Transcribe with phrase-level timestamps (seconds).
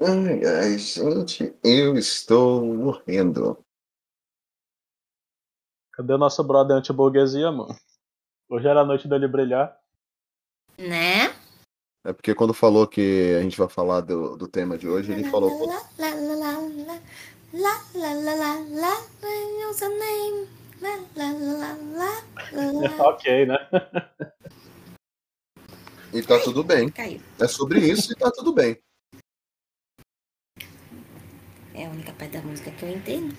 [0.00, 3.58] Ai, ai, gente, eu estou morrendo.
[5.92, 7.76] Cadê o nosso brother anti-burguesia, mano?
[8.48, 9.76] Hoje era a noite dele brilhar.
[10.78, 11.34] Né?
[12.04, 15.24] É porque quando falou que a gente vai falar do, do tema de hoje, ele
[15.24, 15.66] falou.
[15.66, 17.02] Lá, lá, lá, lá, lá,
[17.52, 19.04] lá, lá, lá, lá, lá,
[19.66, 20.48] what's your name?
[20.80, 22.22] Lá, lá, lá, lá,
[22.52, 23.08] lá, lá.
[23.08, 23.58] ok, né?
[26.14, 26.88] E tá tudo bem.
[26.88, 27.20] Caiu.
[27.40, 28.80] É sobre isso e tá tudo bem.
[31.78, 33.32] É a única parte da música que eu entendo.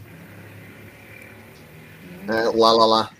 [2.25, 3.13] É, lá, lá, lá.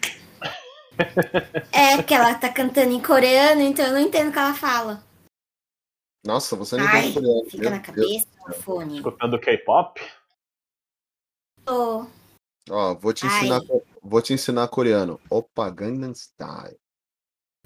[1.74, 5.04] É, porque ela tá cantando em coreano, então eu não entendo o que ela fala.
[6.26, 7.50] Nossa, você não Ai, tem coreano.
[7.50, 8.96] fica Meu na cabeça o fone.
[8.96, 10.02] Escutando K-pop?
[11.68, 12.06] Ô,
[12.70, 13.32] Ó, vou te Ai.
[13.36, 13.62] ensinar,
[14.02, 15.20] vou te ensinar coreano.
[15.30, 16.80] Opa Gangnam Style.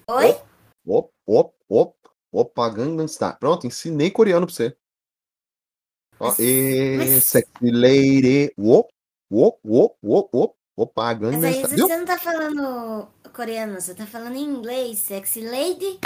[0.09, 0.41] Oi?
[0.87, 1.95] Op, op, op.
[2.31, 3.37] Opa Gangnam Style.
[3.39, 4.75] Pronto, ensinei coreano pra você.
[6.23, 8.53] Ó, Mas- e mas- sexy lady.
[8.57, 8.87] Op,
[9.29, 10.55] op, op, op, op.
[10.75, 11.65] Opa Mas Gangnam aí.
[11.67, 11.87] Viu?
[11.87, 14.99] você não tá falando coreano, você tá falando em inglês.
[14.99, 15.99] Sexy lady?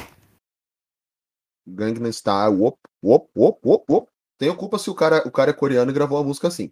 [1.67, 2.61] Gangnam Style.
[2.61, 4.09] Op, op, op, op, op.
[4.37, 6.71] Tenho culpa se o cara, o cara é coreano e gravou a música assim.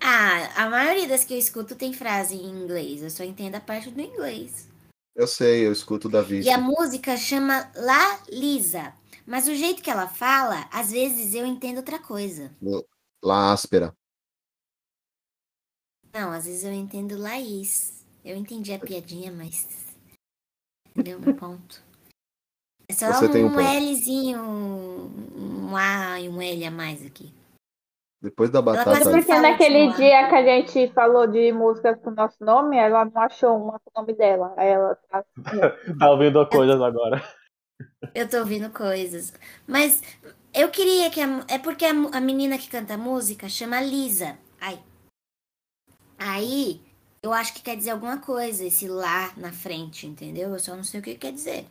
[0.00, 3.02] Ah, a maioria das que eu escuto tem frase em inglês.
[3.02, 4.68] Eu só entendo a parte do inglês.
[5.14, 6.40] Eu sei, eu escuto o Davi.
[6.40, 8.92] E a música chama La Lisa.
[9.26, 12.50] Mas o jeito que ela fala, às vezes eu entendo outra coisa.
[13.22, 13.94] La áspera.
[16.12, 18.04] Não, às vezes eu entendo Laís.
[18.24, 19.66] Eu entendi a piadinha, mas.
[20.94, 21.82] Deu meu ponto.
[22.88, 23.62] É só Você tem um um ponto.
[23.62, 27.32] Lzinho, um A e um L a mais aqui.
[28.22, 29.04] Depois da batata.
[29.04, 33.20] me Porque naquele dia que a gente falou de músicas com nosso nome, ela não
[33.20, 34.54] achou uma com o nome dela.
[34.56, 35.24] Aí ela tá
[35.98, 37.22] Tá ouvindo coisas agora.
[38.14, 39.32] Eu tô ouvindo coisas.
[39.66, 40.02] Mas
[40.52, 41.20] eu queria que.
[41.20, 44.38] A, é porque a, a menina que canta a música chama Lisa.
[44.60, 44.82] Ai.
[46.18, 46.80] Aí,
[47.22, 50.50] eu acho que quer dizer alguma coisa, esse lá na frente, entendeu?
[50.50, 51.66] Eu só não sei o que quer dizer.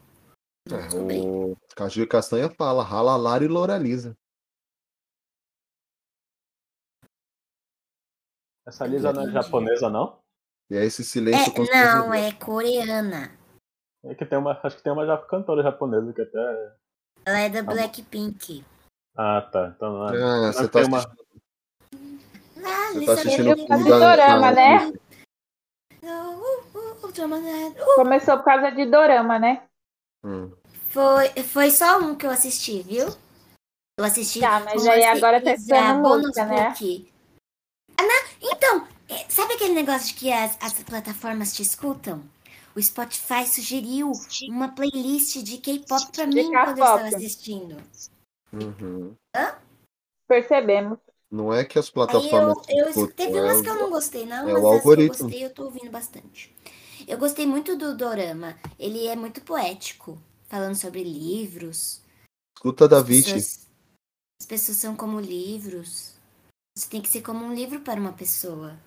[0.69, 4.15] É, o Caju e Castanha fala ralalar e loraliza.
[8.65, 10.19] Essa Lisa não é japonesa, não?
[10.69, 13.37] E é esse silêncio É, não, é coreana.
[14.05, 16.73] É que tem uma, acho que tem uma ja- cantora japonesa que até.
[17.25, 17.71] Ela é da bom.
[17.71, 18.65] Blackpink.
[19.15, 19.73] Ah, tá.
[19.75, 20.23] Então não é.
[20.49, 21.23] Ah, você tá tem uma- assistindo,
[22.65, 24.93] Ah, você tá assistindo o faz filme da, dorama, né?
[26.03, 27.95] Uh, uh, uh.
[27.95, 29.63] Começou por causa de dorama, né?
[30.23, 30.51] Hum.
[30.89, 33.07] Foi, foi só um que eu assisti, viu?
[33.97, 34.39] Eu assisti.
[34.41, 35.55] Tá, mas aí agora tá
[35.93, 36.73] Bonus música, né?
[37.97, 42.23] Ah, não, então, é, sabe aquele negócio de que as, as plataformas te escutam?
[42.75, 44.11] O Spotify sugeriu
[44.49, 47.77] uma playlist de K-pop pra De mim quando eu estava assistindo.
[48.51, 49.15] Uhum.
[50.27, 50.97] Percebemos.
[51.29, 52.67] Não é que as Aí eu, plataformas.
[52.69, 55.07] eu teve é umas que eu não gostei, não, é mas o as que eu
[55.07, 56.55] gostei eu tô ouvindo bastante.
[57.07, 58.55] Eu gostei muito do Dorama.
[58.79, 62.01] Ele é muito poético, falando sobre livros.
[62.55, 63.63] Escuta da As
[64.39, 66.13] as pessoas são como livros.
[66.77, 68.77] Você tem que ser como um livro para uma pessoa.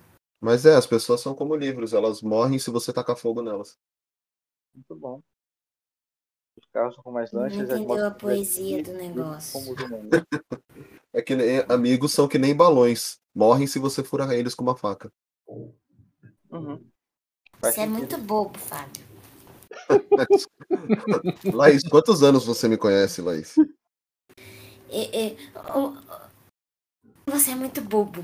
[0.41, 3.79] Mas é, as pessoas são como livros, elas morrem se você tacar fogo nelas.
[4.75, 5.23] Muito bom.
[6.59, 7.59] Os carros são mais Não lanches.
[7.61, 9.75] as entendeu motos a poesia do negócio.
[11.13, 13.19] É que nem- amigos são que nem balões.
[13.35, 15.11] Morrem se você furar eles com uma faca.
[15.49, 16.85] Uhum.
[17.59, 17.93] Você é sentido.
[17.93, 19.03] muito bobo, Fábio.
[21.55, 23.55] Laís, quantos anos você me conhece, Laís?
[24.91, 25.37] É, é,
[25.75, 26.01] o- o-
[27.31, 28.23] você é muito bobo.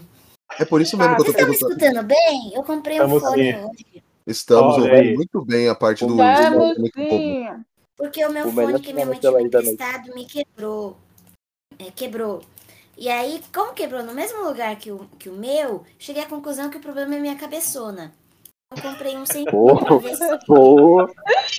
[0.58, 2.02] É por isso mesmo que eu tô Vocês estão me perguntando.
[2.02, 2.54] escutando bem?
[2.54, 3.58] Eu comprei um Estamos fone sim.
[3.58, 4.04] hoje.
[4.26, 5.14] Estamos Olha ouvindo aí.
[5.14, 6.16] muito bem a parte do.
[6.16, 7.46] Vamos do- sim.
[7.96, 10.96] Porque o meu O fone que minha mãe tinha emprestado me quebrou.
[11.78, 12.42] É, quebrou.
[12.96, 16.68] E aí, como quebrou no mesmo lugar que o, que o meu, cheguei à conclusão
[16.70, 18.12] que o problema é minha cabeçona.
[18.74, 20.28] Eu comprei um sem pra ver se,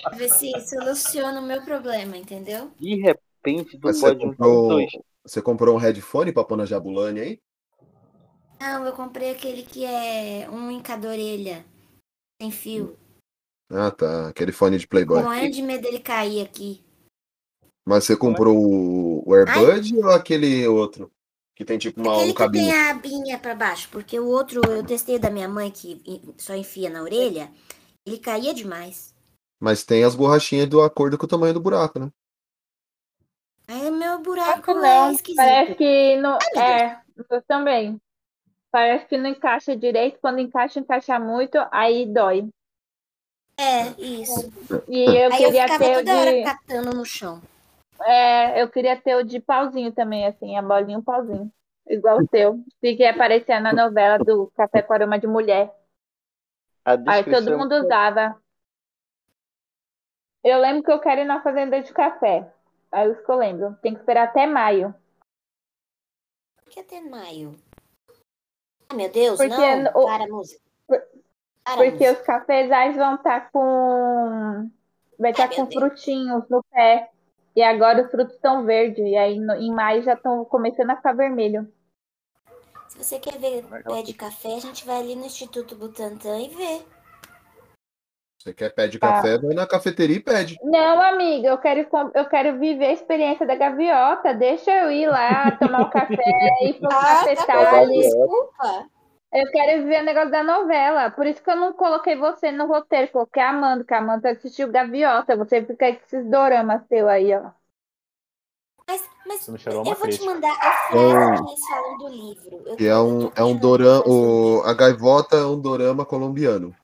[0.02, 2.72] pra ver se soluciona o meu problema, entendeu?
[2.80, 4.92] De repente, tu Mas você pode comprou, dois.
[5.24, 7.40] você comprou um headphone pra pôr na Jabulani aí?
[8.64, 11.66] Não, eu comprei aquele que é um em cada orelha,
[12.42, 12.98] sem fio.
[13.70, 14.30] Ah, tá.
[14.30, 15.22] Aquele fone de Playboy.
[15.22, 16.82] Morrendo de medo dele cair aqui.
[17.86, 21.12] Mas você comprou o, AirBud ou aquele outro?
[21.54, 22.74] Que tem tipo uma, Aquele um que tem cabinho?
[22.74, 26.02] a abinha pra baixo, porque o outro eu testei da minha mãe que
[26.38, 27.52] só enfia na orelha,
[28.08, 29.14] ele caía demais.
[29.60, 32.10] Mas tem as borrachinhas do acordo com o tamanho do buraco, né?
[33.68, 35.12] Aí meu buraco Acho é não.
[35.12, 35.36] esquisito.
[35.36, 36.38] Parece que não.
[36.56, 38.02] meu É, eu também.
[38.74, 40.18] Parece que não encaixa direito.
[40.20, 42.50] Quando encaixa, encaixa muito, aí dói.
[43.56, 44.52] É, isso.
[44.88, 46.44] E eu Aí eu queria ficava ter o toda hora de.
[46.44, 47.40] catando no chão.
[48.02, 51.52] É, eu queria ter o de pauzinho também, assim, a bolinha o pauzinho.
[51.88, 52.64] Igual o seu.
[52.82, 55.72] Fiquei aparecendo na novela do Café com Aroma de Mulher.
[56.84, 58.42] A Aí todo mundo usava.
[60.44, 62.52] Eu lembro que eu quero ir na fazenda de café.
[62.92, 63.78] Aí isso que eu lembro.
[63.84, 64.96] Tem que esperar até maio.
[66.58, 67.56] Por que até maio?
[68.90, 69.92] Ah, meu Deus, Porque não.
[70.02, 70.62] o- Para a música.
[70.88, 71.02] por-
[71.64, 72.12] Para a Porque música.
[72.14, 74.70] os cafezais vão estar com.
[75.20, 75.74] Vai estar meu com Deus.
[75.76, 77.10] frutinhos no pé.
[77.56, 79.06] E agora os frutos estão verdes.
[79.06, 81.72] E aí no- em maio já estão começando a ficar vermelho.
[82.90, 86.50] Se você quer ver pé de café, a gente vai ali no Instituto Butantan e
[86.50, 86.82] vê.
[88.44, 89.08] Você quer pé de Tá.
[89.14, 90.58] café, vai na cafeteria e pede.
[90.62, 94.34] Não, amiga, eu quero, eu quero viver a experiência da gaviota.
[94.34, 96.12] Deixa eu ir lá tomar um café,
[96.68, 97.86] ir pro Ah, tá.
[97.86, 98.86] Desculpa.
[99.32, 101.10] Eu quero viver o negócio da novela.
[101.10, 103.10] Por isso que eu não coloquei você no roteiro.
[103.14, 105.38] Coloquei a Amanda, que a Amanda assistiu Gaviota.
[105.38, 107.50] Você fica aí com esses doramas seu aí, ó.
[108.86, 112.64] Mas, mas eu vou te mandar a frase Então- que eles falam do livro.
[112.66, 114.04] Eu Que é um, é um dorama.
[114.06, 116.76] O, a gaivota é um dorama colombiano.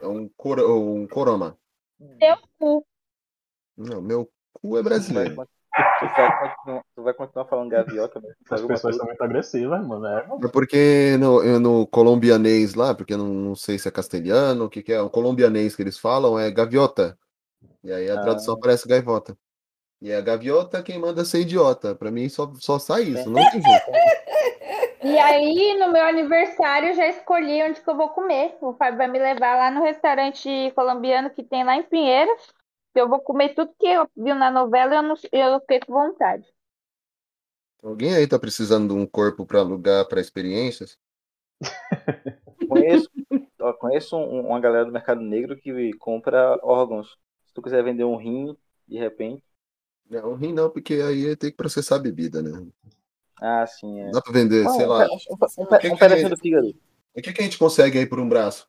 [0.00, 1.56] É um, cor, um coroma.
[2.18, 2.86] Teu cu.
[3.76, 5.34] Não, meu cu é brasileiro.
[5.34, 8.28] tu vai continuar, tu vai continuar falando gaviota, né?
[8.44, 10.06] Essas pessoas são muito agressivas, mano.
[10.06, 10.44] É, mano.
[10.44, 14.70] É porque no, no colombianês lá, porque eu não, não sei se é castelhano, o
[14.70, 17.18] que, que é, o colombianês que eles falam é gaviota.
[17.84, 18.22] E aí a Ah.
[18.22, 19.36] tradução aparece gaivota.
[20.02, 21.94] E a gaviota quem manda ser idiota.
[21.94, 23.90] Pra mim só, só sai isso, não tem jeito.
[25.02, 28.56] E aí, no meu aniversário, eu já escolhi onde que eu vou comer.
[28.60, 32.52] O Fábio vai me levar lá no restaurante colombiano que tem lá em Pinheiros.
[32.94, 35.92] Eu vou comer tudo que eu vi na novela e eu, não, eu fiquei com
[35.92, 36.46] vontade.
[37.82, 40.98] Alguém aí tá precisando de um corpo pra alugar pra experiências?
[42.66, 43.10] Conheço,
[43.60, 47.18] ó, conheço um- uma galera do mercado negro que compra órgãos.
[47.46, 48.56] Se tu quiser vender um rim,
[48.86, 49.44] de repente.
[50.10, 52.50] Não, rim não, porque aí tem que processar a bebida, né?
[53.40, 54.10] Ah, sim, é.
[54.10, 55.08] Dá pra vender, sei lá.
[55.08, 56.74] Fecha, Um, um, pe- um pedacinho do fígado.
[57.16, 58.68] O que, que a gente consegue aí por um braço?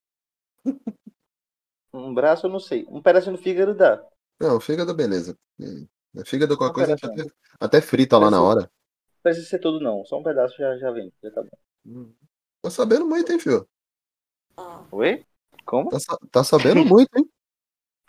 [1.94, 2.86] Um braço, eu não sei.
[2.90, 4.02] Um pedacinho do fígado dá.
[4.40, 5.38] Não, fígado, beleza.
[5.60, 7.34] É, Fígado, qualquer Um coisa, a gente pedacinho.
[7.60, 8.62] até, até frita lá na hora.
[8.62, 8.70] Não
[9.24, 10.04] precisa ser tudo, não.
[10.06, 11.12] Só um pedaço já, já vem.
[11.24, 11.50] Já tá bom.
[11.86, 12.14] Hum.
[12.62, 13.68] Tá sabendo muito, hein, filho?
[14.58, 15.26] Ó, Oi?
[15.66, 15.90] Como?
[15.90, 15.98] Tá,
[16.32, 17.26] tá sabendo muito, hein?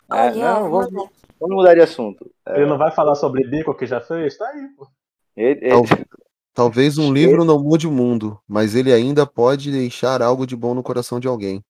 [0.09, 1.11] Ah, não, vou vamos,
[1.41, 2.31] vamos mudar de assunto.
[2.45, 4.37] É, Ele não vai falar sobre bico que já fez?
[4.37, 4.87] Tá aí, pô.
[5.35, 5.83] ele- ele-
[6.53, 10.75] talvez um livro não mude o mundo, mas ele ainda pode deixar algo de bom
[10.75, 11.65] no coração de alguém.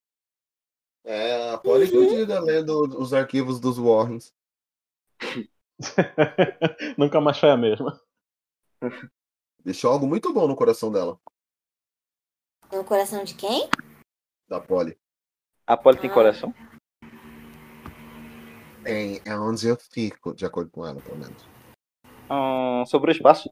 [1.04, 4.32] É, a Polly diga, lendo os arquivos dos Warrens.
[6.96, 8.00] Nunca mais foi a mesma.
[9.64, 11.18] Deixou algo muito bom no coração dela,
[12.72, 13.68] No coração de quem?
[14.48, 14.96] da Polly.
[15.66, 16.54] A Polly tem coração?
[18.84, 21.42] Tem, é onde eu fico, de acordo com ela, pelo menos.
[22.30, 23.50] Hum, sobre o espaço.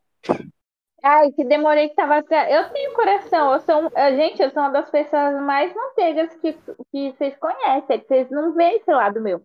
[1.02, 2.18] Ai, que demorei que tava.
[2.18, 3.52] Eu tenho coração.
[3.54, 7.96] Eu sou, eh, gente, eu sou uma das pessoas mais manteigas que, que vocês conhecem.
[7.96, 9.42] É que vocês não veem esse lado meu.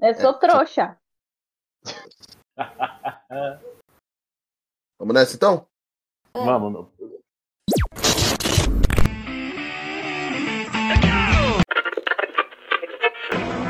[0.00, 0.98] Eu sou É, trouxa.
[4.98, 5.66] Vamos nessa então?
[6.34, 6.90] Vamos, meu.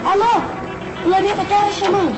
[0.07, 0.39] Alô?
[1.01, 2.15] O Planeta Terra chamando.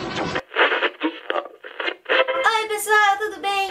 [2.45, 3.71] Oi, pessoal, tudo bem?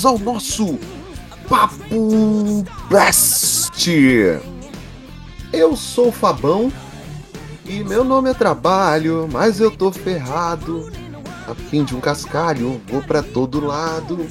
[0.00, 0.78] Bem-vindos ao nosso
[1.48, 3.86] Papo Blast.
[5.52, 6.72] Eu sou o Fabão
[7.66, 10.90] e meu nome é trabalho, mas eu tô ferrado.
[11.46, 14.26] A fim de um cascalho, vou pra todo lado.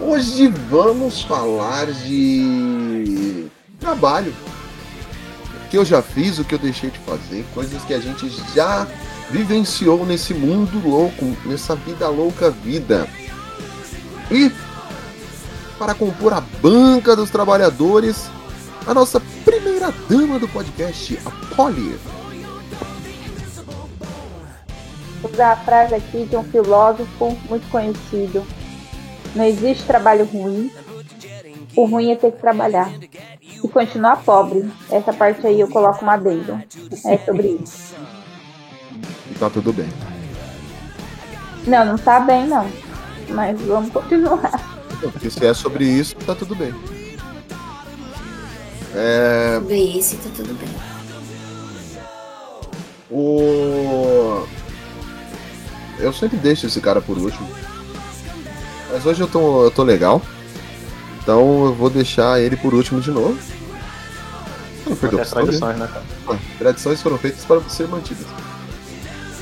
[0.00, 3.46] Hoje vamos falar de
[3.80, 4.32] trabalho.
[5.66, 8.30] O que eu já fiz, o que eu deixei de fazer, coisas que a gente
[8.54, 8.86] já
[9.30, 13.08] vivenciou nesse mundo louco, nessa vida louca vida.
[14.30, 14.52] E
[15.78, 18.28] para compor a banca dos trabalhadores,
[18.86, 21.98] a nossa primeira dama do podcast, a Polly.
[25.22, 28.44] Vou usar a frase aqui de um filósofo muito conhecido.
[29.34, 30.70] Não existe trabalho ruim,
[31.76, 32.90] O ruim é ter que trabalhar.
[33.40, 34.68] E continuar pobre.
[34.90, 36.60] Essa parte aí eu coloco uma adendo.
[37.04, 37.94] É sobre isso.
[39.30, 39.88] E tá tudo bem.
[41.66, 42.66] Não, não tá bem não.
[43.30, 44.78] Mas vamos continuar.
[45.00, 46.74] Porque se é sobre isso, tá tudo bem.
[48.94, 50.68] É, Sobre isso, tá tudo bem.
[53.10, 54.46] o.
[55.98, 57.48] Eu sempre deixo esse cara por último.
[58.90, 60.22] Mas hoje eu tô, eu tô legal.
[61.20, 63.38] Então eu vou deixar ele por último de novo.
[64.86, 66.02] Não perdeu tradições, né, cara?
[66.28, 68.26] Ah, Tradições foram feitas para ser mantidas.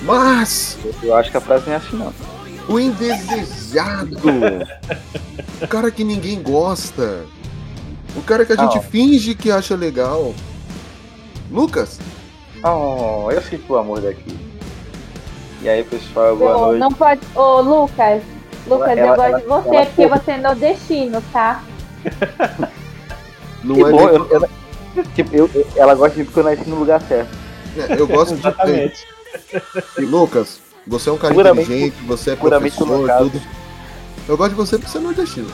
[0.03, 2.13] Mas Eu acho que a frase não é assim, não.
[2.69, 4.17] O indesejado,
[5.63, 7.25] o cara que ninguém gosta,
[8.17, 8.83] o cara que a gente Não.
[8.83, 10.35] finge que acha legal.
[11.51, 11.99] Lucas,
[12.65, 14.37] Oh, eu sinto o amor daqui.
[15.63, 16.81] E aí, pessoal, boa Ô, noite.
[16.81, 17.21] não pode.
[17.35, 18.23] Ô, Lucas.
[18.67, 21.63] Lucas, Ela- eu gosto ela- de você ela- porque você é nordestino, tá?
[23.63, 24.09] não Que é bom, nem-
[24.97, 27.29] eu- tipo, eu- ela gosta de mim porque eu nasci no lugar certo.
[27.77, 29.07] é, eu gosto de Exatamente.
[29.99, 33.31] Lucas, você é um cara Puramente- inteligente, você é professor, acaso.
[33.31, 33.43] tudo.
[34.29, 35.51] Eu gosto de você porque você é nordestino.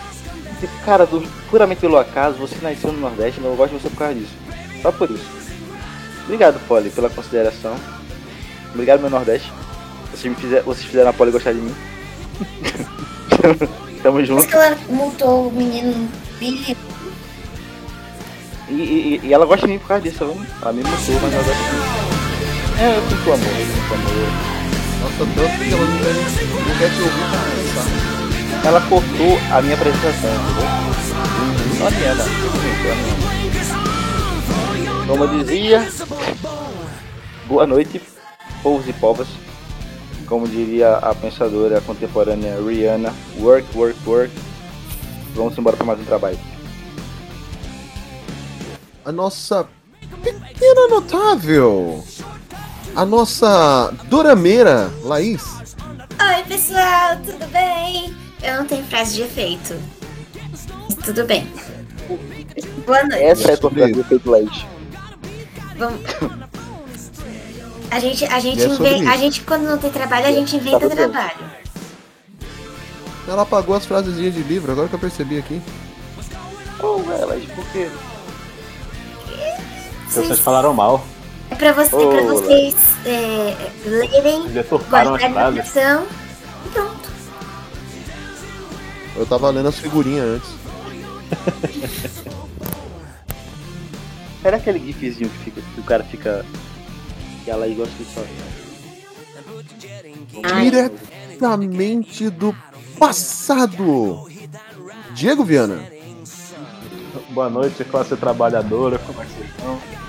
[0.85, 3.99] Cara, do- puramente pelo acaso, você nasceu no Nordeste, mas eu gosto de você por
[3.99, 4.33] causa disso.
[4.81, 5.25] Só por isso.
[6.25, 7.75] Obrigado, Polly, pela consideração.
[8.73, 9.53] Obrigado, meu Nordeste.
[10.13, 11.75] Vocês, me fizer, vocês fizeram a Polly gostar de mim.
[14.03, 14.47] Tamo Mas junto.
[14.47, 16.09] que ela multou o menino
[16.39, 16.77] Billy.
[18.69, 20.47] E, e- e ela gosta de mim por causa disso, tá vendo?
[20.63, 21.83] Ela me mostrou, mas ela gosta de mim.
[22.81, 24.62] É, eu sinto amor, eu sinto amor.
[25.03, 25.99] Nossa, tanto que ela não
[26.79, 27.87] quer, te ouvir pra pensar.
[28.65, 30.65] Ela cortou a minha apresentação, entendeu?
[31.79, 32.25] Não adianta.
[32.25, 32.33] não.
[35.07, 35.89] Como eu dizia,
[37.47, 38.01] boa noite,
[38.63, 39.27] povos e povas.
[40.27, 44.31] Como diria a pensadora contemporânea Rihanna, work, work, work.
[45.35, 46.39] Vamos embora para mais um trabalho.
[49.05, 49.67] A nossa
[50.23, 52.05] pequena notável,
[52.95, 55.43] a nossa dorameira, Laís.
[56.21, 58.15] Oi, pessoal, tudo bem?
[58.43, 59.75] Eu não tenho frase de efeito.
[60.51, 60.67] Mas
[61.05, 61.47] Tudo bem.
[62.87, 63.25] Boa noite.
[63.25, 64.67] Essa é a tua frase de efeito leite.
[65.77, 66.01] Vamos.
[67.91, 70.97] A gente, a gente, é a gente, quando não tem trabalho, a gente inventa Tá
[70.97, 71.53] trabalho.
[73.29, 75.61] Ela apagou as frasezinhas de livro, agora que eu percebi aqui.
[76.83, 77.89] Oh, velho, por quê?
[80.09, 81.05] Vocês falaram mal.
[81.53, 84.49] É pra, você, é pra vocês é, lerem,
[84.89, 86.07] guardarem a atenção.
[86.65, 87.11] E pronto.
[89.15, 90.51] Eu tava lendo as figurinhas antes.
[94.43, 96.43] Era aquele gifzinho que, fica, que o cara fica.
[97.45, 98.25] Que ela aí gosta de só.
[100.45, 102.57] Ai, Diretamente do
[102.99, 104.27] passado.
[105.15, 105.85] Diego Viana.
[107.29, 108.99] Boa noite, classe trabalhadora.
[109.01, 110.02] Como é que vocês estão?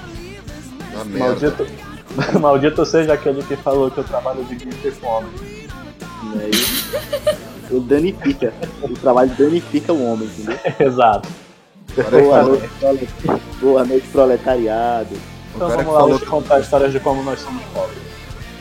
[1.03, 1.25] Ah, merda.
[1.25, 1.67] Maldito,
[2.39, 5.31] maldito seja aquele que falou que eu trabalho de guia com homem.
[6.23, 6.49] Né?
[7.69, 8.53] E o danifica.
[8.81, 10.57] O trabalho danifica o homem, entendeu?
[10.79, 11.29] Exato.
[11.95, 13.09] Boa noite,
[13.61, 15.15] Boa noite, proletariado.
[15.55, 18.01] Então vamos lá falou hoje contar histórias de como nós somos pobres.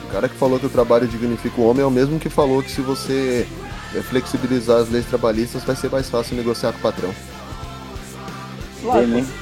[0.05, 2.63] O cara que falou que o trabalho dignifica o homem é o mesmo que falou
[2.63, 3.47] que se você
[3.95, 7.15] eh, flexibilizar as leis trabalhistas vai ser mais fácil negociar com o patrão.
[8.93, 9.42] Vem mesmo.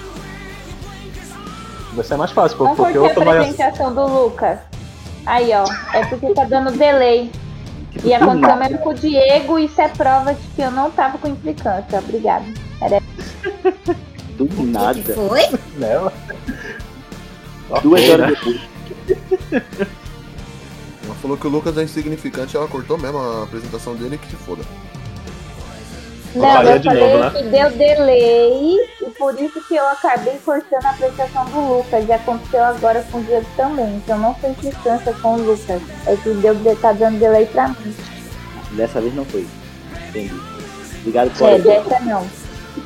[1.92, 3.38] Vai ser mais fácil, Não porque curti a outro vai.
[3.38, 4.58] apresentação do Lucas.
[5.26, 5.64] Aí, ó.
[5.92, 7.30] É porque tá dando delay.
[8.04, 8.56] E aconteceu nada.
[8.56, 11.98] mesmo com o Diego, isso é prova de que eu não tava com implicância.
[11.98, 12.44] Obrigada.
[14.36, 15.14] Do o que, que nada.
[15.14, 15.42] foi?
[15.76, 16.10] Né?
[17.82, 18.36] Duas horas né?
[18.36, 18.60] depois.
[21.04, 24.36] Ela falou que o Lucas é insignificante, ela cortou mesmo a apresentação dele que se
[24.36, 24.62] foda.
[26.34, 27.30] Não, falei eu de falei novo, né?
[27.30, 32.08] que deu delay e por isso que eu acabei cortando a apresentação do Lucas.
[32.08, 33.96] E aconteceu agora com o Diego também.
[33.96, 35.82] Então não foi implicância com o Lucas.
[36.06, 37.94] É que deu, tá dando delay pra mim.
[38.72, 39.46] Dessa vez não foi.
[40.08, 40.34] Entendi.
[41.00, 42.26] Obrigado por É, dessa não.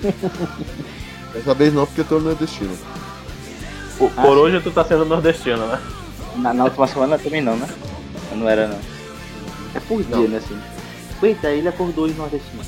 [1.34, 2.78] Dessa vez não, porque eu tô no destino.
[3.98, 5.80] Por, por hoje tu tá sendo nordestino, né?
[6.36, 7.68] Na, na última semana também não, né?
[8.30, 8.78] Eu não era não.
[9.74, 10.28] É por dia, Não.
[10.28, 10.58] né assim.
[11.22, 12.62] Eita, ele acordou hoje nordestino.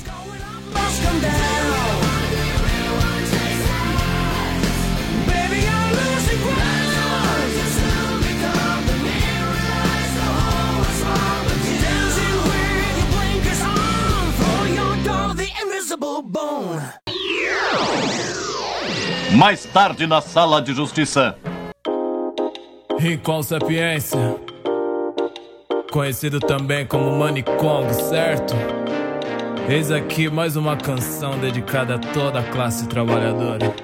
[19.37, 21.37] Mais tarde na sala de justiça.
[22.97, 24.35] Rincon Sapiência,
[25.91, 28.55] conhecido também como Money Kong, certo?
[29.69, 33.75] Eis aqui mais uma canção dedicada a toda a classe trabalhadora.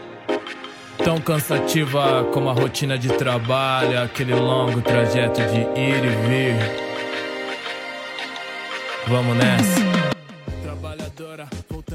[1.03, 6.55] Tão cansativa como a rotina de trabalho, aquele longo trajeto de ir e vir.
[9.09, 9.81] Vamos nessa.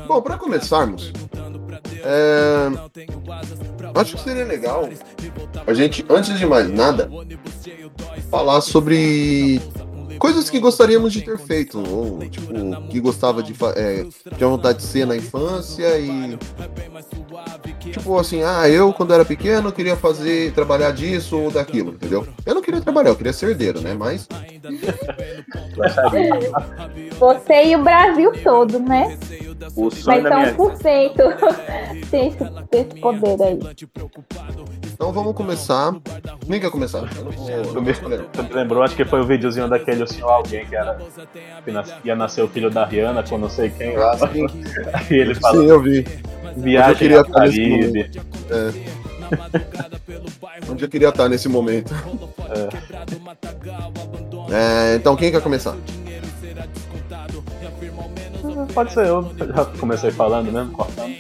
[0.07, 1.11] Bom, para começarmos,
[2.05, 2.69] é...
[3.95, 4.87] acho que seria legal
[5.67, 7.11] a gente, antes de mais nada,
[8.31, 9.63] falar sobre
[10.19, 12.49] coisas que gostaríamos de ter feito, ou tipo,
[12.89, 16.39] que gostava de é, tinha vontade de ser na infância e
[17.93, 22.27] tipo assim, ah, eu quando era pequeno queria fazer, trabalhar disso ou daquilo, entendeu?
[22.47, 23.95] Eu não queria trabalhar, eu queria ser herdeiro, né?
[23.95, 24.29] Mas
[27.19, 29.19] Você e o Brasil todo, né?
[29.75, 31.13] O sonho Mas minha só 1%
[32.11, 32.39] tem esse,
[33.01, 33.59] poder aí.
[34.93, 35.95] então vamos começar.
[36.47, 37.09] Quem quer começar?
[37.17, 37.93] Eu não vou, me
[38.55, 40.99] lembrou, acho que foi o videozinho daquele o senhor alguém que era.
[41.65, 44.17] Que nas- ia nascer o filho da Rihanna com não sei quem lá.
[44.93, 45.03] Ah.
[45.11, 45.59] E ele fala.
[45.59, 46.07] Sim, eu vi.
[46.57, 48.11] Viagem ao Caribe.
[50.71, 51.95] Onde eu queria estar nesse momento.
[54.51, 55.77] É, então quem quer começar?
[58.75, 61.15] Pode ser eu, já comecei falando mesmo, cortando.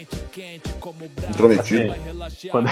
[1.30, 1.94] Intrometido.
[2.24, 2.68] Assim, quando,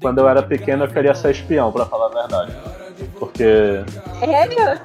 [0.00, 2.52] quando eu era pequeno eu queria ser espião, pra falar a verdade.
[3.18, 3.44] Porque.
[4.20, 4.80] Sério?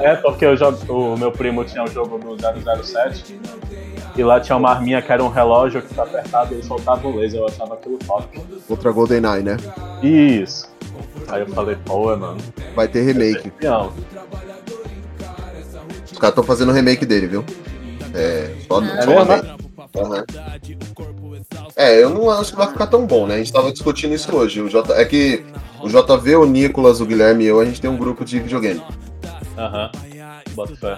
[0.00, 2.36] É, porque eu jogo, o meu primo tinha o jogo do
[2.84, 3.38] 007
[4.16, 7.06] e lá tinha uma arminha que era um relógio que tá apertado e ele soltava
[7.06, 8.40] um laser, eu achava aquilo top.
[8.68, 9.56] Outra GoldenEye, né?
[10.02, 10.70] Isso.
[11.28, 12.36] Aí eu falei, pô, mano,
[12.74, 13.48] Vai ter remake.
[13.48, 13.92] espião.
[16.10, 17.44] Os caras estão fazendo remake dele, viu?
[18.14, 19.42] É, só, É só mesmo, né?
[21.76, 23.36] É, eu não acho que vai ficar tão bom, né?
[23.36, 24.60] A gente tava discutindo isso hoje.
[24.60, 24.92] O J...
[24.94, 25.44] É que
[25.82, 28.82] o JV, o Nicolas, o Guilherme e eu, a gente tem um grupo de videogame.
[29.56, 29.90] Aham.
[30.54, 30.96] Bota fé.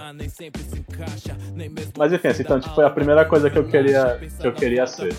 [1.97, 4.85] Mas enfim, assim, então tipo, foi a primeira coisa que eu queria que eu queria
[4.87, 5.15] ser.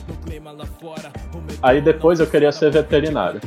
[1.63, 3.41] Aí depois eu queria ser veterinário.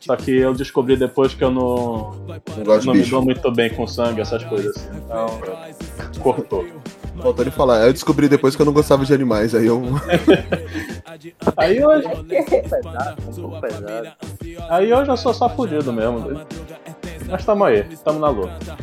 [0.00, 2.12] Só que eu descobri depois que eu não,
[2.84, 4.88] Não me dou muito bem com sangue, essas coisas assim.
[4.96, 5.40] Então,
[6.20, 6.66] cortou.
[7.20, 7.86] Faltou ele falar.
[7.86, 9.80] Eu descobri depois que eu não gostava de animais, aí eu.
[11.56, 14.12] Aí hoje, pesado, pesado.
[14.70, 16.40] aí hoje eu sou só fudido mesmo.
[17.32, 18.76] Mas tamo aí, tamo na luta.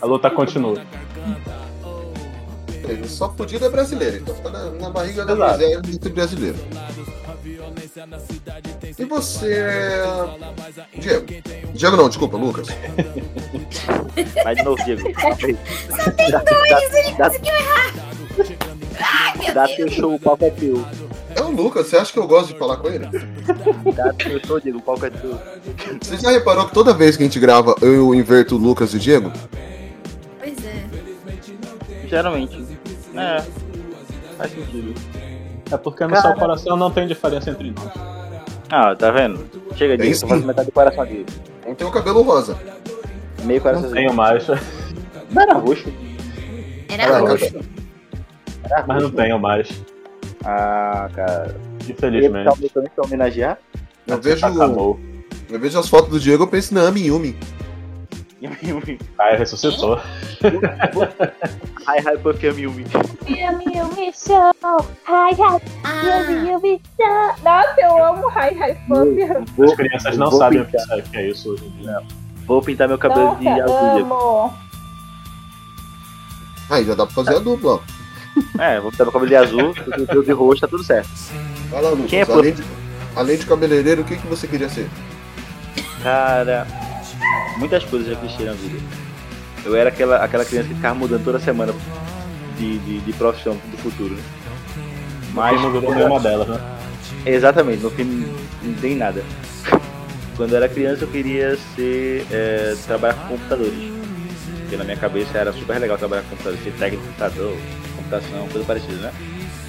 [0.00, 0.80] A luta continua.
[3.06, 6.56] Só fudido é brasileiro, então fica na, na barriga da miséria muito brasileiro.
[8.96, 9.66] E você.
[10.96, 11.26] Diego.
[11.74, 12.68] Diego não, desculpa, Lucas.
[14.44, 15.02] Vai de novo, Diego.
[15.20, 15.34] Só
[16.12, 18.17] tem dois, ele conseguiu errar.
[18.44, 19.76] Deus.
[19.76, 20.84] teu show, qual que é teu?
[21.36, 23.06] É o Lucas, você acha que eu gosto de falar com ele?
[23.94, 25.38] Dá teu show, Diego, qual que é teu?
[26.00, 28.96] Você já reparou que toda vez que a gente grava eu inverto o Lucas e
[28.96, 29.32] o Diego?
[30.38, 30.84] Pois é.
[32.08, 32.64] Geralmente.
[33.14, 33.42] É.
[34.36, 34.94] Faz sentido.
[35.70, 36.22] É porque no Cara.
[36.22, 37.90] seu coração não tem diferença entre nós.
[38.70, 39.44] Ah, tá vendo?
[39.76, 40.22] Chega, Diego, isso.
[40.22, 41.26] tô fazendo metade do coração aqui.
[41.66, 42.56] Um tem o cabelo rosa.
[43.44, 43.82] Meio coração.
[43.84, 44.46] Não tenho mais,
[45.30, 45.92] Não era roxo?
[46.88, 47.44] Era Era roxo.
[47.44, 47.68] roxo.
[48.64, 49.68] Era mas não tenho mais.
[50.44, 51.56] Ah, cara.
[51.88, 52.70] Infelizmente.
[52.72, 53.58] também pra homenagear?
[54.06, 54.98] Eu vejo, Acabou.
[55.50, 57.36] eu vejo as fotos do Diego, eu penso na Ami Yumi.
[59.18, 59.96] Aí ressuscitou.
[61.88, 62.84] Hi, hi, Puff Yumi Yumi.
[63.26, 64.52] Yumi Yumi Show!
[65.08, 67.34] Hi, hi, Ah, Yumi Yumi Show!
[67.44, 69.62] Nossa, eu amo Hi Hi Puff.
[69.64, 72.00] As crianças não sabem o que é, que é isso hoje em dia.
[72.46, 74.52] vou pintar meu cabelo de azul!
[76.70, 77.80] Aí já dá pra fazer a dupla, ó.
[78.58, 79.74] É, vou pintar meu cabelo de azul,
[80.16, 81.08] o de roxo, tá tudo certo.
[81.70, 82.10] Lá, Lucas.
[82.10, 82.64] Quem é além, de,
[83.14, 84.88] além de cabeleireiro, o que, que você queria ser?
[86.02, 86.66] Cara,
[87.58, 88.78] muitas coisas já ter na vida.
[89.64, 91.74] Eu era aquela, aquela criança que ficava mudando toda semana
[92.56, 94.14] de, de, de profissão do futuro.
[94.14, 94.22] né?
[95.32, 96.60] Mas não virou nenhuma delas, né?
[97.26, 98.26] Exatamente, no fim
[98.62, 99.22] não tem nada.
[100.36, 102.26] Quando eu era criança eu queria ser.
[102.30, 103.98] é, trabalhar com computadores.
[104.60, 107.56] Porque na minha cabeça era super legal trabalhar com computadores, ser técnico de computador,
[108.08, 109.12] computação, coisa parecida, né?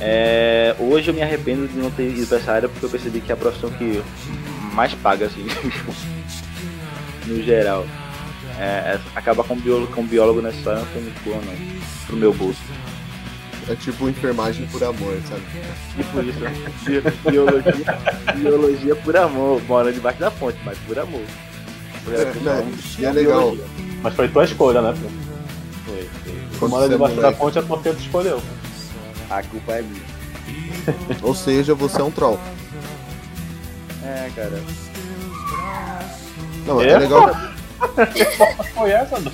[0.02, 3.20] É, hoje eu me arrependo de não ter ido pra essa área porque eu percebi
[3.20, 4.02] que é a profissão que
[4.74, 5.46] mais paga, assim,
[7.28, 7.86] no geral.
[8.58, 8.64] É,
[8.96, 11.80] é, acabar com biólogo, com biólogo nessa história não foi muito boa, não.
[12.08, 12.60] Pro meu bolso.
[13.70, 15.42] É tipo enfermagem por amor, sabe?
[15.96, 16.54] Tipo isso, né?
[16.86, 17.98] Bi- biologia,
[18.36, 21.22] biologia por amor, mora debaixo da fonte, mas por amor.
[22.04, 22.72] Por É, né?
[23.04, 23.52] É legal.
[23.52, 23.66] biologia.
[24.02, 24.96] Mas foi tua escolha, né?
[25.86, 26.49] Foi, foi.
[26.60, 28.42] Quando mora é debaixo da ponte é porque tu escolheu.
[29.30, 30.02] A culpa é minha.
[31.24, 32.40] Ou seja, você é um troll.
[34.04, 34.62] É, cara.
[36.66, 36.98] Não, é É?
[37.00, 37.32] legal.
[38.76, 39.32] Foi essa, não?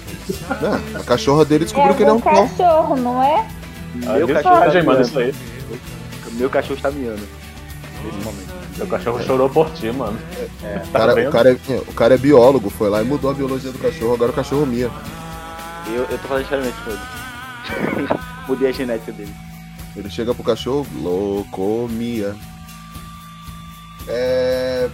[0.61, 2.47] Não, a cachorra dele descobriu é que ele é um um cão.
[2.47, 3.47] cachorro, não é?
[3.95, 5.01] Meu Meu cachorro tá mano, miando.
[5.01, 5.35] isso aí.
[6.33, 7.27] Meu cachorro está miando.
[8.03, 8.53] Nesse momento.
[8.77, 10.19] Meu cachorro chorou por ti, mano.
[10.63, 10.81] É.
[10.85, 11.57] O cara, o, cara é,
[11.87, 14.65] o cara é biólogo, foi lá e mudou a biologia do cachorro, agora o cachorro
[14.65, 14.91] mia.
[15.87, 18.07] Eu, eu tô experimento com ele.
[18.47, 19.33] Mudei a genética dele.
[19.95, 22.35] Ele chega pro cachorro, locomia.
[24.07, 24.89] É.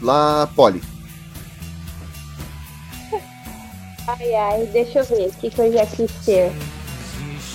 [0.00, 0.82] Lá, Polly.
[4.08, 6.52] Ai, ai, deixa eu ver o que, que eu já quis ser.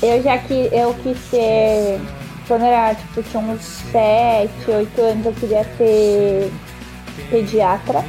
[0.02, 2.00] Eu já que eu quis ser.
[2.48, 6.52] Quando eu era, tipo, tinha uns 7, 8 anos, eu queria ser
[7.30, 8.04] pediatra.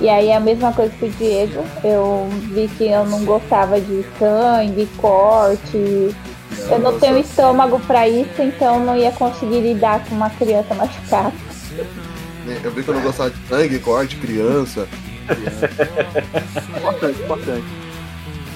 [0.00, 4.04] E aí a mesma coisa que o Diego, eu vi que eu não gostava de
[4.18, 6.14] sangue, corte.
[6.70, 11.32] Eu não tenho estômago pra isso, então não ia conseguir lidar com uma criança machucada.
[12.62, 14.88] Eu vi que eu não gostava de sangue, corte, criança.
[16.76, 17.64] Importante, importante.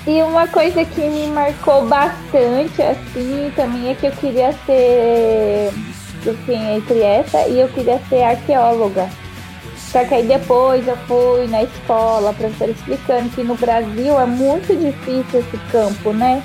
[0.06, 5.70] E uma coisa que me marcou bastante, assim, também é que eu queria ser,
[6.22, 9.08] assim, entre essa, e eu queria ser arqueóloga.
[9.92, 14.24] Só que aí depois eu fui na escola, a professora explicando que no Brasil é
[14.24, 16.42] muito difícil esse campo, né?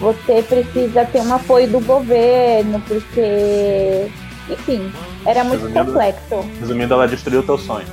[0.00, 4.10] Você precisa ter um apoio do governo, porque,
[4.48, 4.92] enfim,
[5.24, 6.50] era muito Resumindo- complexo.
[6.58, 7.86] Resumindo, ela destruiu teu sonho.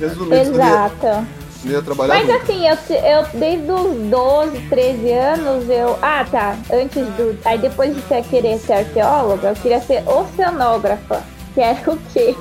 [0.00, 1.06] Resumindo, Exato.
[1.64, 2.42] não ia trabalhar Mas nunca.
[2.42, 5.96] assim, eu, eu desde os 12, 13 anos, eu.
[6.02, 6.56] Ah, tá.
[6.72, 7.38] Antes do.
[7.44, 11.22] Aí depois de querer ser arqueóloga, eu queria ser oceanógrafa.
[11.54, 12.34] Que é o quê?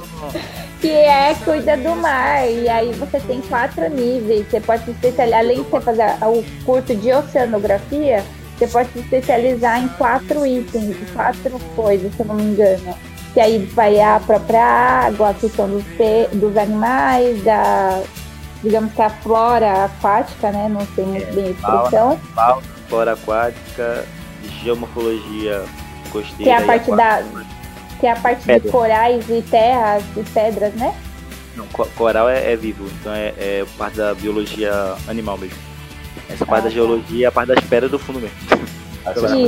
[0.84, 2.48] Que é cuida do mar.
[2.50, 4.46] E aí você tem quatro níveis.
[4.50, 8.24] Você pode se especializar, além de você fazer o curso de oceanografia,
[8.58, 12.94] você pode se especializar em quatro itens, quatro coisas, se eu não me engano.
[13.34, 18.04] Que aí vai a própria água, a questão dos, pe- dos animais, da,
[18.62, 20.68] digamos que a flora aquática, né?
[20.70, 22.20] Não sei muito bem a expressão.
[22.36, 24.06] Fauna, flora aquática,
[24.62, 25.64] geomorfologia
[26.12, 26.44] costeira.
[26.44, 27.24] Que é a parte da.
[28.04, 30.94] Que é a parte de corais e terras e pedras, né?
[31.56, 34.74] Não, co- coral é, é vivo, então é, é parte da biologia
[35.08, 35.58] animal mesmo.
[36.30, 38.36] Essa parte da geologia é a parte das pedras do fundo mesmo.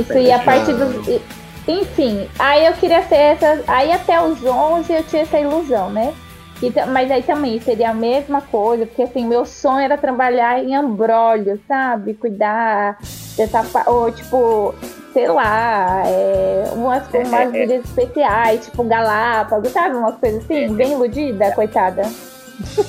[0.00, 1.20] Isso, e a parte dos.
[1.68, 3.62] Enfim, aí eu queria ser essa.
[3.66, 6.14] Aí até os 11 eu tinha essa ilusão, né?
[6.62, 10.74] E mas aí também seria a mesma coisa, porque assim, meu sonho era trabalhar em
[10.74, 12.14] ambrólio, sabe?
[12.14, 12.98] Cuidar
[13.36, 13.62] dessa.
[13.86, 14.74] Ou tipo,
[15.12, 17.64] sei lá, é, umas, umas é.
[17.64, 19.96] ilhas especiais, tipo Galápagos, sabe?
[19.96, 22.02] Umas coisas assim, bem iludida, coitada.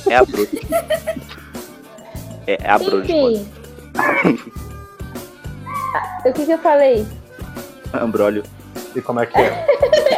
[0.10, 0.58] É a bruta.
[2.48, 3.04] É, é a bruta.
[3.04, 3.48] Enfim.
[5.94, 7.06] Ah, O que, que eu falei?
[7.94, 8.44] Ambrólio.
[8.98, 9.66] E como é que é?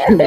[0.07, 0.21] Como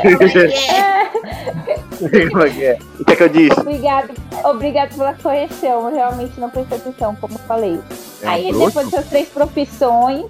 [2.42, 2.78] é que é?
[3.00, 3.60] O que é que eu disse?
[3.60, 4.10] Obrigado,
[4.44, 5.88] obrigado pela correção.
[5.88, 7.80] Eu realmente não prestei atenção, como eu falei.
[8.22, 8.66] É Aí ambrósio?
[8.68, 10.26] depois dessas três profissões,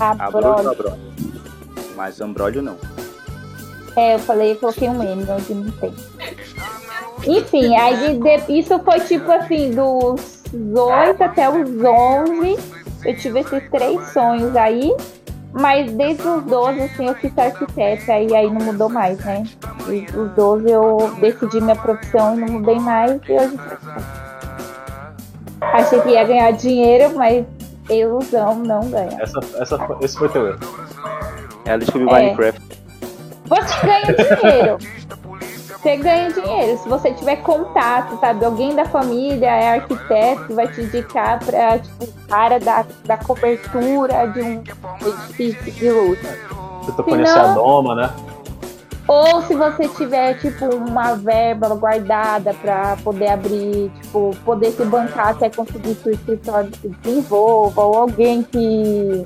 [0.00, 1.00] a Abrólio ou prole- abrólio?
[1.96, 2.76] Mas ambrólio não.
[3.96, 5.94] É, eu falei, eu coloquei um M onde não tem.
[7.26, 12.58] Enfim, aí de- isso foi tipo assim, dos 8 até os 11,
[13.04, 14.92] eu tive esses três sonhos aí.
[15.58, 19.42] Mas desde os 12, assim, eu ser arquiteta e aí não mudou mais, né?
[19.88, 23.58] E os 12 eu decidi minha profissão e não mudei mais e hoje.
[25.62, 27.46] Achei que ia ganhar dinheiro, mas
[27.88, 29.16] ilusão não ganha.
[29.18, 30.58] Essa, essa, esse foi teu erro.
[31.64, 32.12] Ela descobriu É.
[32.12, 32.60] Minecraft.
[33.46, 34.78] Você ganha dinheiro.
[35.86, 36.78] Você ganha dinheiro.
[36.78, 38.44] Se você tiver contato, sabe?
[38.44, 44.42] Alguém da família é arquiteto, vai te indicar pra, tipo, cara da, da cobertura de
[44.42, 44.64] um
[45.00, 46.26] edifício de luxo.
[46.84, 48.10] Se tu Se conhecer a Doma, né?
[49.06, 55.28] Ou se você tiver, tipo, uma verba guardada pra poder abrir, tipo, poder se bancar
[55.28, 59.24] até conseguir que o escritório se desenvolva, ou alguém que,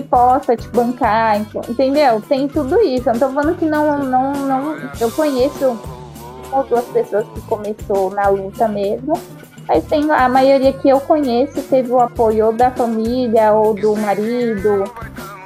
[0.00, 2.20] que possa te bancar, ent- entendeu?
[2.28, 3.08] Tem tudo isso.
[3.08, 4.76] Eu não tô falando que não, não, não.
[5.00, 5.76] Eu conheço
[6.48, 9.14] uma ou duas pessoas que começou na luta mesmo.
[9.68, 13.96] Mas tem a maioria que eu conheço teve o apoio ou da família ou do
[13.96, 14.84] marido.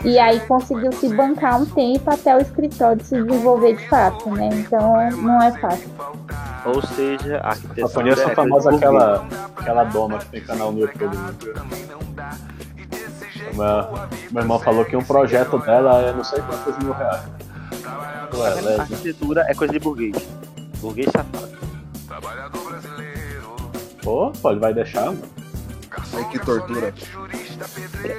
[0.05, 4.49] E aí conseguiu se bancar um tempo até o escritório se desenvolver de fato, né?
[4.53, 5.89] Então não é fácil.
[6.67, 10.73] Ou seja, a Eu arquitetura conheço a é famosa aquela, aquela Doma que tem canal
[10.73, 11.17] no YouTube.
[11.17, 11.35] né?
[13.55, 17.23] Meu, meu irmão falou que um projeto dela é não sei quantos mil reais.
[18.35, 18.81] Ué, A leve.
[18.81, 20.17] arquitetura é coisa de burguês.
[20.79, 21.51] Burguês safado.
[24.03, 25.23] Pô, ele vai deixar, mano.
[26.15, 26.95] Ai, que tortura.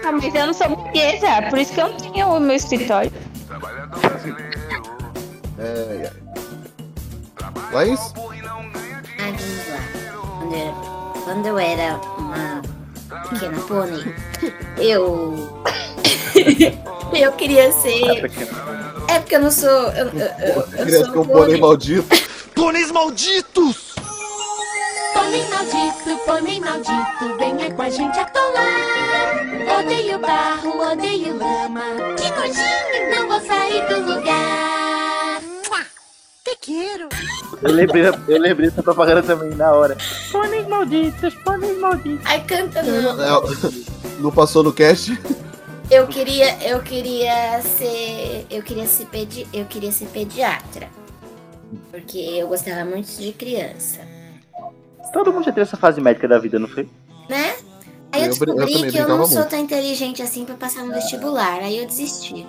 [0.05, 3.11] Ah, mas eu não sou burguesa, por isso que eu não tenho o meu escritório.
[5.57, 6.13] É, é.
[7.73, 8.13] Laís?
[11.23, 12.61] Quando eu era uma
[13.29, 14.15] pequena pônei,
[14.77, 15.63] eu.
[17.13, 18.25] eu queria ser.
[19.07, 19.69] É porque eu não sou.
[19.69, 22.17] Eu, eu, eu, eu Queria sou ser um pônei maldito.
[22.55, 23.95] Pôneis malditos!
[25.13, 29.79] Pônei maldito, pônei maldito, venha com a gente atolar.
[29.79, 31.81] Odeio barro, odeio lama.
[32.17, 34.70] Que nojinho, não vou sair do lugar.
[36.61, 37.09] Quero.
[37.63, 39.97] Eu lembrei, eu lembrei dessa propaganda também na hora.
[40.31, 42.23] Pôneis malditos, pôneis malditos.
[42.25, 43.19] Ai, canta não.
[43.19, 43.41] É,
[44.19, 45.19] Não passou no cast?
[45.89, 50.87] Eu queria, eu queria ser, eu queria ser pedi, eu queria ser pediatra.
[51.89, 53.99] Porque eu gostava muito de criança,
[55.11, 56.87] Todo mundo já teve essa fase médica da vida, não foi?
[57.27, 57.55] né?
[58.13, 59.49] Aí eu, Eu eu descobri também que eu não brincava sou muito.
[59.49, 61.59] tão inteligente assim pra passar no vestibular.
[61.59, 62.45] Aí eu desisti.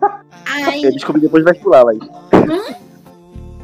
[0.46, 2.02] Aí, Eu descobri depois do vestibular, Laís.
[2.02, 2.89] Hum?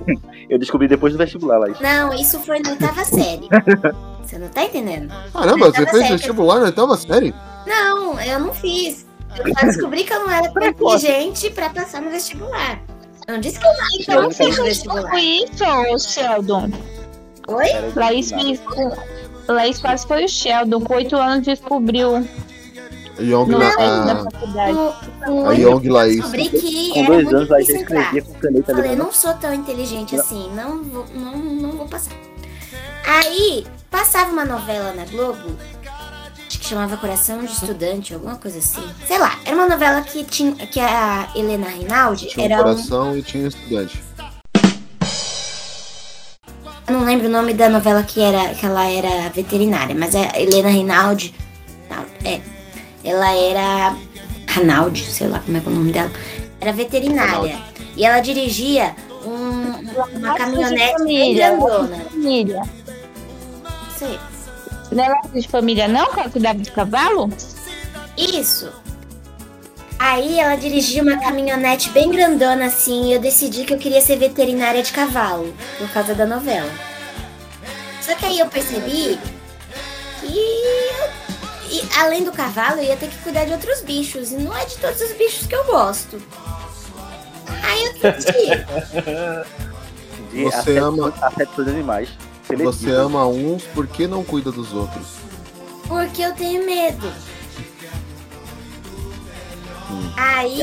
[0.49, 1.79] Eu descobri depois do vestibular, Laís.
[1.81, 3.49] não, isso foi na oitava série.
[4.23, 5.09] Você não tá entendendo?
[5.33, 7.33] Caramba, você Oitava fez vestibular na oitava série?
[7.65, 9.07] Não, eu não fiz.
[9.37, 12.81] Eu só descobri que eu não era tão inteligente pra passar no vestibular.
[13.29, 15.11] Eu não disse que eu não Então não você vestibular.
[15.11, 16.71] foi isso, Sheldon?
[17.49, 17.67] Oi?
[17.95, 18.33] Laís.
[19.49, 22.27] Laís quase foi o Sheldon, com oito anos descobriu
[23.19, 24.79] Young, La- da a, faculdade.
[25.49, 26.17] a Young Laís.
[26.17, 28.01] Descobri que Com era dois anos, difícil entrar.
[28.01, 32.13] escrevia com caneta Falei, não sou tão inteligente assim, não vou, não, não vou passar.
[33.07, 35.57] Aí, passava uma novela na Globo,
[36.47, 38.83] acho que chamava Coração de Estudante, alguma coisa assim.
[39.07, 42.65] Sei lá, era uma novela que tinha que a Helena Rinaldi Tinha um era um,
[42.65, 44.03] coração e tinha estudante.
[46.89, 50.39] eu não lembro o nome da novela que era que ela era veterinária, mas a
[50.39, 51.35] Helena Rinaldi,
[51.91, 52.41] não, é,
[53.07, 53.97] ela era
[54.49, 56.11] Rinaldi, sei lá como é que é o nome dela,
[56.61, 57.59] era veterinária
[57.97, 61.97] e ela dirigia um- uma caminhonete bem família, grandona.
[62.11, 62.63] família.
[63.97, 64.19] Sei.
[64.93, 66.07] Não é laço de família, não?
[66.13, 67.31] Que ela cuidava de cavalo?
[68.17, 68.71] Isso.
[69.99, 74.17] Aí ela dirigia uma caminhonete bem grandona assim e eu decidi que eu queria ser
[74.17, 76.71] veterinária de cavalo por causa da novela.
[78.03, 79.19] Só que aí eu percebi
[80.21, 80.91] que
[81.71, 84.65] e, além do cavalo eu ia ter que cuidar de outros bichos e não é
[84.65, 86.21] de todos os bichos que eu gosto.
[87.63, 87.93] Aí eu.
[90.33, 92.09] De Você ama- afetos dos animais.
[92.59, 95.07] Você ama uns, por que não cuida dos outros?
[95.89, 97.13] porque eu tenho medo.
[100.17, 100.61] Aí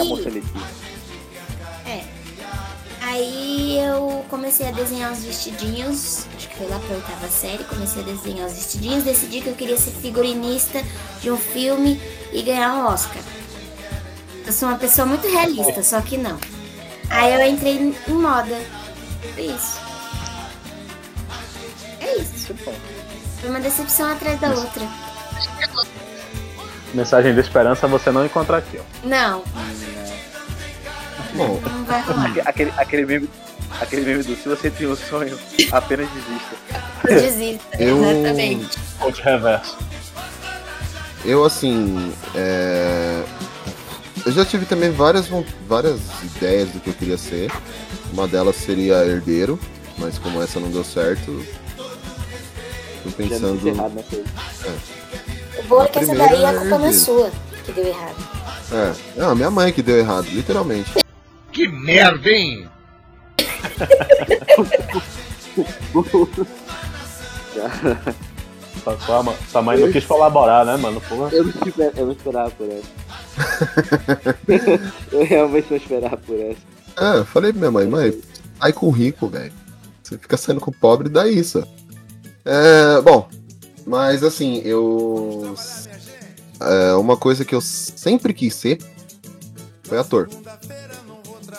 [3.06, 6.26] Aí eu comecei a desenhar os vestidinhos.
[6.38, 7.64] Acho que foi lá pra oitava série.
[7.66, 9.04] Comecei a desenhar os vestidinhos.
[9.04, 10.82] Decidi que eu queria ser figurinista
[11.22, 13.22] de um filme e ganhar um Oscar.
[14.46, 16.40] Eu sou uma pessoa muito realista, só que não.
[17.10, 18.60] Aí eu entrei em moda.
[19.36, 19.80] Foi isso.
[22.00, 22.56] É isso.
[22.56, 24.88] Foi uma decepção atrás da outra.
[26.94, 29.08] Mensagem de esperança você não encontra aqui, ó.
[29.08, 29.44] Não,
[31.36, 31.60] Bom,
[32.46, 33.30] Aquele, aquele, meme,
[33.82, 35.38] aquele meme do se você tem um sonho,
[35.72, 36.56] apenas desista.
[37.08, 37.78] Desista.
[37.84, 38.78] Eu- Exatamente.
[39.00, 39.78] Coach reverso.
[41.26, 42.14] eu assim.
[42.36, 43.24] é,
[44.26, 45.28] Eu já tive também várias,
[45.68, 47.52] várias ideias do que eu queria ser.
[48.14, 49.60] Uma delas seria herdeiro,
[49.98, 51.44] mas como essa não deu certo,
[53.04, 53.58] tô Já pensando.
[53.60, 55.60] fiz errado nessa aí.
[55.60, 57.32] O bom é que essa daí a é culpa não é sua
[57.66, 58.16] que deu errado.
[58.72, 60.92] É, não, minha mãe que deu errado, literalmente.
[61.54, 62.68] Que merda, hein?
[68.84, 71.00] Sua, sua, sua mãe não quis colaborar, né, mano?
[71.02, 71.30] Porra.
[71.32, 72.90] Eu não, esper- eu não esperava por essa.
[75.12, 76.60] eu realmente não esperava por essa.
[77.00, 78.22] É, eu falei pra minha mãe, mãe,
[78.60, 79.54] sai com o rico, velho.
[80.02, 81.64] Você fica saindo com o pobre, dá isso.
[82.44, 83.30] É, bom,
[83.86, 85.56] mas assim, eu.
[86.60, 88.80] É, uma coisa que eu sempre quis ser
[89.84, 90.30] foi ator.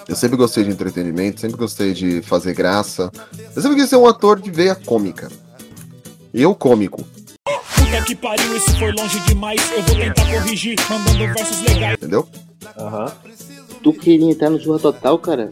[0.08, 3.10] Eu sempre gostei de entretenimento, sempre gostei de fazer graça.
[3.56, 5.30] Eu sempre quis ser um ator de veia cômica.
[6.32, 7.02] Eu cômico,
[7.76, 9.60] Puta que pariu, isso foi longe demais.
[9.72, 11.94] Eu vou tentar corrigir, mandando versos legais.
[11.94, 12.26] entendeu?
[12.78, 13.12] Aham.
[13.82, 15.50] Tu queria entrar no Zorra Total, cara?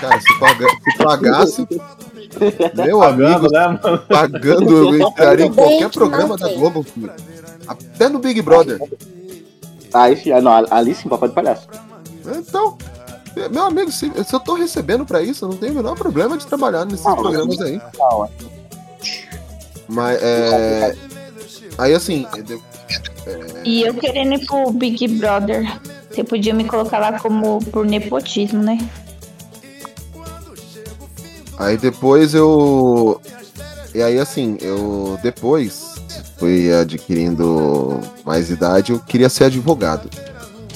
[0.00, 1.66] Cara, se, paga- se pagasse,
[2.74, 3.98] meu Pagando, amigo, né, mano?
[4.08, 6.48] pagando, eu entraria em qualquer que programa da.
[6.54, 7.10] Globo, filho.
[7.66, 8.80] Até no Big Brother.
[9.92, 11.68] Ah, esse, ah, não, ali sim, papai de palhaço.
[12.36, 12.76] Então,
[13.50, 16.36] meu amigo, se, se eu tô recebendo pra isso, eu não tenho o menor problema
[16.36, 17.80] de trabalhar nesses Ah, programas aí.
[17.98, 18.28] Não, é.
[19.88, 20.94] Mas, é.
[21.78, 22.62] Aí, assim, eu-
[23.64, 25.80] E eu querendo ir pro Big Brother.
[26.10, 28.78] Você podia me colocar lá como por nepotismo, né?
[31.58, 33.20] aí depois eu.
[33.94, 35.96] E aí, assim, eu depois
[36.38, 40.08] fui adquirindo mais idade, eu queria ser advogado.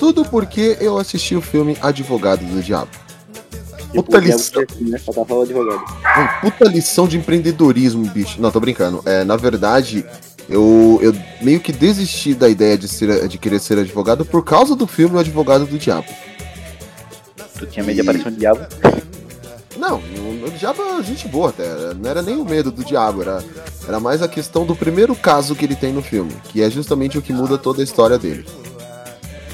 [0.02, 2.90] Tudo porque eu assisti o filme Advogado do Diabo.
[3.94, 4.64] Puta lição.
[4.80, 4.98] Né?
[4.98, 5.80] Só tá falando advogado.
[6.16, 8.42] Uma puta lição de empreendedorismo, bicho.
[8.42, 9.00] Não, tô brincando.
[9.06, 10.04] É, na verdade,
[10.48, 14.74] eu, eu meio que desisti da ideia de, ser, de querer ser advogado por causa
[14.74, 16.08] do filme O Advogado do Diabo.
[17.56, 18.66] Tu tinha medo de aparecer um diabo?
[19.76, 21.94] Não, o, o diabo é gente boa até.
[21.94, 23.44] Não era nem o medo do diabo, era,
[23.86, 27.16] era mais a questão do primeiro caso que ele tem no filme, que é justamente
[27.16, 28.44] o que muda toda a história dele.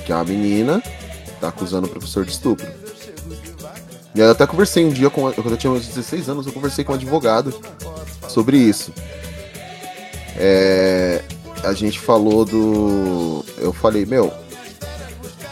[0.08, 0.82] Que é uma menina
[1.38, 2.66] tá acusando o professor de estupro.
[4.14, 6.82] E eu até conversei um dia, com, quando eu tinha uns 16 anos, eu conversei
[6.82, 7.54] com um advogado
[8.26, 8.90] sobre isso.
[10.34, 11.22] É,
[11.62, 13.44] a gente falou do.
[13.58, 14.32] Eu falei, meu,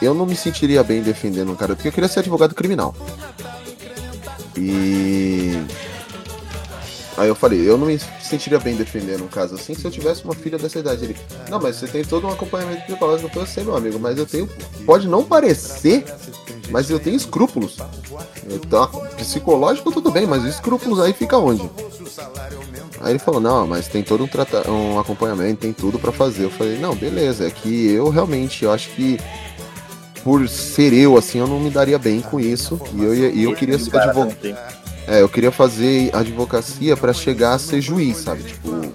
[0.00, 2.96] eu não me sentiria bem defendendo um cara, porque eu queria ser advogado criminal.
[4.56, 5.52] E.
[7.16, 10.24] Aí eu falei, eu não me sentiria bem defendendo um caso assim se eu tivesse
[10.24, 11.04] uma filha dessa idade.
[11.04, 11.16] Ele,
[11.48, 13.38] não, mas você tem todo um acompanhamento psicológico.
[13.38, 14.48] Eu sei, meu amigo, mas eu tenho.
[14.84, 16.04] Pode não parecer,
[16.70, 17.78] mas eu tenho escrúpulos.
[18.50, 21.68] Então, psicológico tudo bem, mas escrúpulos aí fica onde?
[23.00, 26.44] Aí ele falou, não, mas tem todo um, um acompanhamento, tem tudo para fazer.
[26.44, 29.18] Eu falei, não, beleza, é que eu realmente, eu acho que
[30.22, 32.80] por ser eu, assim, eu não me daria bem com isso.
[32.94, 34.36] E eu, e eu queria ser advogado.
[35.08, 38.42] É, eu queria fazer advocacia para chegar a ser juiz, sabe?
[38.42, 38.92] Tipo,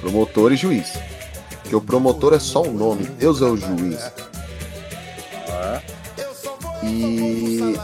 [0.00, 0.92] promotor e juiz.
[1.62, 3.98] Porque o promotor é só o nome, Deus é o juiz.
[6.82, 7.74] E.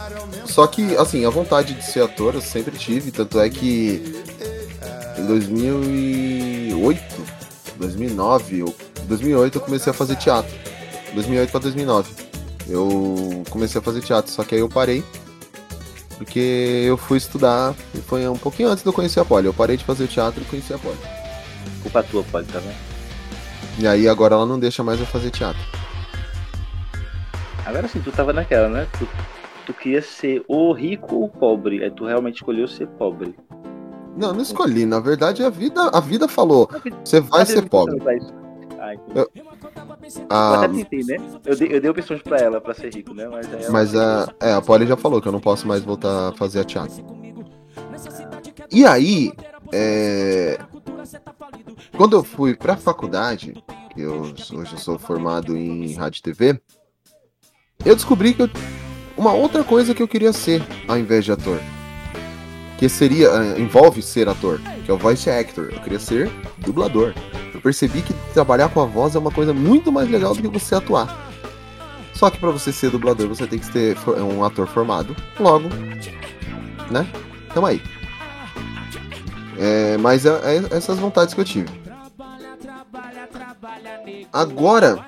[0.45, 4.23] Só que, assim, a vontade de ser ator eu sempre tive, tanto é que
[5.17, 7.03] em 2008,
[7.77, 8.75] 2009, eu,
[9.07, 10.55] 2008 eu comecei a fazer teatro.
[11.13, 12.11] 2008 para 2009.
[12.67, 15.03] Eu comecei a fazer teatro, só que aí eu parei.
[16.17, 19.47] Porque eu fui estudar, e foi um pouquinho antes de eu conhecer a Poli.
[19.47, 20.97] Eu parei de fazer teatro e conheci a Poli.
[21.81, 22.75] Culpa tua, Poli, tá vendo?
[23.77, 25.61] E aí agora ela não deixa mais eu fazer teatro.
[27.65, 28.87] Agora sim, tu tava naquela, né?
[28.97, 29.07] Tu,
[29.65, 31.83] tu queria ser ou rico ou pobre.
[31.83, 33.35] Aí tu realmente escolheu ser pobre.
[34.15, 34.85] Não, não escolhi.
[34.85, 36.69] Na verdade, a vida, a vida falou:
[37.03, 37.99] você vai ser pobre.
[38.93, 39.45] Eu, Eu
[40.29, 41.17] ah, até tentei, né?
[41.45, 43.27] Eu dei, eu dei opções pra ela pra ser rico, né?
[43.27, 46.29] Mas ela mas a, é, a Polly já falou que eu não posso mais voltar
[46.29, 47.03] a fazer a teatro.
[48.71, 49.31] E aí,
[49.71, 50.59] é,
[51.95, 53.53] quando eu fui pra faculdade,
[53.93, 56.61] que eu, hoje eu sou formado em rádio e TV,
[57.85, 58.49] eu descobri que eu,
[59.17, 61.59] uma outra coisa que eu queria ser ao invés de ator.
[62.77, 65.71] Que seria, eh, envolve ser ator, que é o voice actor.
[65.71, 67.13] Eu queria ser dublador.
[67.65, 70.75] Percebi que trabalhar com a voz é uma coisa muito mais legal do que você
[70.75, 71.17] atuar.
[72.13, 75.15] Só que para você ser dublador, você tem que ser for- um ator formado.
[75.39, 75.67] Logo,
[76.91, 77.07] né?
[77.55, 77.81] Tamo aí.
[79.57, 81.67] É, mas é, é essas vontades que eu tive.
[84.31, 85.03] Agora,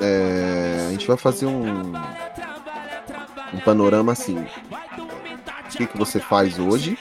[0.00, 1.92] é, a gente vai fazer um,
[3.54, 4.36] um panorama assim.
[4.36, 6.98] O que, que você faz hoje?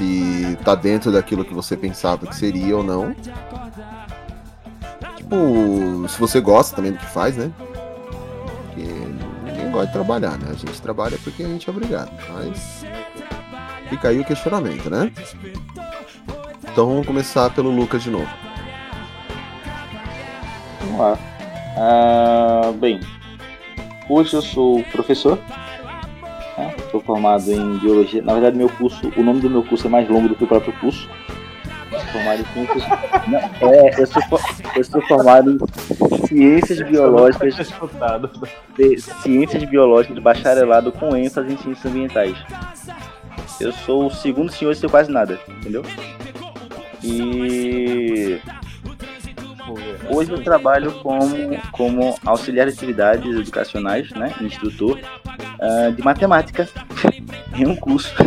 [0.00, 3.14] Se tá dentro daquilo que você pensava que seria ou não.
[5.18, 7.52] Tipo, se você gosta também do que faz, né?
[8.64, 8.82] Porque
[9.44, 10.46] ninguém gosta de trabalhar, né?
[10.48, 12.10] A gente trabalha porque a gente é obrigado.
[12.32, 12.82] Mas
[13.90, 15.12] fica aí o questionamento, né?
[16.62, 18.30] Então vamos começar pelo Lucas de novo.
[20.80, 21.18] Vamos lá.
[21.76, 23.00] Ah, bem,
[24.08, 25.38] hoje eu sou professor.
[26.90, 28.22] Sou formado em biologia.
[28.22, 30.46] Na verdade, meu curso, o nome do meu curso é mais longo do que o
[30.46, 31.08] próprio curso.
[31.90, 32.84] Sou formado em ciências.
[33.28, 34.22] Não, é, eu sou,
[34.76, 37.54] eu sou formado em ciências biológicas.
[38.76, 42.36] de- ciências biológicas de bacharelado com ênfase em ciências ambientais.
[43.60, 45.82] Eu sou o segundo senhor sem quase nada, entendeu?
[47.02, 48.40] E
[50.12, 54.98] Hoje eu trabalho como, como auxiliar de atividades educacionais, né, instrutor
[55.60, 56.68] ah, de matemática
[57.54, 58.12] em um curso.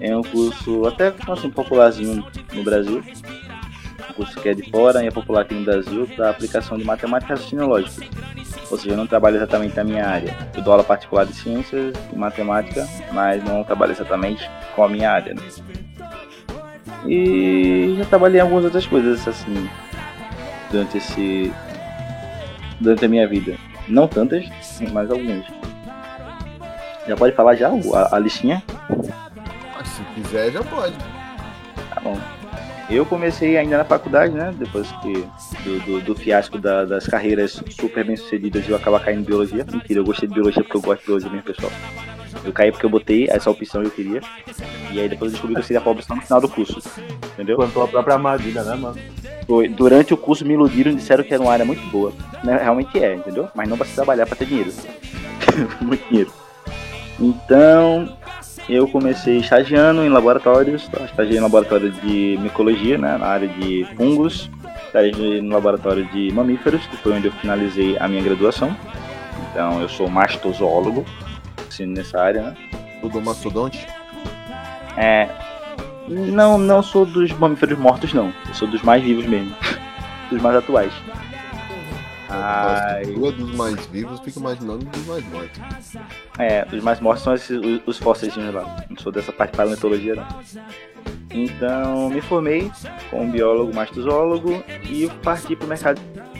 [0.00, 3.02] É um curso até assim, popularzinho no Brasil.
[4.10, 6.84] Um curso que é de fora e é popular aqui no Brasil para aplicação de
[6.84, 7.70] matemática raciocínio.
[7.70, 10.36] Ou seja, eu não trabalho exatamente na minha área.
[10.54, 15.10] Eu dou aula particular de ciências e matemática, mas não trabalho exatamente com a minha
[15.10, 15.32] área.
[15.32, 15.42] né?
[17.06, 19.70] E já trabalhei em algumas outras coisas assim
[20.74, 21.52] durante esse
[22.80, 23.56] durante a minha vida.
[23.88, 24.44] Não tantas,
[24.92, 25.44] mas algumas.
[27.06, 28.62] Já pode falar já a, a listinha?
[29.78, 30.94] Ah, Se quiser, já pode.
[31.94, 32.18] Tá bom.
[32.90, 34.52] Eu comecei ainda na faculdade, né?
[34.58, 35.12] Depois que
[35.62, 39.64] do, do, do fiasco da- das carreiras super bem sucedidas, eu acabar caindo em biologia.
[39.70, 41.72] Mentira, eu gostei de biologia porque eu gosto de biologia mesmo, pessoal.
[42.42, 44.20] Eu caí porque eu botei essa opção que eu queria.
[44.90, 46.82] E aí depois eu descobri que eu seria a opção no final do curso.
[47.32, 47.56] Entendeu?
[47.56, 48.96] Plantou a própria armadilha, né, mano?
[49.46, 49.68] Foi.
[49.68, 52.12] Durante o curso me iludiram e disseram que era uma área muito boa.
[52.42, 53.48] Né, Realmente é, entendeu?
[53.54, 54.72] Mas não precisa trabalhar pra ter dinheiro.
[55.80, 56.32] muito dinheiro.
[57.18, 58.16] Então,
[58.68, 61.04] eu comecei estagiando em laboratórios, tá?
[61.04, 64.50] estagiei em laboratório de micologia, né, na área de fungos,
[64.86, 68.76] estagiei no laboratório de mamíferos, que foi onde eu finalizei a minha graduação.
[69.50, 71.04] Então, eu sou mastozoólogo,
[71.74, 72.56] assim, nessa área, né.
[73.00, 73.86] Tudo mastodonte?
[74.96, 75.28] É,
[76.08, 78.32] não, não sou dos mamíferos mortos, não.
[78.46, 79.54] Eu sou dos mais vivos mesmo.
[80.30, 80.92] dos mais atuais.
[82.28, 83.02] Ai.
[83.02, 85.60] É dos mais vivos, fico imaginando dos mais mortos.
[86.38, 88.84] É, os mais mortos são esses, os, os fósseis lá.
[88.88, 90.26] Não sou dessa parte de paleontologia, não.
[91.30, 92.70] Então, me formei
[93.10, 96.33] como biólogo mastozoólogo e parti pro mercado de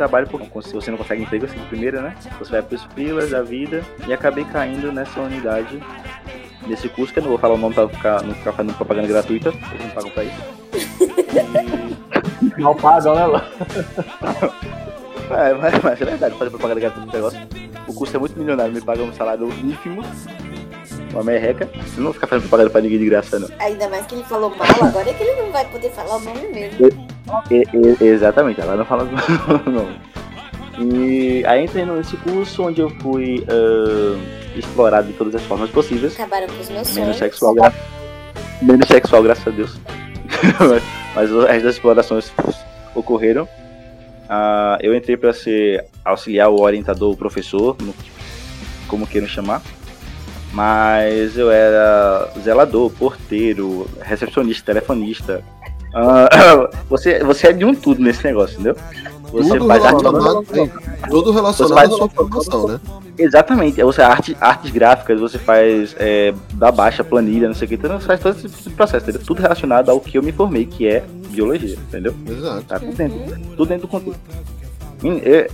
[0.00, 2.16] trabalho, porque se você não consegue emprego assim de primeira, né?
[2.38, 5.78] Você vai pros filas da vida e acabei caindo nessa unidade
[6.66, 9.06] desse curso, que eu não vou falar o nome pra ficar, não ficar fazendo propaganda
[9.08, 10.40] gratuita, eles não pagam pra isso.
[12.56, 13.42] Não pagam, né?
[15.30, 17.40] É, mas, mas é verdade, fazer propaganda gratuita no negócio.
[17.86, 20.02] O custo é muito milionário, me paga um salário ínfimo,
[21.12, 21.70] uma merreca.
[21.72, 23.48] Eu não vou ficar fazendo propaganda pra ninguém de graça, não.
[23.60, 26.20] Ainda mais que ele falou mal, agora é que ele não vai poder falar o
[26.20, 27.10] nome mesmo.
[27.50, 29.96] E- e- exatamente, ela não fala o nome.
[30.78, 34.18] E aí entrei nesse curso onde eu fui ah,
[34.56, 36.14] explorado de todas as formas possíveis.
[36.14, 36.96] Acabaram com os meus sonhos.
[36.96, 37.72] Menos sexual, gra...
[38.62, 39.78] menos sexual, graças a Deus.
[41.14, 41.30] mas,
[41.62, 42.32] das explorações
[42.94, 43.48] ocorreram.
[44.28, 47.76] Ah, eu entrei para ser auxiliar, o orientador, o professor,
[48.88, 49.60] como queiram chamar.
[50.52, 55.44] Mas eu era zelador, porteiro, recepcionista, telefonista.
[55.94, 58.76] Ah, você, você é de um tudo nesse negócio, entendeu?
[59.32, 60.44] Você Tudo faz arte- relacionado,
[61.08, 62.80] tudo relacionado à sua formação, né?
[63.16, 67.74] Exatamente, você arte, artes gráficas, você faz é, da baixa, planilha, não sei o que,
[67.74, 69.22] então você faz todo esse processo, entendeu?
[69.26, 72.12] Tudo relacionado ao que eu me formei, que é biologia, entendeu?
[72.28, 72.62] Exato.
[72.64, 73.18] Tá tudo dentro,
[73.56, 74.20] tudo dentro do contexto.
[75.02, 75.48] Menino, eu-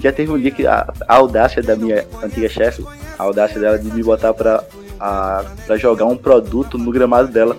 [0.00, 2.82] já teve um dia que a, a audácia da minha antiga chefe,
[3.18, 4.64] a audácia dela de me botar pra,
[4.98, 7.56] a, pra jogar um produto no gramado dela.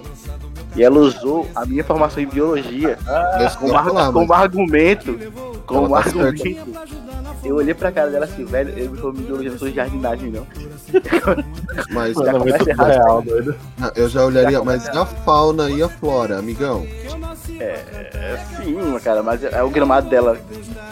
[0.76, 2.98] E ela usou a minha formação em biologia
[3.40, 5.20] eu como, ar- falar, como mas- argumento.
[5.66, 6.44] Como tá argumento.
[7.44, 10.46] Eu olhei pra cara dela assim, velho, eu me formei não sou de jardinagem, não.
[11.92, 12.94] Mas Já Mano, é começa muito errado.
[12.94, 13.56] surreal, doido.
[13.82, 16.86] Ah, eu já olharia, mas e a fauna e a flora, amigão?
[17.60, 17.64] É,
[18.14, 20.38] é, sim, cara, mas é o gramado dela,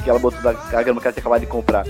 [0.04, 1.86] que ela botou da a grama que ela tinha acabado de comprar,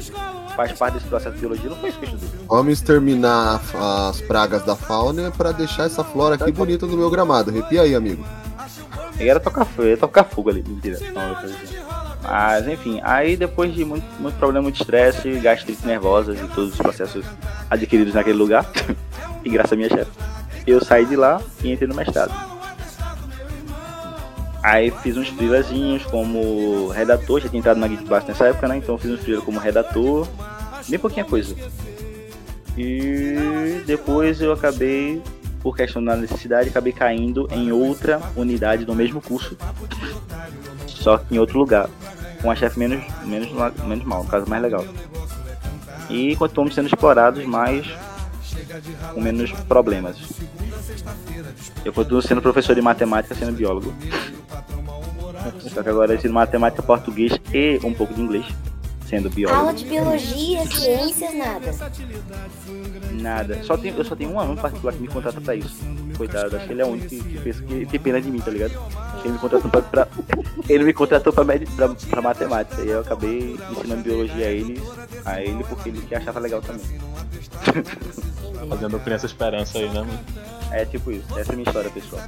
[0.56, 2.40] faz parte desse processo de biologia, não foi isso que eu estudei.
[2.48, 7.10] Vamos exterminar a- as pragas da fauna pra deixar essa flora aqui bonita no meu
[7.10, 7.50] gramado.
[7.52, 8.24] Arrepia aí, amigo.
[9.20, 11.00] Eu ia tocar fogo, eu ia tocar fogo ali, mentira.
[11.14, 11.82] Não, eu tô.
[12.22, 16.78] Mas enfim, aí depois de muito, muito problema, muito estresse, gastrite nervosa e todos os
[16.78, 17.26] processos
[17.70, 18.70] adquiridos naquele lugar,
[19.44, 20.12] e graças à minha chefe,
[20.68, 22.32] eu saí de lá e entrei no mestrado.
[24.64, 28.78] Aí fiz uns freelazinhos como redator, já tinha entrado na Geekblast nessa época, né?
[28.78, 30.28] Então fiz uns freelas como redator,
[30.88, 31.56] bem pouquinha coisa.
[32.78, 35.20] E depois eu acabei,
[35.62, 39.58] por questão da necessidade, acabei caindo em outra unidade do mesmo curso,
[40.88, 41.90] só que em outro lugar,
[42.42, 43.50] com a chefe menos, menos,
[43.84, 44.86] menos mal, no caso mais legal.
[46.10, 47.88] E continuamos sendo explorados, mas
[49.14, 50.18] com menos problemas.
[51.86, 53.94] Eu continuo sendo professor de matemática, sendo biólogo.
[55.74, 58.46] Só que agora eu ensino matemática, português e um pouco de inglês,
[59.12, 59.60] sendo biólogo.
[59.60, 61.76] Aula de biologia, ciências, nada.
[63.12, 63.62] Nada.
[63.64, 65.76] Só tem, eu só tenho um aluno particular que me contrata pra isso.
[66.18, 68.40] Coitado, acho que ele é o único que, que pensa que tem pena de mim,
[68.40, 68.72] tá ligado?
[69.24, 70.08] Ele me contratou pra, pra-
[70.70, 72.82] ele me contratou pra, med- pra, pra matemática.
[72.82, 74.82] E eu acabei ensinando biologia a ele,
[75.26, 76.86] a ele porque ele que achava legal também.
[78.70, 80.20] Fazendo criança esperança aí, né, mano?
[80.72, 82.22] É tipo isso, essa é a minha história, pessoal.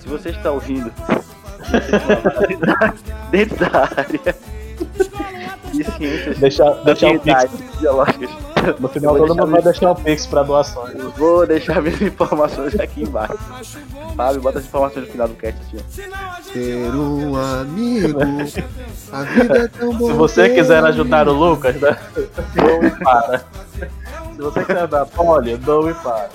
[0.00, 0.92] Se você está ouvindo
[3.30, 4.34] dentro da área
[5.76, 7.44] ciências Deixa, deixa o Pix.
[7.80, 8.30] biológicas,
[8.78, 10.94] No final, todo deixar mundo vai deixar o Pix pra doações.
[10.94, 13.38] Eu vou deixar minhas informações aqui embaixo.
[14.16, 15.58] Fábio, bota as informações no final do cast.
[16.52, 18.18] Ter um amigo,
[19.12, 20.10] a vida é tão boa.
[20.12, 21.96] Se você quiser ajudar o Lucas, né?
[22.54, 23.44] Doe e para.
[24.34, 26.28] Se você quiser dar poli, doe e para.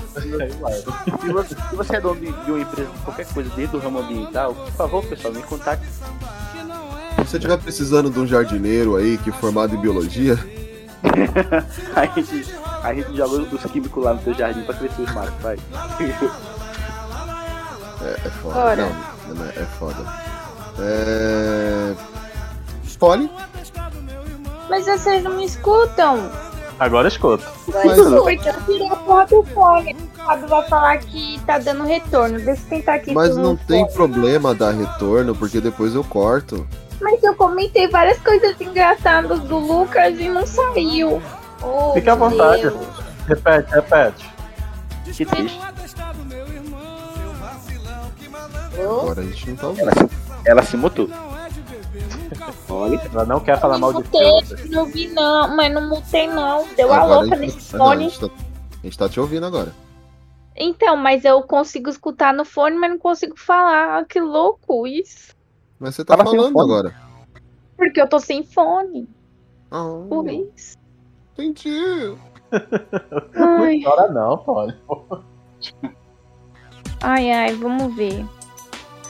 [1.21, 3.99] Se você, se você é dono de, de uma empresa, qualquer coisa dentro do ramo
[3.99, 5.85] ambiental, por favor, pessoal, me contacte.
[7.28, 10.39] Se você estiver precisando de um jardineiro aí que é formado em biologia,
[11.93, 15.34] a, gente, a gente joga os químicos lá no seu jardim pra crescer os matos,
[15.41, 15.57] vai.
[18.01, 18.53] é, é foda.
[18.53, 18.89] Bora.
[19.28, 20.05] Não, não é, é foda.
[20.80, 21.95] É.
[22.97, 23.30] Poli?
[24.69, 26.32] Mas vocês não me escutam.
[26.80, 27.43] Agora escuta.
[27.67, 29.93] Mas- Porque eu tirei a porra do fone.
[29.93, 32.39] O Fábio vai falar que tá dando retorno.
[32.39, 33.13] Deixa eu tentar aqui.
[33.13, 33.93] Mas não tem fone.
[33.93, 36.65] problema dar retorno, porque depois eu corto.
[37.01, 41.21] Mas eu comentei várias coisas engraçadas do Lucas e não saiu.
[41.63, 42.61] Oh, Fique à vontade.
[42.63, 42.87] Deus.
[43.27, 44.29] Repete, repete.
[45.15, 45.59] Que triste.
[48.79, 49.81] Agora a gente não tá ouvindo.
[49.89, 50.09] Ela, se-
[50.45, 51.09] ela se mutou.
[52.69, 54.67] Olha, Ela não quer falar mal de você.
[54.69, 56.67] não vi não, mas não mutei não.
[56.75, 58.03] Deu a Agora louca a gente nesse tá- não, a fone.
[58.09, 59.73] gente tá- a gente tá te ouvindo agora.
[60.55, 63.99] Então, mas eu consigo escutar no fone, mas não consigo falar.
[63.99, 65.35] Ah, Que louco isso.
[65.80, 66.95] Mas você tá o falando agora.
[67.75, 69.07] Porque eu tô sem fone.
[69.69, 70.75] Ah, Por isso.
[71.34, 72.15] entendi.
[73.36, 74.75] Ai, Chora não, pode.
[77.01, 78.25] ai, ai, vamos ver.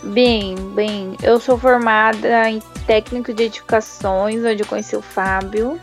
[0.04, 5.80] Bem, bem, eu sou formada em técnico de edificações, onde eu conheci o Fábio.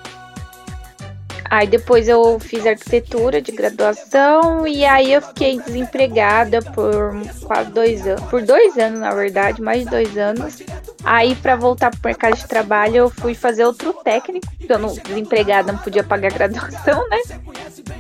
[1.55, 8.05] Aí depois eu fiz arquitetura de graduação e aí eu fiquei desempregada por quase dois
[8.05, 8.25] anos.
[8.25, 10.61] Por dois anos, na verdade, mais de dois anos.
[11.05, 14.93] Aí para voltar pro mercado de trabalho eu fui fazer outro técnico, porque eu não,
[14.95, 17.21] desempregada não podia pagar graduação, né?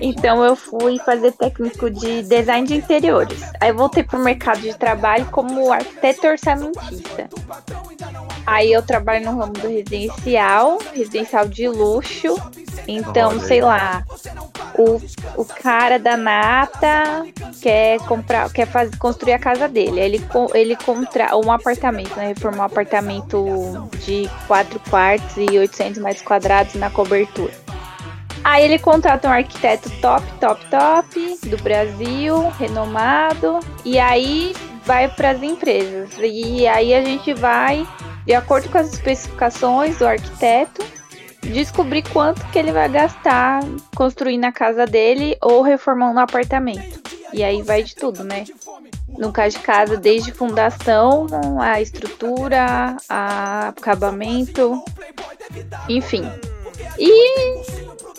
[0.00, 3.40] Então eu fui fazer técnico de design de interiores.
[3.60, 7.28] Aí voltei pro mercado de trabalho como arquiteto orçamentista.
[8.46, 12.36] Aí eu trabalho no ramo do residencial, residencial de luxo.
[12.86, 14.04] Então, Olha sei lá,
[14.76, 15.00] o,
[15.40, 17.24] o cara da nata
[17.62, 20.00] quer comprar, quer fazer, construir a casa dele.
[20.00, 20.22] Ele,
[20.52, 22.28] ele contra um apartamento, né?
[22.28, 27.52] Reformar um apartamento de quatro quartos e 800 metros quadrados na cobertura.
[28.44, 35.30] Aí ele contrata um arquiteto top, top, top do Brasil, renomado, e aí vai para
[35.30, 36.10] as empresas.
[36.22, 37.86] E aí a gente vai,
[38.26, 40.84] de acordo com as especificações do arquiteto,
[41.42, 43.62] descobrir quanto que ele vai gastar
[43.94, 47.02] construindo a casa dele ou reformando o apartamento.
[47.32, 48.44] E aí vai de tudo, né?
[49.18, 51.26] No caso de casa, desde fundação,
[51.60, 54.82] a estrutura, a acabamento,
[55.88, 56.22] enfim.
[56.98, 57.12] E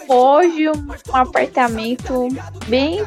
[0.08, 2.28] hoje um apartamento
[2.68, 3.06] bem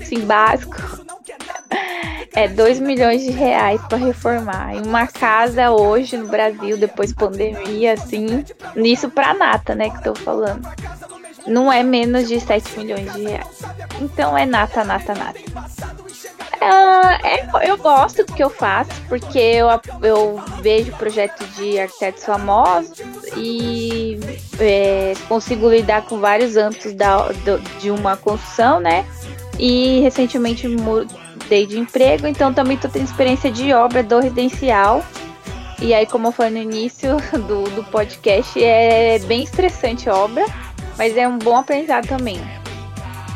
[0.00, 0.74] assim, básico
[2.34, 4.74] é 2 milhões de reais para reformar.
[4.74, 8.44] E uma casa hoje no Brasil, depois pandemia, assim,
[8.74, 10.68] nisso pra nata, né, que tô falando.
[11.46, 13.46] Não é menos de 7 milhões de reais.
[14.00, 15.38] Então é nata, nata, nata.
[16.60, 19.68] Ah, é- eu gosto do que eu faço, porque eu,
[20.02, 22.96] eu vejo projetos de arquitetos famosos
[23.36, 24.18] e
[24.58, 29.04] é, consigo lidar com vários âmbitos da, do- de uma construção, né?
[29.58, 35.04] E recentemente mudei de emprego, então também estou tendo experiência de obra do residencial.
[35.80, 40.44] E aí, como eu falei no início do, do podcast, é bem estressante a obra,
[40.96, 42.40] mas é um bom aprendizado também.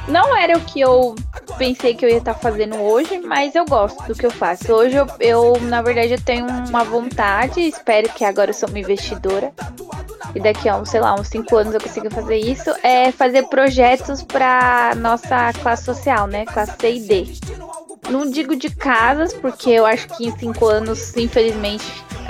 [0.09, 1.15] Não era o que eu
[1.59, 4.73] pensei que eu ia estar fazendo hoje, mas eu gosto do que eu faço.
[4.73, 8.79] Hoje eu, eu, na verdade, eu tenho uma vontade, espero que agora eu sou uma
[8.79, 9.53] investidora.
[10.35, 13.47] E daqui a, uns, sei lá, uns 5 anos eu consiga fazer isso, é fazer
[13.49, 16.45] projetos para nossa classe social, né?
[16.47, 17.33] Classe C e D.
[18.11, 21.87] Não digo de casas, porque eu acho que em 5 anos, infelizmente,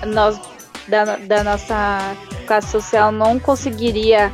[0.06, 0.40] nós
[0.88, 2.16] da, da nossa
[2.46, 4.32] classe social não conseguiria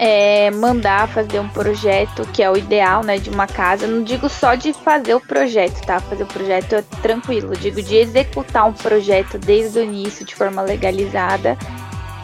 [0.00, 3.86] é, mandar fazer um projeto que é o ideal, né, de uma casa.
[3.86, 5.98] Não digo só de fazer o projeto, tá?
[5.98, 7.56] Fazer o projeto é tranquilo.
[7.56, 11.58] Digo de executar um projeto desde o início de forma legalizada.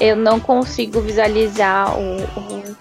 [0.01, 2.77] Eu não consigo visualizar o, o-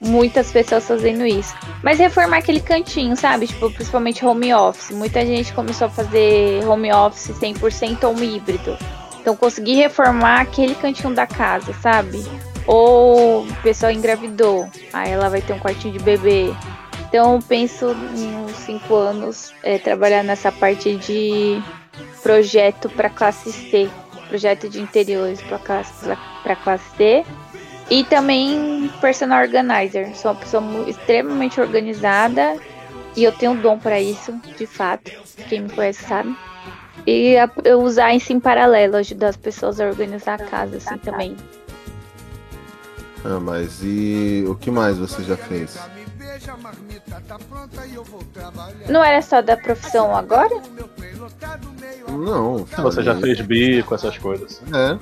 [0.00, 1.54] muitas pessoas fazendo isso.
[1.82, 3.46] Mas reformar aquele cantinho, sabe?
[3.46, 4.90] Tipo, principalmente home office.
[4.90, 8.76] Muita gente começou a fazer home office 100% ou um híbrido.
[9.20, 12.22] Então, conseguir reformar aquele cantinho da casa, sabe?
[12.66, 16.52] Ou a pessoa engravidou, aí ela vai ter um quartinho de bebê.
[17.08, 21.62] Então, penso em uns 5 anos é, trabalhar nessa parte de
[22.22, 23.88] projeto para classe C,
[24.28, 25.92] projeto de interiores para classe,
[26.64, 27.24] classe C.
[27.88, 30.12] E também personal organizer.
[30.16, 32.56] Sou uma pessoa extremamente organizada
[33.14, 35.12] e eu tenho dom para isso, de fato.
[35.48, 36.36] Quem me conhece sabe.
[37.06, 40.98] E a- eu usar isso em paralelo, ajudar as pessoas a organizar a casa assim
[40.98, 41.36] também.
[43.28, 45.76] Ah, mas e o que mais você já fez?
[48.88, 50.54] Não era só da profissão agora?
[52.08, 52.64] Não.
[52.64, 54.60] Você já falei- fez bico, essas coisas.
[54.72, 54.96] É.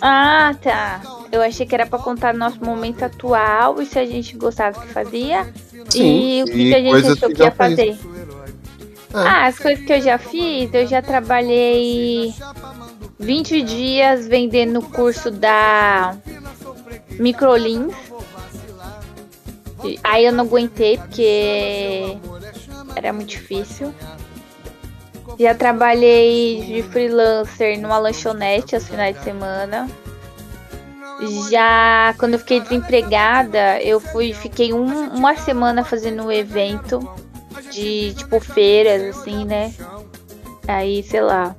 [0.00, 1.00] Ah, tá.
[1.32, 4.86] Eu achei que era pra contar nosso momento atual e se a gente gostava do
[4.86, 5.52] que fazia.
[5.88, 7.98] Sim, e o que, e que a gente achou que que ia fazer.
[9.12, 12.32] Ah, as coisas que eu já fiz, eu já trabalhei
[13.18, 16.16] 20 dias vendendo o curso da
[17.18, 17.94] Microlins.
[20.02, 22.16] Aí eu não aguentei porque
[22.96, 23.94] era muito difícil.
[25.38, 29.88] Já trabalhei de freelancer numa lanchonete aos finais de semana.
[31.50, 37.00] Já quando eu fiquei desempregada, eu fui, fiquei um- uma semana fazendo um evento
[37.70, 39.72] de tipo feiras, assim, né?
[40.66, 41.54] Aí, sei lá.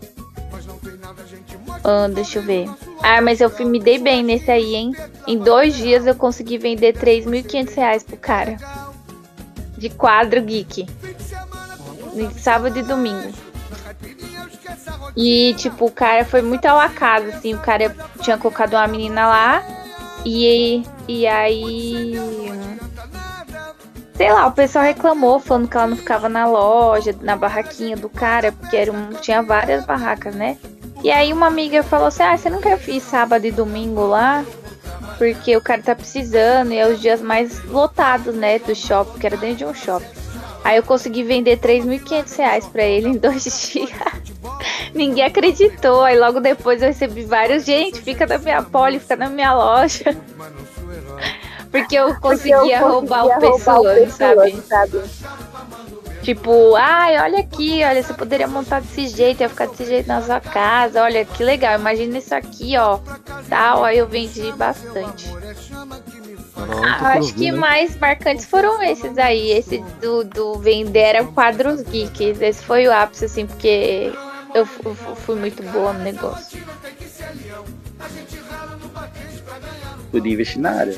[1.88, 2.68] Ah, deixa eu ver.
[3.04, 4.96] Ah, mas eu me dei bem nesse aí, hein?
[5.28, 8.58] Em dois dias eu consegui vender 3.500 reais pro cara.
[9.78, 10.88] De quadro geek.
[12.16, 13.32] Em sábado e domingo.
[15.16, 17.54] E, tipo, o cara foi muito ao acaso, assim.
[17.54, 19.64] O cara tinha colocado uma menina lá.
[20.26, 22.16] E, e aí.
[24.16, 28.10] Sei lá, o pessoal reclamou, falando que ela não ficava na loja, na barraquinha do
[28.10, 30.58] cara, porque era um, tinha várias barracas, né?
[31.06, 34.44] E aí uma amiga falou assim: Ah, você não quer ir sábado e domingo lá?
[35.20, 38.58] Porque o cara tá precisando e é os dias mais lotados, né?
[38.58, 40.08] Do shopping, que era dentro de um shopping.
[40.64, 43.92] Aí eu consegui vender 3.500 reais pra ele em dois dias.
[44.96, 46.02] Ninguém acreditou.
[46.02, 47.66] Aí logo depois eu recebi vários.
[47.66, 50.06] Gente, fica na minha pole, fica na minha loja.
[51.70, 54.60] Porque eu conseguia roubar o pessoa, sabe?
[56.26, 60.24] Tipo, ai, olha aqui, olha, você poderia montar desse jeito, ia ficar desse jeito na
[60.24, 62.98] sua casa, olha que legal, imagina isso aqui, ó.
[63.48, 65.30] Tal, aí eu vendi bastante.
[66.58, 69.52] Ah, acho que mais marcantes foram esses aí.
[69.52, 72.42] Esse do, do vender era quadros geeks.
[72.42, 74.12] Esse foi o ápice, assim, porque
[74.56, 76.58] eu fu- fui muito boa no negócio.
[80.12, 80.96] Podia investir na área.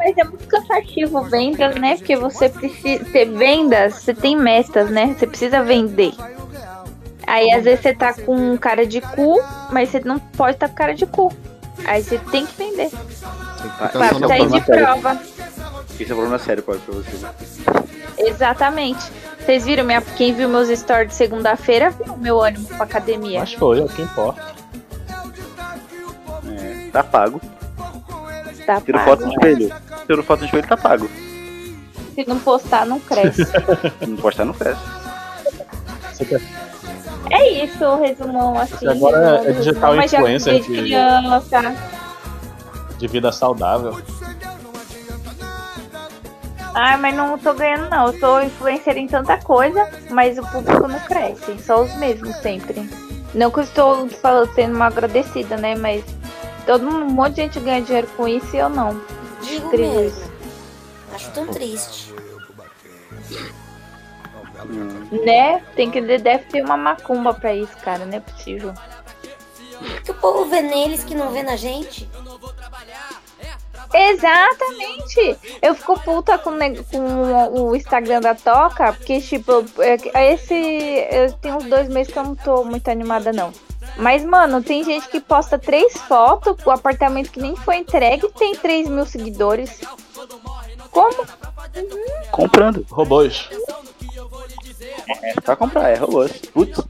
[0.00, 1.96] Mas é muito cansativo vendas, né?
[1.96, 5.14] Porque você precisa ter vendas, você tem metas, né?
[5.16, 6.14] Você precisa vender.
[7.26, 9.38] Aí às vezes você tá com cara de cu,
[9.70, 11.30] mas você não pode estar com cara de cu.
[11.84, 12.90] Aí você tem que vender.
[13.92, 15.20] Pra sair de prova.
[15.98, 17.10] Isso é um problema sério pra, pra você.
[18.16, 19.12] Exatamente.
[19.38, 20.00] Vocês viram minha.
[20.00, 23.40] Quem viu meus stories de segunda-feira viu o meu ânimo pra academia.
[23.40, 24.54] Mas foi, é o que importa.
[26.48, 27.38] É, tá pago.
[28.74, 29.32] Tá Tira pago, foto no né?
[29.34, 29.72] espelho.
[30.06, 31.10] Tira foto no espelho, tá pago.
[32.14, 33.46] Se não postar, não cresce.
[34.06, 34.80] Não postar, não cresce.
[37.30, 38.86] É isso, o resumão assim.
[38.86, 41.74] Agora é resumão digital resumão, influencer de- criança.
[42.98, 43.98] De vida saudável.
[46.74, 48.06] Ah, mas não tô ganhando não.
[48.08, 51.58] Eu sou influencer em tanta coisa, mas o público não cresce.
[51.62, 52.88] Só os mesmos sempre.
[53.34, 55.74] Não que eu estou falando, sendo uma agradecida, né?
[55.74, 56.04] Mas
[56.60, 59.00] todo mundo, um monte de gente ganha dinheiro com isso e eu não.
[59.42, 60.32] Digo Incrível mesmo.
[61.14, 62.14] Acho tão triste.
[65.24, 65.62] Né?
[65.74, 68.04] Tem que deve ter uma macumba pra isso, cara.
[68.04, 68.74] Não é possível.
[70.04, 72.08] Que o povo vê neles que não vê na gente.
[73.92, 75.36] Exatamente!
[75.60, 76.52] Eu fico puta com,
[76.90, 80.54] com o Instagram da Toca, porque, tipo, é- esse.
[81.10, 83.52] Eu tenho uns dois meses que eu não tô muito animada, não.
[83.96, 88.54] Mas, mano, tem gente que posta três fotos, o apartamento que nem foi entregue tem
[88.54, 89.80] 3 mil seguidores.
[90.90, 91.26] Como?
[92.30, 92.86] Comprando.
[92.90, 93.48] Robôs.
[95.22, 96.32] É, só comprar, é robôs.
[96.52, 96.80] Putz.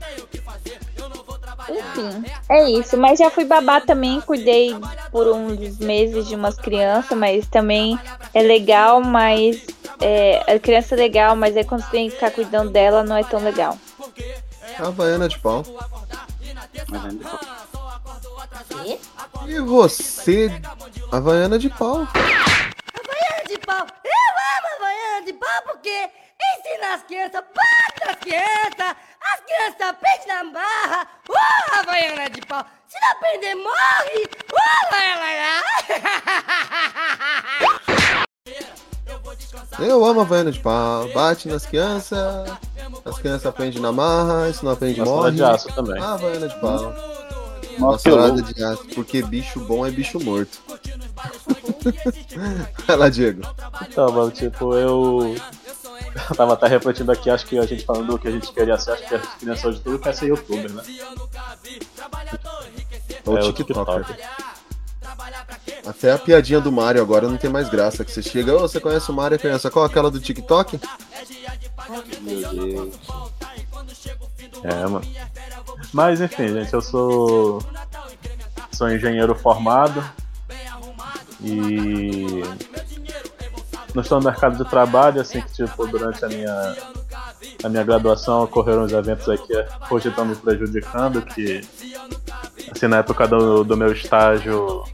[1.69, 2.97] Enfim, é isso.
[2.97, 4.75] Mas já fui babá também, cuidei
[5.13, 7.99] por uns meses de umas crianças, mas também
[8.35, 9.65] é legal, mas.
[10.03, 13.17] É, a criança é legal, mas aí quando você tem que ficar cuidando dela, não
[13.17, 13.77] é tão legal.
[14.79, 15.63] Havaiana de pau.
[19.47, 20.51] E você,
[21.13, 22.07] Havaiana de pau.
[22.07, 23.87] Havaiana de pau.
[24.05, 26.11] Eu amo Havaiana de pau porque
[26.41, 31.09] ensina as crianças, bate as crianças, as crianças aprendem na marra.
[31.29, 32.65] Uh, Havaiana de pau.
[32.89, 34.25] Se não aprender, morre.
[34.51, 34.57] Uh,
[34.93, 35.63] lá, lá, lá.
[39.79, 41.09] Eu amo Havaiana de pau.
[41.09, 42.51] Bate nas crianças.
[43.05, 44.53] As crianças aprendem na marra.
[44.53, 45.33] Se não aprende, morre.
[45.33, 46.01] de aço também.
[46.01, 46.95] Ah, Havaiana de pau.
[47.79, 48.85] Mascarada de aço.
[48.95, 50.59] Porque bicho bom é bicho morto.
[52.87, 53.43] Vai lá, Diego.
[53.89, 55.35] Então, mano, tipo, eu.
[56.37, 58.93] tava até refletindo aqui, acho que a gente falando do que a gente queria ser,
[58.93, 60.83] acho que as crianças de tudo quer ser youtuber, né?
[63.27, 64.05] Ou É, o TikToker.
[65.87, 68.05] Até a piadinha do Mario agora não tem mais graça.
[68.05, 69.71] Que você chega, ô, você conhece o Mario, criança?
[69.71, 70.81] Qual aquela do TikTok?
[72.21, 72.95] Meu Deus.
[74.63, 75.03] É, mano.
[75.93, 77.63] Mas enfim, gente, eu sou.
[78.73, 80.05] Sou engenheiro formado.
[81.43, 82.43] E.
[83.95, 86.77] Não estou no mercado de trabalho, assim que tipo, durante a minha.
[87.63, 89.53] A minha graduação ocorreram uns eventos aí que
[89.91, 91.61] hoje estão me prejudicando, que
[92.71, 94.85] assim, na época do, do meu estágio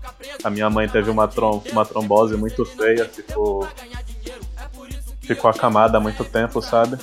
[0.42, 3.66] a minha mãe teve uma, trom uma trombose muito feia, ficou.
[5.20, 6.98] ficou acamada há muito tempo, sabe?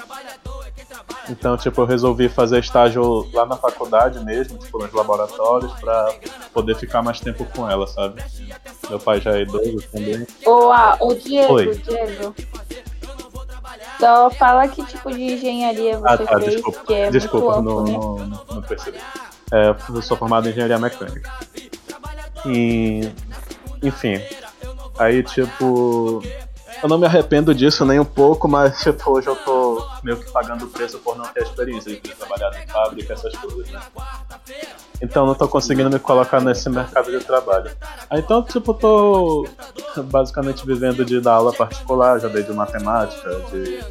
[1.29, 6.13] Então, tipo, eu resolvi fazer estágio lá na faculdade mesmo, tipo, nos laboratórios, pra
[6.53, 8.21] poder ficar mais tempo com ela, sabe?
[8.89, 10.27] Meu pai já é idoso também.
[10.45, 11.75] Ah, ô Diego, Oi.
[11.75, 12.35] Diego.
[14.03, 16.83] Só fala que tipo de engenharia você Ah, tá, fez, desculpa.
[16.85, 18.37] que é desculpa, muito amplo, não, né?
[18.49, 18.97] não, não percebi.
[19.51, 21.31] É, eu sou formado em engenharia mecânica.
[22.45, 23.09] E.
[23.81, 24.19] Enfim.
[24.99, 26.21] Aí, tipo.
[26.83, 30.29] Eu não me arrependo disso nem um pouco, mas, tipo, hoje eu tô meio que
[30.29, 33.79] pagando o preço por não ter experiência de ter trabalhado em fábrica, essas coisas, né?
[35.01, 37.71] Então não tô conseguindo me colocar nesse mercado de trabalho.
[38.11, 39.47] Então, tipo, tô
[39.95, 43.81] basicamente vivendo de dar aula particular, já dei de matemática, de,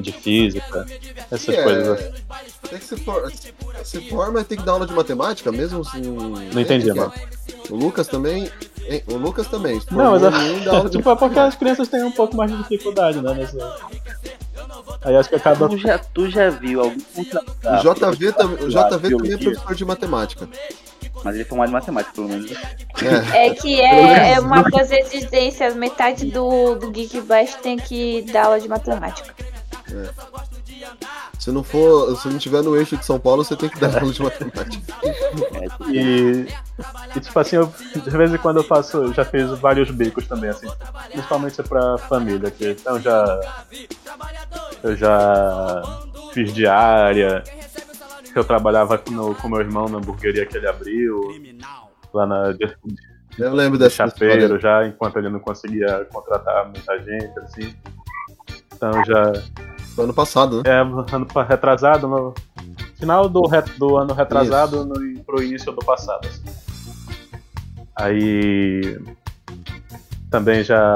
[0.00, 0.86] de física,
[1.30, 2.12] essas É, coisas.
[2.68, 3.32] Tem que se, for,
[3.84, 6.02] se forma e tem que dar aula de matemática, mesmo assim.
[6.02, 7.12] Não entendi, mano.
[7.70, 8.50] O Lucas também.
[9.08, 9.80] O Lucas também.
[9.80, 10.22] se Não, mas
[10.84, 13.34] de tipo, é porque as crianças têm um pouco mais de dificuldade, né?
[13.34, 13.56] Nesse...
[15.02, 15.68] Aí acho que acaba.
[15.68, 19.84] Tu já, tu já viu algum O JV, tam, o JV também é professor de
[19.84, 20.48] matemática.
[21.26, 22.52] Mas ele é formado em matemática, pelo menos.
[23.34, 28.44] É que é, é uma das exigências, metade do, do Geek Bash tem que dar
[28.44, 29.34] aula de matemática.
[29.90, 30.08] É.
[31.36, 33.98] Se não for, se não tiver no eixo de São Paulo, você tem que dar
[33.98, 34.94] aula de matemática.
[35.88, 36.46] E,
[37.16, 40.28] e, tipo assim, eu, de vez em quando eu faço, eu já fiz vários bicos
[40.28, 40.68] também, assim,
[41.10, 43.40] principalmente pra família, que então já
[44.84, 45.82] eu já
[46.32, 47.42] fiz diária,
[48.36, 51.22] que eu trabalhava no, com meu irmão na hamburgueria que ele abriu,
[52.12, 52.54] lá na
[53.38, 57.74] Eu lembro de dessa chapeiro já, enquanto ele não conseguia contratar muita gente, assim.
[58.74, 59.32] Então já.
[59.94, 60.64] Foi ano passado, né?
[60.66, 62.34] É, ano retrasado, no
[62.98, 66.28] final do, re- do ano retrasado no, pro início do passado.
[66.28, 66.44] assim.
[67.96, 69.00] Aí
[70.30, 70.94] também já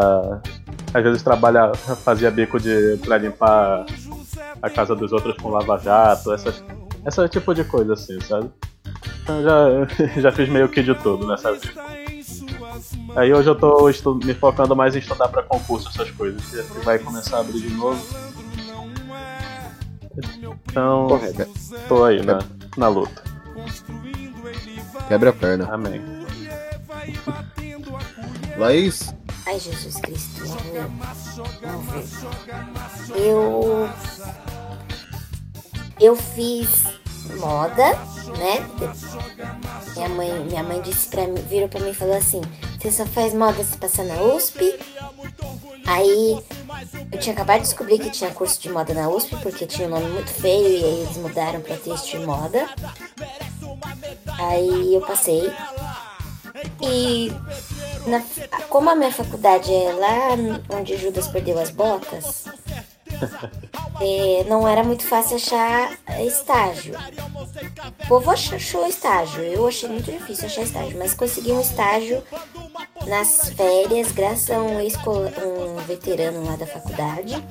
[0.93, 1.73] às vezes trabalha,
[2.05, 3.87] fazia bico de pra limpar
[4.61, 6.63] a casa dos outros com lava-jato, essas,
[7.07, 8.51] esse tipo de coisa assim, sabe?
[9.23, 9.67] Então já,
[10.21, 11.81] já fiz meio que de tudo nessa vida.
[13.17, 16.85] Aí hoje eu tô estu- me focando mais em estudar pra concurso, essas coisas, que
[16.85, 18.01] vai começar a abrir de novo.
[20.71, 21.49] Então, Correto.
[21.89, 22.41] tô aí na,
[22.77, 23.23] na luta.
[25.09, 25.69] Quebra a perna.
[25.73, 26.01] Amém.
[28.57, 29.15] Laís,
[29.47, 30.43] Ai, Jesus Cristo.
[33.17, 33.89] Eu.
[36.01, 36.69] Eu fiz
[37.39, 37.85] moda,
[38.39, 38.67] né?
[39.95, 42.41] Minha mãe, minha mãe disse pra mim, virou pra mim e falou assim:
[42.81, 44.79] Você só faz moda se passar na USP?
[45.87, 46.43] Aí
[47.13, 49.91] eu tinha acabado de descobrir que tinha curso de moda na USP, porque tinha um
[49.91, 52.69] nome muito feio e aí eles mudaram pra texto de moda.
[54.39, 55.53] Aí eu passei.
[56.81, 57.33] E
[58.07, 58.23] na-
[58.69, 62.45] como a minha faculdade é lá onde Judas perdeu as botas,
[64.01, 65.97] é, não era muito fácil achar
[66.27, 66.95] estágio.
[68.05, 72.23] O povo ach- achou estágio, eu achei muito difícil achar estágio, mas consegui um estágio
[73.07, 77.43] nas férias, graças a um, ex-cola- um veterano lá da faculdade.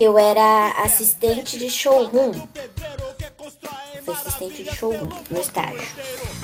[0.00, 2.32] Eu era assistente de showroom.
[4.04, 5.86] Fui assistente de showroom no estágio.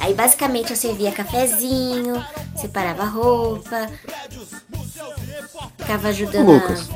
[0.01, 2.25] Aí basicamente eu servia cafezinho,
[2.57, 3.89] separava roupa,
[5.79, 6.51] ficava ajudando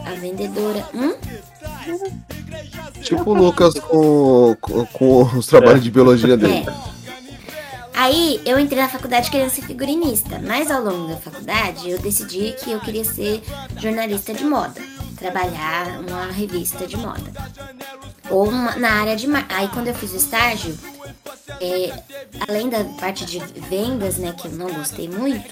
[0.04, 0.88] a, a vendedora.
[0.94, 1.14] Hum?
[3.06, 6.66] tipo o Lucas com, com, com os trabalhos de biologia dele.
[6.66, 6.96] É.
[7.94, 12.54] Aí eu entrei na faculdade querendo ser figurinista, mas ao longo da faculdade eu decidi
[12.62, 13.42] que eu queria ser
[13.78, 14.80] jornalista de moda,
[15.16, 17.30] trabalhar numa revista de moda.
[18.30, 19.26] Ou uma- na área de.
[19.48, 20.76] Aí quando eu fiz o estágio,
[21.60, 22.02] é,
[22.48, 23.38] além da parte de
[23.68, 25.44] vendas, né, que eu não gostei muito,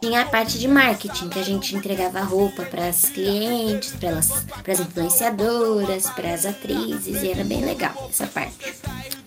[0.00, 4.80] tinha a parte de marketing, que a gente entregava roupa para as clientes, para as
[4.80, 8.74] influenciadoras, para as atrizes, e era bem legal essa parte.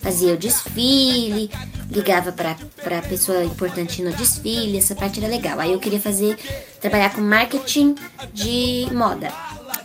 [0.00, 1.50] Fazia o desfile,
[1.90, 5.58] ligava para pessoa importante no desfile, essa parte era legal.
[5.60, 6.38] Aí eu queria fazer
[6.80, 7.94] trabalhar com marketing
[8.32, 9.32] de moda.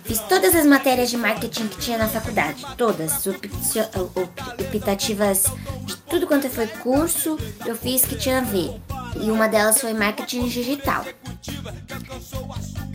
[0.03, 3.49] Fiz todas as matérias de marketing que tinha na faculdade, todas, op-
[4.15, 5.43] op- optativas
[5.85, 8.81] de tudo quanto foi curso, eu fiz que tinha a ver.
[9.15, 11.05] E uma delas foi marketing digital.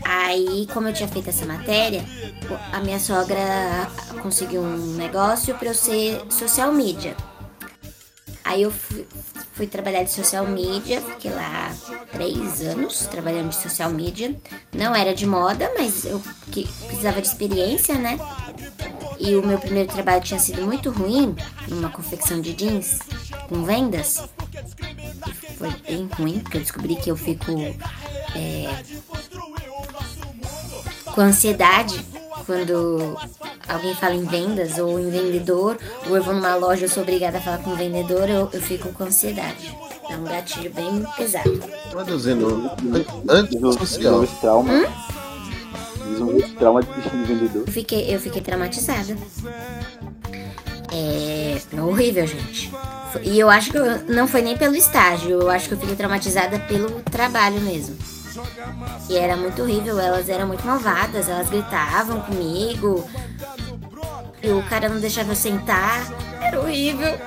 [0.03, 2.03] Aí, como eu tinha feito essa matéria,
[2.73, 3.39] a minha sogra
[4.21, 7.15] conseguiu um negócio para eu ser social media.
[8.49, 9.05] Aí eu fui,
[9.53, 11.71] fui trabalhar de social media, fiquei lá
[12.11, 14.35] três anos trabalhando de social media.
[14.73, 16.19] Não era de moda, mas eu
[16.51, 18.17] que, precisava de experiência, né?
[19.19, 21.35] E o meu primeiro trabalho tinha sido muito ruim,
[21.67, 22.97] numa confecção de jeans,
[23.47, 24.27] com vendas.
[25.55, 27.51] foi bem ruim, porque eu descobri que eu fico
[28.35, 28.83] é,
[31.13, 32.03] com ansiedade
[32.49, 33.15] quando
[33.67, 35.77] alguém fala em vendas ou em vendedor,
[36.09, 38.59] ou eu vou numa loja eu sou obrigada a falar com o vendedor, eu, eu
[38.59, 39.77] fico com ansiedade.
[40.09, 41.61] É um gatilho bem pesado.
[41.91, 42.71] Traduzindo,
[43.29, 44.23] antissocial.
[44.23, 44.73] Esse trauma.
[44.73, 44.85] Hum?
[46.57, 47.63] Trauma de de vendedor.
[47.67, 49.15] Eu fiquei, eu fiquei traumatizada.
[50.91, 52.71] É horrível, gente.
[53.21, 55.95] E eu acho que eu, não foi nem pelo estágio, eu acho que eu fiquei
[55.95, 57.95] traumatizada pelo trabalho mesmo.
[59.09, 63.07] E era muito horrível, elas eram muito malvadas, elas gritavam comigo.
[64.41, 66.07] E o cara não deixava eu sentar.
[66.41, 67.17] Era horrível.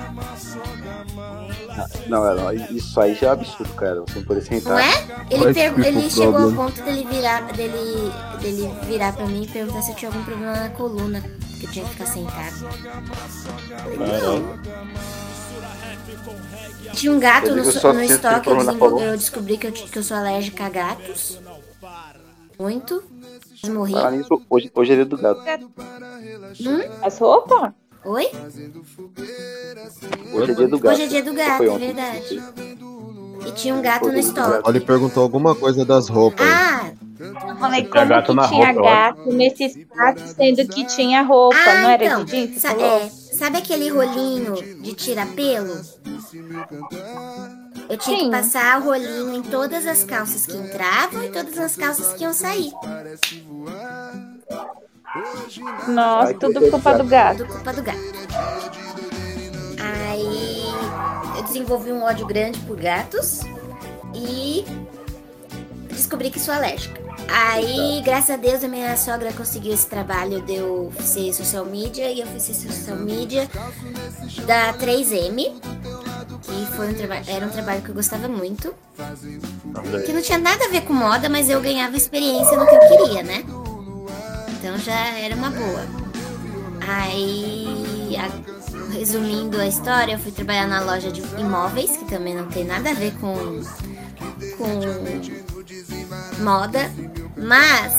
[2.07, 4.01] Não, não, isso aí já é absurdo, cara.
[4.01, 4.73] Você não poder sentar.
[4.73, 5.25] Não é?
[5.29, 9.47] Ele, fica ele o chegou ao ponto dele virar, dele, dele virar pra mim e
[9.47, 11.23] perguntar se eu tinha algum problema na coluna.
[11.59, 12.67] Que eu tinha que ficar sentado.
[16.93, 20.03] Tinha um gato no, so- no estoque, eu, desenvolvi- eu descobri que eu, que eu
[20.03, 21.39] sou alérgica a gatos.
[22.59, 23.03] Muito.
[23.63, 23.93] Mas morri.
[24.17, 25.41] Nisso, hoje, hoje é dia do gato.
[26.61, 26.79] Hum?
[27.01, 27.71] As roupas?
[28.05, 28.27] Oi?
[30.33, 30.93] Hoje é dia do gato.
[30.93, 32.43] Hoje é dia do gato, é verdade.
[33.47, 34.69] E tinha um gato no estoque.
[34.69, 36.45] ele perguntou alguma coisa das roupas.
[36.47, 40.85] Ah, Eu falei Tinha como gato que na tinha roupa, gato nesse espaço, sendo que
[40.85, 42.65] tinha roupa, Ah, não era então, de jeans?
[42.65, 45.81] é, sabe aquele rolinho de tirar pelo?
[47.89, 51.75] Eu tinha que passar o rolinho em todas as calças que entravam e todas as
[51.75, 52.71] calças que iam sair.
[55.87, 57.37] Nossa, tudo culpa do gato.
[57.39, 57.99] Tudo culpa do gato.
[60.09, 60.63] Aí
[61.37, 63.41] eu desenvolvi um ódio grande por gatos
[64.15, 64.65] e
[65.89, 67.02] descobri que sou alérgica.
[67.27, 72.11] Aí, graças a Deus, a minha sogra conseguiu esse trabalho de eu ser social media
[72.11, 73.49] e eu fiz social media
[74.45, 75.53] da 3M,
[76.41, 78.73] que foi um trabalho, era um trabalho que eu gostava muito.
[80.05, 82.79] Que não tinha nada a ver com moda, mas eu ganhava experiência no que eu
[83.07, 83.43] queria, né?
[84.59, 85.85] Então já era uma boa.
[86.87, 92.47] Aí, a- resumindo a história, eu fui trabalhar na loja de imóveis, que também não
[92.47, 93.33] tem nada a ver com,
[94.57, 96.91] com moda.
[97.43, 97.93] Mas,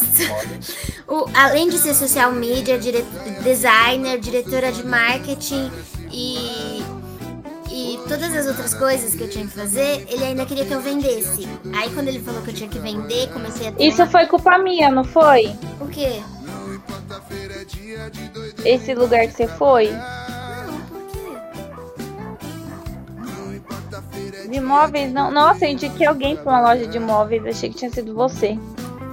[1.06, 3.04] o- além de ser social media, dire-
[3.42, 5.70] designer, diretora de marketing
[6.10, 6.82] e,
[7.70, 10.80] e todas as outras coisas que eu tinha que fazer, ele ainda queria que eu
[10.80, 11.46] vendesse.
[11.74, 14.56] Aí quando ele falou que eu tinha que vender, comecei a ter Isso foi culpa
[14.58, 15.54] minha, não foi?
[15.80, 16.22] O quê?
[18.64, 19.90] Esse lugar que você foi?
[24.48, 25.30] De imóveis, não.
[25.30, 28.58] Nossa, eu indiquei alguém pra uma loja de imóveis, achei que tinha sido você.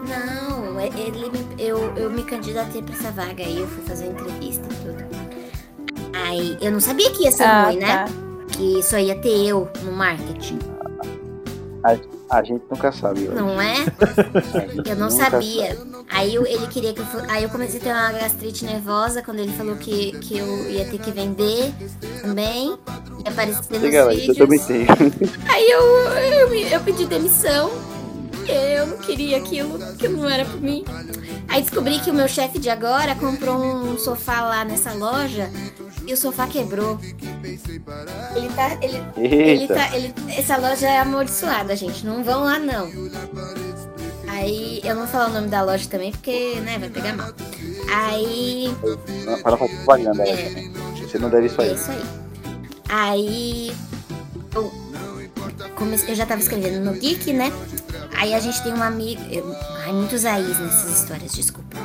[0.07, 4.07] Não, é- ele me- eu, eu me candidatei pra essa vaga aí, eu fui fazer
[4.07, 5.11] entrevista e tudo.
[6.13, 8.05] Aí eu não sabia que ia ser Ah, ruim, né?
[8.05, 8.05] tá.
[8.57, 10.59] Que só ia ter eu no marketing.
[11.83, 13.25] A, a gente nunca sabe.
[13.25, 13.75] eu Não é?
[14.85, 15.75] Eu não sabia.
[15.75, 15.91] sabe.
[16.09, 19.21] Aí eu- ele queria que eu fo- Aí eu comecei a ter uma gastrite nervosa
[19.21, 21.73] quando ele falou que, que eu ia ter que vender
[22.21, 22.69] também.
[23.25, 24.37] Ia aparecer nos lá, isso eu vídeos.
[24.37, 24.87] também tenho.
[25.49, 27.71] Aí eu, eu, eu pedi demissão.
[28.47, 30.83] Eu não queria aquilo, aquilo não era pra mim.
[31.47, 35.49] Aí descobri que o meu chefe de agora comprou um sofá lá nessa loja
[36.07, 36.99] e o sofá quebrou.
[38.35, 38.77] Ele tá.
[38.81, 39.95] Ele, ele tá.
[39.95, 42.05] Ele, essa loja é amaldiçoada, gente.
[42.05, 42.89] Não vão lá não.
[44.27, 47.31] Aí eu não vou falar o nome da loja também, porque, né, vai pegar mal.
[47.93, 48.73] Aí.
[49.43, 50.23] Para fazer propaganda.
[50.23, 50.49] É.
[50.49, 50.71] né?
[50.95, 51.69] Você não deve isso aí.
[51.69, 52.03] É isso aí.
[52.89, 53.75] Aí
[54.55, 54.71] eu,
[55.69, 57.51] comecei, eu já tava escrevendo no Geek, né?
[58.17, 59.21] Aí a gente tem um amigo.
[59.31, 59.55] eu-
[59.85, 61.77] ai, muitos aís nessas histórias, desculpa.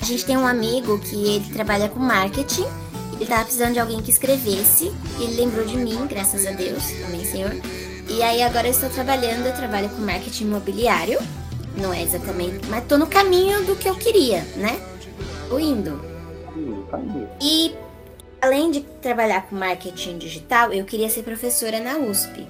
[0.00, 2.66] A gente tem um amigo que ele trabalha com marketing.
[3.14, 4.92] Ele tava precisando de alguém que escrevesse.
[5.18, 7.52] Ele lembrou de mim, graças a Deus, também, senhor.
[8.08, 11.18] E aí agora eu estou trabalhando, eu trabalho com marketing imobiliário.
[11.76, 12.60] Não é exatamente.
[12.68, 14.78] Mas tô no caminho do que eu queria, né?
[15.48, 16.00] Tô indo.
[17.40, 17.74] E
[18.40, 22.46] além de trabalhar com marketing digital, eu queria ser professora na USP.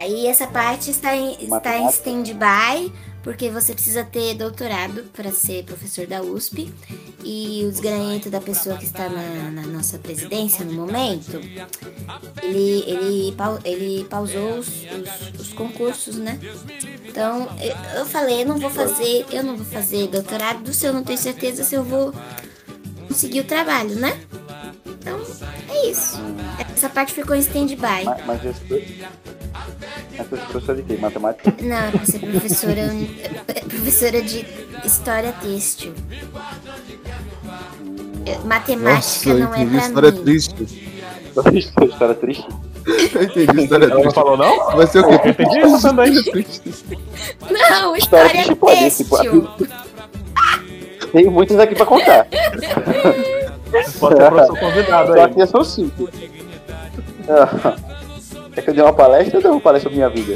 [0.00, 2.92] Aí essa parte está em, está em stand-by,
[3.22, 6.72] porque você precisa ter doutorado para ser professor da USP.
[7.24, 11.40] E o desgranhamento da pessoa que está na, na nossa presidência no momento,
[12.42, 16.38] ele, ele, ele pausou os, os- os concursos, né?
[17.08, 20.92] Então eu, eu falei, eu não vou fazer, eu não vou fazer doutorado se eu
[20.92, 22.12] não tenho certeza se eu vou
[23.08, 24.18] conseguir o trabalho, né?
[24.86, 25.20] Então
[25.68, 26.18] é isso.
[26.74, 28.04] Essa parte ficou em stand-by.
[28.04, 28.60] Mas, mas esse
[30.18, 30.96] mas você é professor de quê?
[31.00, 31.54] Matemática?
[31.62, 32.82] Não, eu vou ser professora,
[33.68, 34.46] professora de
[34.84, 35.94] história têxtil.
[38.26, 40.22] É, Matemática Nossa, não é entendi pra história mim.
[40.24, 40.96] triste.
[41.86, 42.46] História triste.
[42.86, 44.14] Eu entendi história Ela não triste.
[44.14, 44.76] falou, não?
[44.76, 45.20] Vai ser o quê?
[45.24, 46.12] Eu entendi isso também.
[47.50, 49.48] Não, História história triste pode, têxtil.
[51.16, 52.26] Tenho muitas aqui pra contar.
[53.98, 55.32] Pode ser professor convidado Só aí.
[55.34, 56.10] que são cinco.
[58.54, 60.34] É que eu dei uma palestra, eu dei uma palestra sobre minha vida.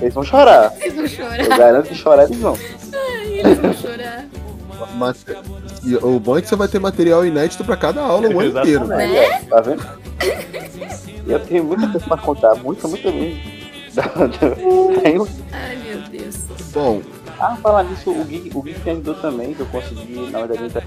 [0.00, 0.70] Eles vão chorar.
[0.70, 1.58] Vocês vão Eu chorar.
[1.58, 2.58] garanto que chorar eles vão.
[2.92, 4.24] Ai, eles vão chorar.
[4.96, 5.24] Mas-
[5.84, 8.58] e o bom é que você vai ter material inédito pra cada aula o ano
[8.58, 8.92] inteiro.
[8.92, 9.16] Aí,
[9.48, 9.86] ó, Tá vendo?
[11.28, 13.38] Eu tenho muita coisa pra contar, muita, muita mesmo.
[15.52, 16.36] Ai, meu Deus.
[16.72, 17.00] Bom,
[17.40, 20.64] Ah, falar nisso, o Gui, o Gui me ajudou também, que eu consegui, na verdade,
[20.64, 20.84] entrar-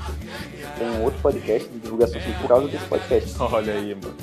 [0.78, 3.36] tem um outro podcast de divulgação assim, por causa desse podcast.
[3.40, 4.16] Olha aí, mano.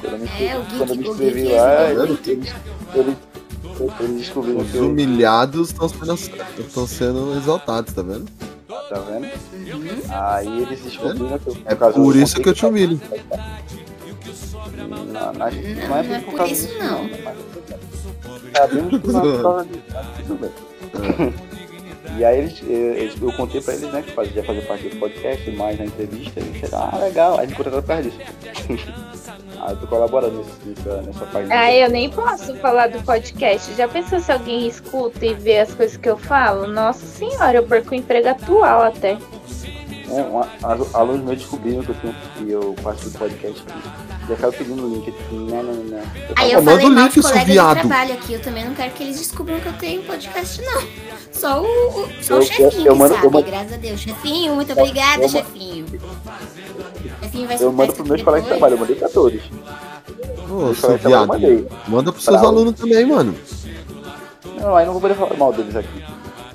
[0.00, 2.54] Quando eu me, É, quando eu me inscrevi lá, eles, eles,
[2.94, 3.16] eles,
[4.00, 4.86] eles descobriram os que eu.
[4.88, 6.14] humilhados estão sendo,
[6.58, 8.26] estão sendo exaltados, tá vendo?
[8.68, 9.26] Tá vendo?
[10.10, 11.56] Aí eles descobriram que eu.
[11.64, 13.00] É por isso que eu te humilho.
[14.76, 17.08] Não, não, não, Não, é é por por causa isso, disso, não.
[18.54, 20.67] Sabemos que não é por causa disso, mas tudo bem.
[22.16, 22.72] E aí eles, eh,
[23.02, 26.40] eles- eu contei pra eles, né, que fazia fazer parte do podcast, mais na entrevista,
[26.40, 28.18] eles disseram, ah, legal, aí me contrataram por causa disso.
[29.60, 31.54] aí eu tô colaborando nessa, nessa página.
[31.54, 33.72] Ah, eu nem posso falar do podcast.
[33.74, 36.66] Já pensou se alguém escuta e vê as coisas que eu falo?
[36.66, 39.16] Nossa senhora, eu perco o emprego atual até.
[40.10, 43.62] É, as- alunos meus descobriram que eu, tenho, que eu participo do podcast
[44.28, 45.04] e acabaram pedindo o link.
[45.04, 46.00] tipo, Não, não, não.
[46.36, 47.78] Aí eu Manda falei o mal link, de seu viado.
[47.80, 48.32] trabalho aqui.
[48.34, 50.82] Eu também não quero que eles descubram que eu tenho podcast, não.
[51.32, 53.76] Só o, o- só Eu- o chefinho eu que mando- sabe, eu mando- graças a
[53.76, 54.00] Deus.
[54.00, 55.86] Chefinho, muito obrigada, eu- chefinho.
[57.22, 59.42] Chefinho vai Eu mando isso pro meus aqui colegas de trabalho, eu mandei pra todos.
[60.50, 61.28] Ô, seu eu viado.
[61.86, 62.46] Manda pros seus Bravo.
[62.56, 63.34] alunos também, mano.
[64.60, 66.02] Não, aí não vou poder falar mal deles aqui.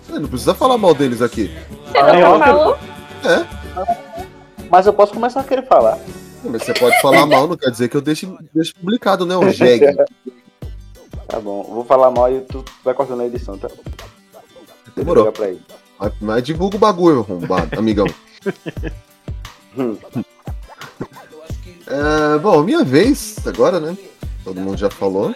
[0.09, 1.51] Não precisa falar mal deles aqui.
[1.91, 2.77] Você Ah, não é falou?
[3.23, 4.67] É.
[4.69, 5.97] Mas eu posso começar a querer falar.
[6.43, 9.35] Mas você pode falar mal, não quer dizer que eu deixe, deixe publicado, né?
[9.35, 9.85] O jegue.
[11.25, 13.67] Tá bom, vou falar mal e tu vai cortando a edição, tá?
[14.95, 15.31] Demorou.
[15.31, 15.61] Pra ele.
[15.99, 18.05] Mas, mas divulga o bagulho, arrombado, amigão.
[19.75, 19.97] Hum.
[21.87, 23.97] É, bom, minha vez agora, né?
[24.43, 25.33] Todo mundo já falou.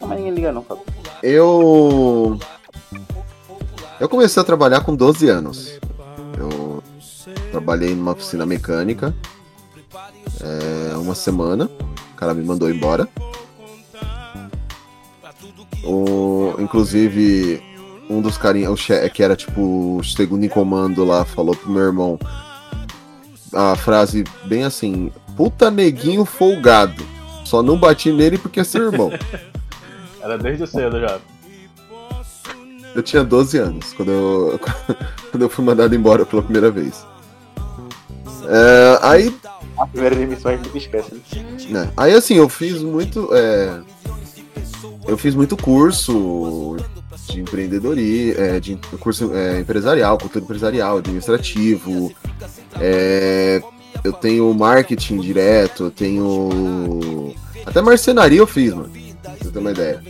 [0.00, 0.84] Mas ninguém liga não, Fábio.
[1.22, 2.38] Eu.
[4.00, 5.78] Eu comecei a trabalhar com 12 anos.
[7.54, 9.14] Trabalhei numa oficina mecânica.
[10.40, 11.70] é, uma semana.
[12.12, 13.08] O cara me mandou embora.
[15.84, 17.62] O, inclusive,
[18.10, 18.80] um dos carinhas,
[19.12, 22.18] que era tipo o segundo em comando lá, falou pro meu irmão
[23.52, 27.06] a frase bem assim: Puta neguinho folgado.
[27.44, 29.12] Só não bati nele porque é seu irmão.
[30.20, 31.20] Era desde cedo já.
[32.96, 34.60] Eu tinha 12 anos quando eu,
[35.30, 37.06] quando eu fui mandado embora pela primeira vez.
[38.48, 39.36] É, aí,
[39.76, 41.20] A primeira emissão a gente nunca esquece, né?
[41.68, 43.28] né, aí assim, eu fiz muito.
[43.32, 43.80] é,
[45.06, 46.76] eu fiz muito curso
[47.28, 52.12] de empreendedoria, é, de curso é, empresarial, cultura empresarial, administrativo.
[52.80, 53.62] é,
[54.02, 57.34] eu tenho marketing direto, eu tenho.
[57.64, 58.90] Até marcenaria eu fiz, mano.
[59.22, 60.02] Pra você ter uma ideia.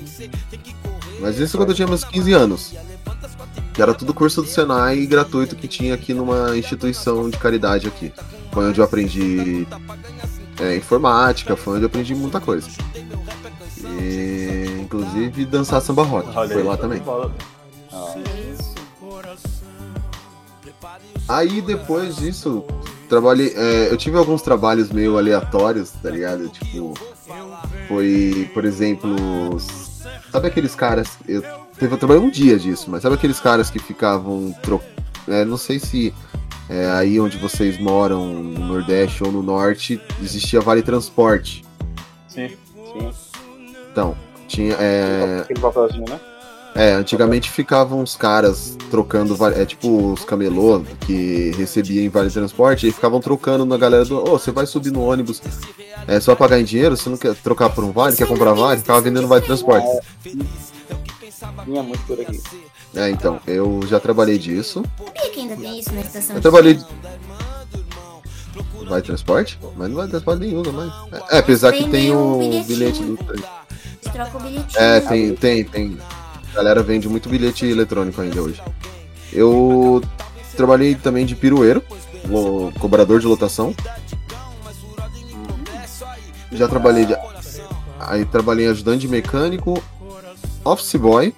[1.20, 2.74] Mas isso quando eu tinha meus 15 anos.
[3.74, 8.12] Que era tudo curso do Senai gratuito que tinha aqui numa instituição de caridade aqui.
[8.52, 9.66] Foi onde eu aprendi
[10.60, 12.68] é, informática, foi onde eu aprendi muita coisa.
[14.00, 16.28] E, inclusive dançar samba rock.
[16.36, 17.02] Olha Foi aí, lá também.
[21.28, 22.64] Aí depois disso,
[23.08, 23.52] trabalhei.
[23.56, 26.48] é, eu tive alguns trabalhos meio aleatórios, tá ligado?
[26.48, 26.94] Tipo,
[27.88, 29.16] foi, por exemplo,
[30.30, 31.18] sabe aqueles caras.
[31.26, 31.42] Eu,
[31.78, 34.80] teve, eu trabalhei um dia disso, mas sabe aqueles caras que ficavam tro,
[35.28, 36.14] é, não sei se
[36.68, 41.64] é, aí onde vocês moram, no Nordeste ou no Norte, existia Vale Transporte.
[42.28, 42.48] Sim.
[42.74, 43.12] Sim.
[43.90, 44.16] Então,
[44.48, 44.74] tinha.
[44.74, 45.44] É,
[46.08, 46.20] né?
[46.74, 52.88] é, antigamente ficavam os caras trocando, é tipo os camelô que recebiam em Vale Transporte
[52.88, 55.40] e ficavam trocando na galera do, ô, você vai subir no ônibus,
[56.08, 58.80] é só pagar em dinheiro, você não quer trocar por um vale, quer comprar vale,
[58.80, 59.86] ficava vendendo Vale Transporte.
[61.64, 62.40] Tinha muito por aqui.
[62.94, 64.84] É, então, eu já trabalhei disso.
[64.98, 66.78] Sabia que ainda tem isso na estação Eu trabalhei.
[68.88, 69.58] Vai transporte?
[69.76, 70.92] Mas não vai transporte nem usa mais.
[71.30, 72.66] É, apesar que Tem tem um o bilhetinho.
[72.66, 73.16] bilhete do.
[73.16, 74.82] Você troca o bilhetinho.
[74.82, 75.98] É, tem, tem, tem.
[76.52, 78.62] A galera vende muito bilhete eletrônico ainda hoje.
[79.32, 80.02] Eu
[80.56, 81.82] trabalhei também de pirueiro,
[82.78, 83.74] cobrador de lotação.
[86.52, 87.16] Já trabalhei de.
[87.98, 89.82] Aí trabalhei ajudante de mecânico,
[90.64, 91.34] office boy,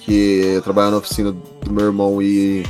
[0.00, 2.64] que eu trabalhava na oficina do meu irmão e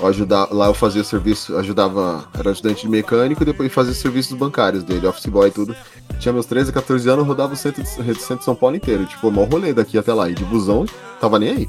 [0.00, 4.36] eu ajudava, lá eu fazia serviço, ajudava, era ajudante de mecânico e depois fazia serviços
[4.36, 5.76] bancários dele, office boy e tudo.
[6.20, 9.04] tinha meus 13, 14 anos, rodava o centro de, centro de São Paulo inteiro.
[9.06, 10.28] Tipo, maior rolê daqui até lá.
[10.30, 10.86] E de busão,
[11.20, 11.68] tava nem aí.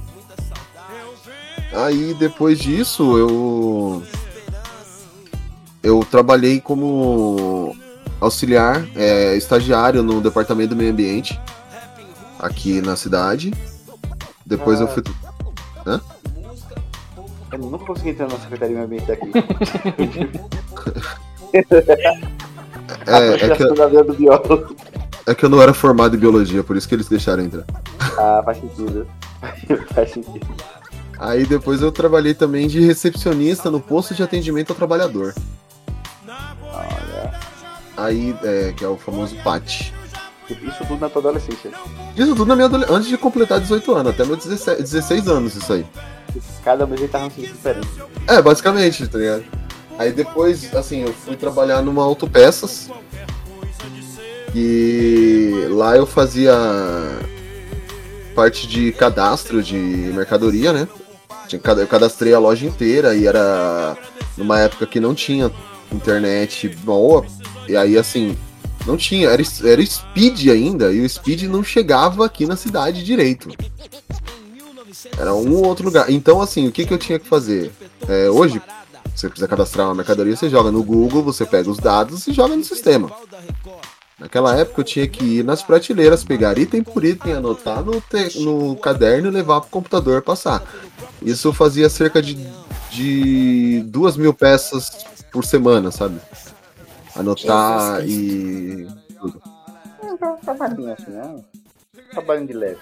[1.74, 4.04] Aí depois disso, eu.
[5.82, 7.76] Eu trabalhei como
[8.20, 11.40] auxiliar, é, estagiário no departamento do meio ambiente
[12.40, 13.54] aqui na cidade.
[14.46, 15.04] Depois eu fui.
[15.86, 16.02] Hã?
[17.52, 19.32] Eu nunca consegui entrar na Secretaria do Meio Ambiente daqui.
[23.08, 23.74] É, é, que, eu-
[25.26, 27.66] é que eu não era formado em biologia, por isso que eles deixaram entrar.
[28.18, 29.08] Ah, faz sentido.
[29.94, 30.48] faz sentido.
[31.18, 35.34] Aí depois eu trabalhei também de recepcionista no posto de atendimento ao trabalhador.
[37.98, 39.92] Aí, é, que é o famoso PAT.
[40.54, 41.72] Isso tudo na tua adolescência.
[42.16, 45.56] Isso tudo na minha adole- antes de completar 18 anos, até meus 17, 16 anos
[45.56, 45.86] isso aí.
[46.64, 47.88] Cada mês ele tava um serviço diferente.
[48.28, 49.44] É, basicamente, tá ligado?
[49.98, 52.90] Aí depois, assim, eu fui trabalhar numa autopeças.
[54.56, 56.54] E lá eu fazia
[58.36, 60.88] parte de cadastro de mercadoria, né?
[61.52, 63.98] Eu cadastrei a loja inteira e era
[64.38, 65.52] numa época que não tinha
[65.92, 67.26] internet boa.
[67.68, 68.38] E aí, assim,
[68.90, 73.50] não tinha, era, era Speed ainda, e o Speed não chegava aqui na cidade direito.
[75.18, 76.10] Era um ou outro lugar.
[76.10, 77.72] Então, assim, o que, que eu tinha que fazer?
[78.08, 78.60] É, hoje,
[79.16, 82.34] se você quiser cadastrar uma mercadoria, você joga no Google, você pega os dados e
[82.34, 83.12] joga no sistema.
[84.18, 88.40] Naquela época eu tinha que ir nas prateleiras, pegar item por item, anotar no, te-
[88.40, 90.64] no caderno e levar pro computador passar.
[91.22, 92.38] Isso fazia cerca de,
[92.92, 94.90] de duas mil peças
[95.32, 96.20] por semana, sabe?
[97.20, 98.88] Anotar e.
[99.20, 99.42] tudo.
[100.02, 101.44] Não é um trabalhinho assim, né?
[102.12, 102.80] Trabalho de leve.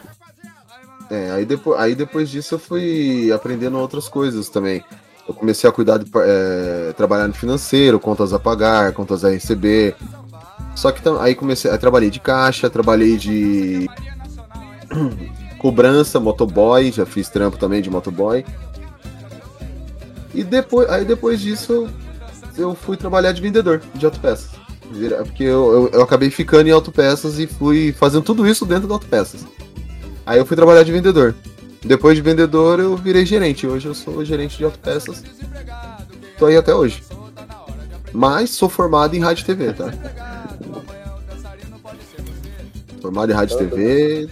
[1.10, 4.84] É, aí depois, aí depois disso eu fui aprendendo outras coisas também.
[5.28, 9.96] Eu comecei a cuidar de é, trabalhar no financeiro, contas a pagar, contas a receber.
[10.76, 13.90] Só que aí comecei, aí trabalhei de caixa, trabalhei de
[15.58, 18.46] cobrança, motoboy, já fiz trampo também de motoboy.
[20.34, 21.90] E depois, aí depois disso eu,
[22.58, 24.50] eu fui trabalhar de vendedor de autopeças.
[24.92, 28.88] Vira- Porque eu, eu, eu acabei ficando em autopeças e fui fazendo tudo isso dentro
[28.88, 29.46] da autopeças.
[30.26, 31.36] Aí eu fui trabalhar de vendedor.
[31.84, 33.66] Depois de vendedor eu virei gerente.
[33.68, 35.24] Hoje eu sou gerente de autopeças.
[36.38, 37.04] Tô aí até hoje.
[38.14, 39.92] Mas sou formado em rádio e TV, tá?
[43.02, 44.30] Formado em rádio e TV,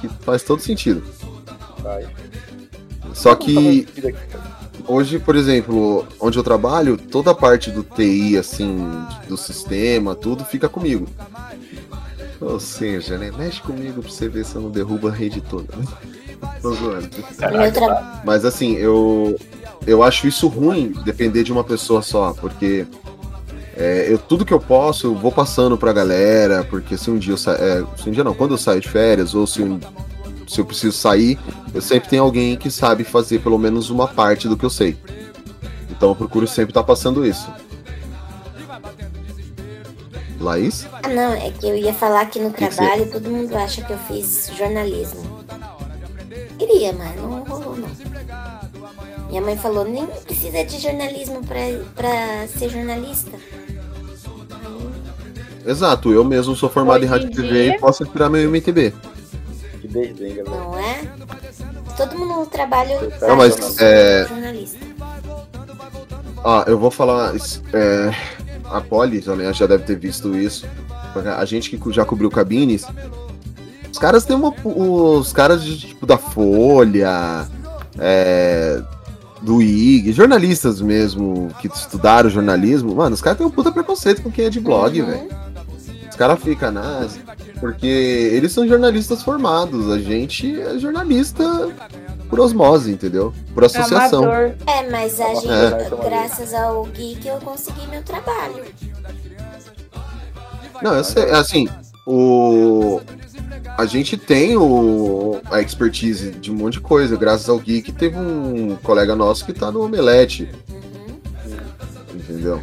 [0.00, 1.02] que faz todo sentido.
[3.14, 3.86] Só que
[4.86, 8.88] hoje, por exemplo, onde eu trabalho, toda a parte do TI, assim,
[9.28, 11.06] do sistema, tudo fica comigo.
[12.40, 13.30] Ou seja, né?
[13.36, 15.74] Mexe comigo pra você ver se eu não derrubo a rede toda.
[15.76, 15.84] né?
[16.60, 17.08] Tô zoando.
[18.24, 19.38] Mas assim, eu,
[19.86, 22.84] eu acho isso ruim depender de uma pessoa só, porque
[23.76, 27.32] é, eu, tudo que eu posso eu vou passando pra galera, porque se um dia
[27.34, 27.52] eu sa...
[27.52, 29.78] é, se um dia não, quando eu saio de férias, ou se, um-
[30.52, 31.38] se eu preciso sair,
[31.72, 34.96] eu sempre tenho alguém que sabe fazer pelo menos uma parte do que eu sei.
[35.90, 37.50] Então eu procuro sempre estar passando isso.
[40.38, 40.86] Laís?
[41.02, 43.82] Ah, não, é que eu ia falar que no Que que trabalho todo mundo acha
[43.82, 45.42] que eu fiz jornalismo.
[46.58, 47.88] Queria, mas não rolou, não.
[49.28, 51.60] Minha mãe falou, nem precisa de jornalismo pra,
[51.94, 53.30] pra ser jornalista.
[55.64, 58.92] Exato, eu mesmo sou formado em rádio e TV e posso tirar meu MTB.
[59.92, 60.44] Galera.
[60.50, 61.02] Não é?
[61.96, 64.78] Todo mundo no trabalho Não, mas, é- jornalista.
[66.44, 67.34] Ah, eu vou falar.
[67.72, 68.10] é,
[68.64, 70.66] a Polly também já deve ter visto isso.
[71.36, 72.86] A gente que já cobriu cabines.
[73.92, 74.54] Os caras têm uma.
[74.64, 77.46] Os caras de, tipo da Folha,
[77.98, 78.82] é,
[79.42, 84.30] do IG, jornalistas mesmo, que estudaram jornalismo, mano, os caras têm um puta preconceito com
[84.30, 85.41] quem é de blog, velho.
[86.12, 87.18] Os caras ficam nas.
[87.58, 91.42] Porque eles são jornalistas formados, a gente é jornalista
[92.28, 93.32] por osmose, entendeu?
[93.54, 94.30] Por associação.
[94.30, 95.88] É, mas a gente, É.
[96.04, 98.62] graças ao Geek, eu consegui meu trabalho.
[100.82, 101.66] Não, eu sei, assim,
[102.06, 103.00] o.
[103.78, 107.16] A gente tem o, a expertise de um monte de coisa.
[107.16, 110.50] Graças ao Geek, teve um colega nosso que tá no Omelete.
[112.14, 112.62] Entendeu?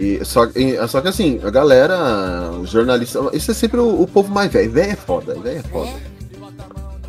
[0.00, 3.22] E, só, e- só que assim, a galera, os jornalistas.
[3.34, 4.70] Isso é sempre o, o povo mais velho.
[4.70, 5.90] Velho é foda, velho é foda.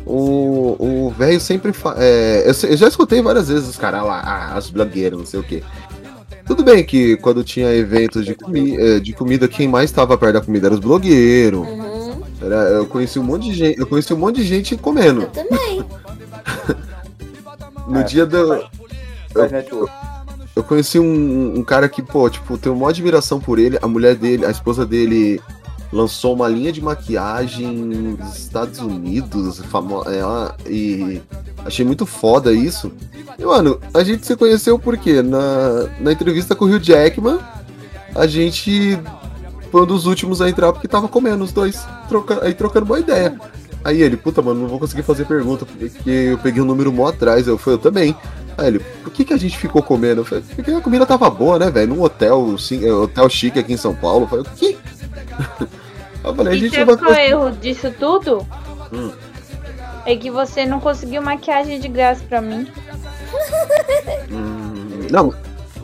[0.04, 1.72] O, o velho sempre.
[1.72, 5.24] Fa é, eu, eu já escutei várias vezes os caras lá, ah, as blogueiras, não
[5.24, 5.62] sei o quê.
[6.44, 10.34] Tudo bem que quando tinha eventos de, comi eh, de comida, quem mais estava perto
[10.34, 11.66] da comida era os blogueiros.
[12.42, 13.78] Era, eu conheci um monte de gente.
[13.80, 15.26] Eu conheci um monte de gente comendo.
[15.28, 15.82] Também.
[17.88, 18.54] No dia do.
[19.34, 19.88] Eu,
[20.54, 23.78] eu conheci um, um cara que, pô, tipo, tenho uma admiração por ele.
[23.80, 25.40] A mulher dele, a esposa dele
[25.92, 31.20] lançou uma linha de maquiagem nos Estados Unidos, famo- ela, e
[31.64, 32.90] achei muito foda isso.
[33.38, 37.38] E, mano, a gente se conheceu porque na, na entrevista com o Hugh Jackman,
[38.14, 38.98] a gente
[39.70, 43.00] foi um dos últimos a entrar porque tava comendo os dois, troca, aí trocando uma
[43.00, 43.38] ideia.
[43.84, 47.08] Aí ele, puta, mano, não vou conseguir fazer pergunta, porque eu peguei um número mó
[47.08, 48.16] atrás, eu falei, eu também.
[48.56, 50.20] Aí ele, por que, que a gente ficou comendo?
[50.20, 51.94] Eu falei, porque a comida tava boa, né, velho?
[51.94, 54.24] Num hotel, sim, é, hotel chique aqui em São Paulo.
[54.24, 54.76] Eu falei, o quê?
[56.24, 58.46] Eu falei, a E gente sabe não vai é o erro disso tudo?
[58.92, 59.10] Hum.
[60.06, 62.68] É que você não conseguiu maquiagem de graça pra mim.
[64.30, 65.34] Hum, não,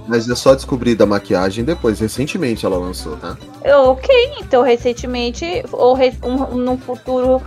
[0.09, 3.37] mas eu só descobri da maquiagem depois, recentemente ela lançou, tá?
[3.65, 4.09] Ok,
[4.41, 7.43] então recentemente, ou re, um, num futuro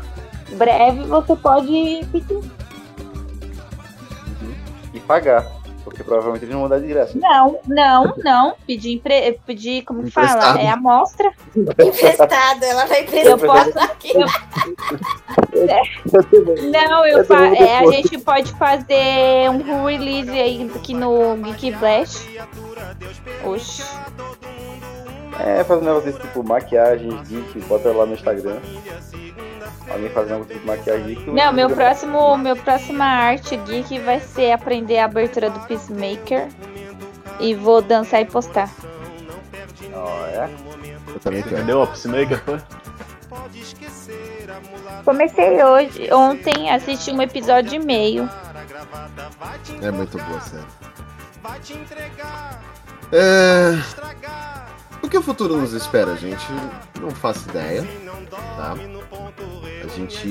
[0.55, 2.39] breve, você pode pedir.
[5.07, 5.61] Pagar.
[5.83, 7.17] Porque provavelmente eles não vão dar de graça.
[7.17, 8.55] Não, não, não.
[8.67, 9.39] Pedir, empre...
[9.45, 10.59] pedir como que fala?
[10.61, 11.31] É amostra.
[11.55, 13.79] Emprestado, ela vai Eu emprestar posso.
[13.79, 14.13] aqui.
[16.71, 17.47] Não, eu Eu fa...
[17.47, 22.27] é, a gente pode fazer um release aí aqui no Geek Blast.
[23.43, 23.83] Oxi.
[25.39, 28.59] É, fazer um negócio desse tipo maquiagem, geek, bota lá no Instagram.
[29.91, 31.29] Alguém fazendo um tipo de maquiagem geek.
[31.29, 36.47] Não, meu próximo, meu próxima arte geek vai ser aprender a abertura do Peacemaker.
[37.39, 38.69] E vou dançar e postar.
[39.93, 40.49] Ó, é?
[41.07, 41.55] Eu também quero.
[41.55, 41.81] Entendeu?
[41.81, 42.59] O Peacemaker foi?
[45.03, 48.29] Comecei hoje, ontem, assisti um episódio e meio.
[49.81, 50.65] É muito boa, sério.
[53.11, 53.71] É...
[55.11, 56.41] O que o futuro nos espera, gente?
[57.01, 57.85] Não faço ideia,
[58.55, 58.77] tá?
[59.83, 60.25] A gente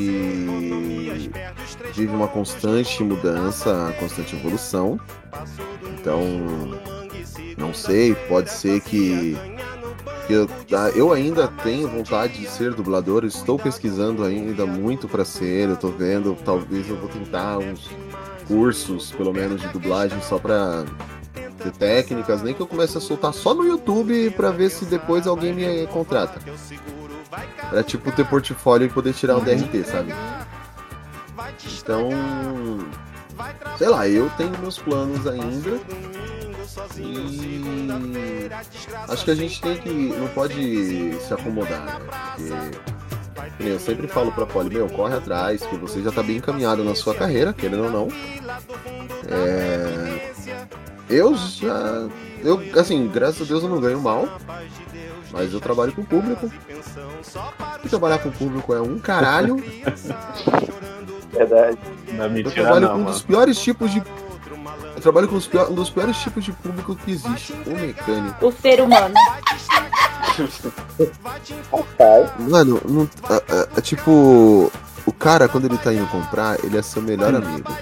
[1.93, 4.98] vive uma constante mudança, uma constante evolução.
[5.85, 6.23] Então,
[7.59, 9.36] não sei, pode ser que,
[10.27, 15.27] que eu, ah, eu ainda tenho vontade de ser dublador, estou pesquisando ainda muito para
[15.27, 17.86] ser, eu tô vendo, talvez eu vou tentar uns
[18.48, 20.86] cursos, pelo menos, de dublagem só pra
[21.61, 25.27] ter técnicas, nem que eu comece a soltar só no YouTube pra ver se depois
[25.27, 26.41] alguém me contrata.
[27.70, 30.12] Pra tipo ter portfólio e poder tirar o DRT, sabe?
[31.82, 32.09] Então,
[33.78, 35.81] sei lá, eu tenho meus planos ainda.
[36.97, 38.49] E
[39.09, 39.91] acho que a gente tem que.
[39.91, 42.01] não pode se acomodar,
[42.39, 42.70] né?
[43.35, 46.85] Porque eu sempre falo pra Polly, meu, corre atrás, que você já tá bem encaminhado
[46.85, 48.09] na sua carreira, querendo ou não.
[49.28, 50.19] É...
[51.11, 52.07] Eu já.
[52.43, 54.28] Eu, assim, graças a Deus eu não ganho mal.
[55.32, 56.51] Mas eu trabalho com o público.
[57.85, 59.57] E trabalhar com o público é um caralho.
[61.32, 61.78] Verdade.
[62.12, 63.11] Não é Eu mentira, trabalho não, com um mano.
[63.12, 64.03] dos piores tipos de.
[64.97, 68.47] Eu trabalho com os pior- um dos piores tipos de público que existe, o mecânico.
[68.47, 69.15] O ser humano.
[72.39, 74.70] Mano, não, é, é- é tipo.
[75.07, 77.73] O cara, quando ele tá indo comprar, ele é seu melhor amigo.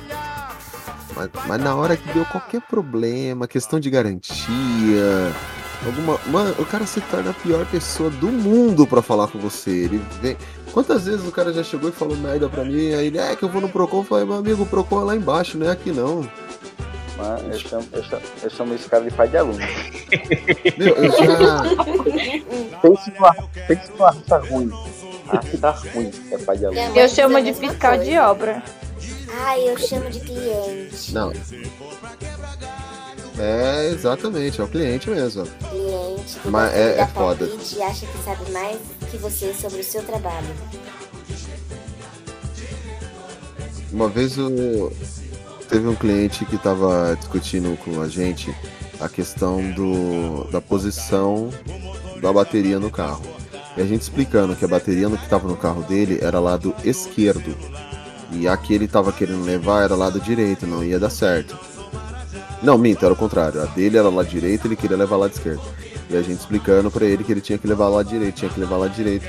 [1.19, 5.35] Mas, mas na hora que deu qualquer problema, questão de garantia,
[5.85, 6.17] alguma.
[6.27, 9.71] Mano, o cara se torna a pior pessoa do mundo pra falar com você.
[9.71, 10.37] Ele vem.
[10.73, 13.43] Quantas vezes o cara já chegou e falou merda pra mim, aí ele, é que
[13.43, 15.73] eu vou no Procon, eu falei, meu amigo, o Procon é lá embaixo, não é
[15.73, 16.29] aqui não.
[17.17, 19.59] Mas eu chamo, eu, chamo, eu chamo esse cara de pai de aluno.
[20.79, 21.63] Meu, eu já.
[22.81, 23.35] Pense numa,
[23.67, 24.71] pense numa raça ruim.
[25.61, 26.97] Raça ruim, é pai de aluno.
[26.97, 28.63] Eu chamo a de fiscal de obra.
[29.31, 31.13] Ai, eu chamo de cliente.
[31.13, 31.33] Não.
[33.39, 35.45] É, exatamente, é o cliente mesmo.
[35.47, 37.45] Cliente Mas é- é foda.
[37.47, 38.79] e acha que sabe mais
[39.11, 40.55] que você sobre o seu trabalho.
[43.93, 44.93] Uma vez eu...
[45.69, 48.55] teve um cliente que tava discutindo com a gente
[49.01, 51.51] a questão do, da posição
[52.21, 53.25] da bateria no carro.
[53.77, 56.75] E a gente explicando que a bateria no que tava no carro dele era lado
[56.85, 57.57] esquerdo.
[58.31, 61.59] E a que ele tava querendo levar era lado direito, não ia dar certo.
[62.63, 63.63] Não, minto, era o contrário.
[63.63, 65.63] A dele era lado direito, ele queria levar lado esquerdo.
[66.11, 68.59] E a gente explicando pra ele que ele tinha que levar lado direito, tinha que
[68.59, 69.27] levar lado direito.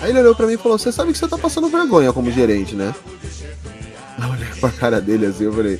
[0.00, 2.30] Aí ele olhou pra mim e falou: Você sabe que você tá passando vergonha como
[2.30, 2.94] gerente, né?
[4.18, 5.78] Eu olhei pra cara dele assim, eu falei.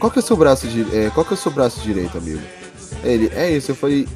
[0.00, 2.18] Qual que é o seu braço de, é, qual que é o seu braço direito,
[2.18, 2.40] amigo?
[3.04, 3.70] Ele, é esse.
[3.70, 4.08] Eu falei,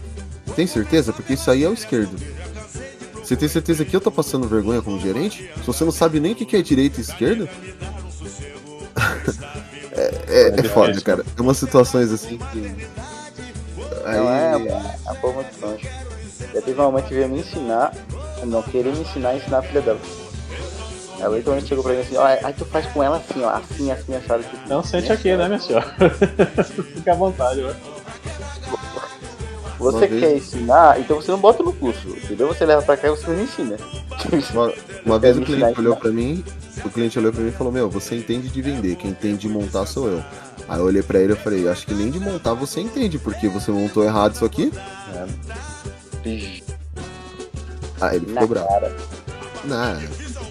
[0.57, 1.13] tem certeza?
[1.13, 2.17] Porque isso aí é o esquerdo.
[3.23, 5.51] Você tem certeza que eu tô passando vergonha como gerente?
[5.57, 7.49] Se você não sabe nem o que é direita e esquerda?
[9.93, 11.25] é, é, é foda, cara.
[11.37, 12.87] É umas situações assim que.
[14.05, 14.17] Aí...
[14.17, 15.79] Não é, é a forma de sonho.
[16.53, 17.95] Já teve uma mãe que veio me ensinar,
[18.45, 20.01] não querer me ensinar a ensinar a filha dela.
[21.19, 23.93] Ela literalmente chegou pra mim assim, ó, aí tu faz com ela assim, ó, assim,
[23.93, 24.43] assim, assado.
[24.43, 25.87] Tipo, Então sente aqui, né, minha senhora?
[26.95, 27.75] Fica à vontade, ué.
[29.83, 32.49] Você Uma vez- quer ensinar, então você não bota no curso, entendeu?
[32.49, 33.77] Você leva pra cá e você não ensina.
[34.53, 34.73] Uma,
[35.05, 36.45] uma vez o cliente olhou pra mim,
[36.85, 39.49] o cliente olhou pra mim e falou, meu, você entende de vender, quem entende de
[39.49, 40.23] montar sou eu.
[40.69, 43.49] Aí eu olhei pra ele e falei, acho que nem de montar você entende, porque
[43.49, 44.73] você montou errado isso aqui.
[48.01, 48.69] Aí ele ficou bravo.
[49.65, 50.01] Não,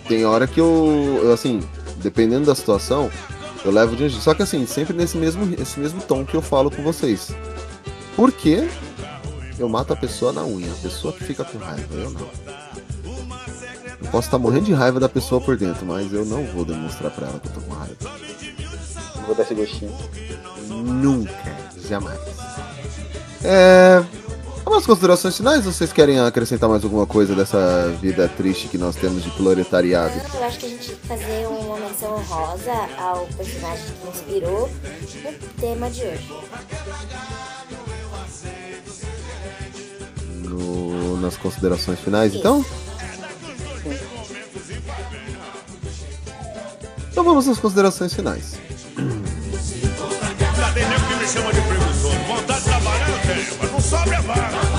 [0.08, 1.62] tem hora que eu, eu, assim,
[1.98, 3.10] dependendo da situação,
[3.64, 4.22] eu levo de um jeito.
[4.24, 7.32] Só que assim, sempre nesse mesmo, esse mesmo tom que eu falo com vocês.
[8.16, 8.68] Porque
[9.62, 12.22] eu mato a pessoa na unha, a pessoa que fica com raiva, eu não.
[14.02, 17.12] Eu posso estar morrendo de raiva da pessoa por dentro, mas eu não vou demonstrar
[17.12, 17.96] pra ela que eu tô com raiva.
[19.16, 19.96] Não vou dar esse gostinho.
[20.68, 21.58] Nunca,
[21.88, 22.20] jamais.
[23.44, 24.04] É.
[24.66, 25.66] Algumas considerações finais?
[25.66, 30.14] Vocês querem acrescentar mais alguma coisa dessa vida triste que nós temos de proletariado?
[30.34, 34.70] Eu acho que a gente tem que fazer uma menção honrosa ao personagem que inspirou
[34.70, 36.34] o tema de hoje.
[40.52, 42.66] No- nas considerações finais, então?
[47.10, 48.56] Então vamos às considerações finais.
[50.58, 52.10] Já tem nego que me chama de preguiçoso.
[52.28, 54.71] Vontade de trabalhar eu tenho, mas não sobra a vaga.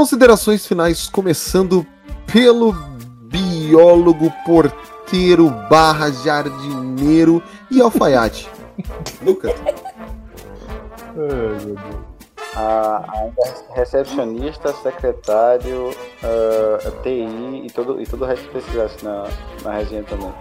[0.00, 1.86] Considerações finais, começando
[2.32, 2.72] pelo
[3.24, 8.48] biólogo, porteiro, barra jardineiro e alfaiate.
[9.20, 9.52] Lucas.
[12.56, 13.28] A, a
[13.74, 15.90] recepcionista, secretário,
[16.24, 19.26] ah, TI e todo, e todo o resto que precisasse na,
[19.62, 20.32] na resenha também.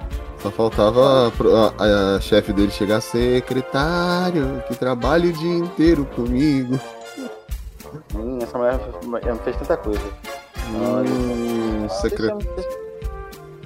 [0.42, 6.80] Só faltava a, a- a chefe dele chegar secretário, que trabalha o dia inteiro comigo.
[8.16, 8.80] Hum, essa mulher
[9.24, 10.02] ela fez tanta coisa.
[10.72, 12.32] Hum, secre-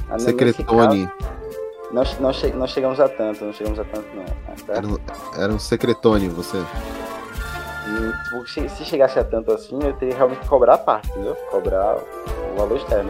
[0.09, 1.07] Ah, nesse Secretone.
[1.07, 1.33] caso,
[1.91, 4.23] Não, não, che- não chegamos a tanto, não chegamos a tanto não.
[4.65, 4.73] tá?
[4.73, 4.97] Era, um-
[5.41, 6.57] era um secretone, você.
[6.57, 11.09] Hum, tipo, se, se chegasse a tanto assim, eu teria realmente que cobrar a parte,
[11.11, 11.35] entendeu?
[11.51, 13.09] Cobrar o valor externo.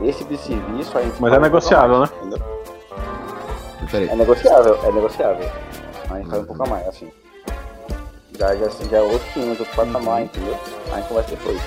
[0.00, 2.06] E, esse tipo de serviço a gente Mas é negociável, a né?
[2.20, 4.08] mais, entendeu?
[4.10, 5.50] É negociável, é negociável.
[6.10, 7.10] A gente faz um pouco a mais, assim.
[8.42, 10.58] Já, já, assim, já é outro 500, outro patamar, entendeu?
[10.92, 11.60] A gente conversa depois.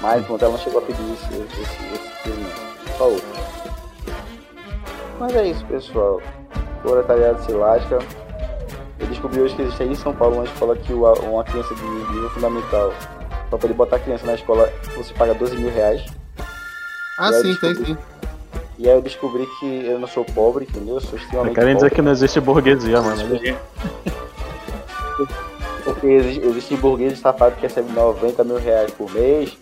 [0.00, 2.96] Mas enquanto ela não chegou a pedir esse, esse, esse, não.
[2.98, 3.28] Só outro.
[5.20, 6.20] Mas é isso, pessoal.
[6.82, 8.00] Proletariado se lasca.
[8.98, 11.82] Eu descobri hoje que existe aí em São Paulo uma escola que uma criança de
[11.84, 12.92] nível fundamental,
[13.48, 16.04] pra poder botar a criança na escola, você paga 12 mil reais.
[17.16, 17.98] Ah, aí sim, tem descobri- sim.
[18.76, 20.96] E aí eu descobri que eu não sou pobre, entendeu?
[20.96, 23.22] Eu sou extremamente Querem dizer que não existe burguesia, mano.
[26.02, 29.56] Porque existe, existe burguês safado que recebe 90 mil reais por mês,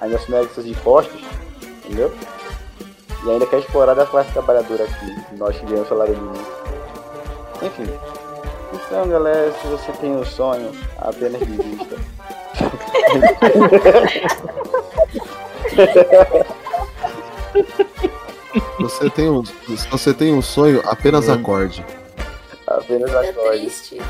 [0.00, 1.22] ainda se nega seus impostos,
[1.84, 2.12] entendeu?
[3.24, 6.46] E ainda quer explorar da classe trabalhadora aqui, nós que ganhamos salário mínimo.
[7.62, 7.86] Enfim.
[8.72, 11.96] Então, galera, se você tem um sonho, apenas desista.
[18.80, 21.86] Você tem um, se você tem um sonho, apenas acorde.
[22.66, 24.00] apenas acorde.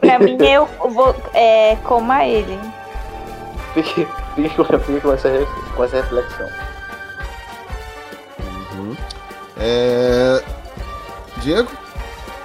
[0.00, 2.58] Pra mim, eu vou é, coma ele.
[3.74, 5.28] Fique, fique, com- fique com, essa,
[5.76, 6.48] com essa reflexão.
[8.74, 8.96] Uhum.
[9.58, 10.42] É...
[11.38, 11.68] Diego?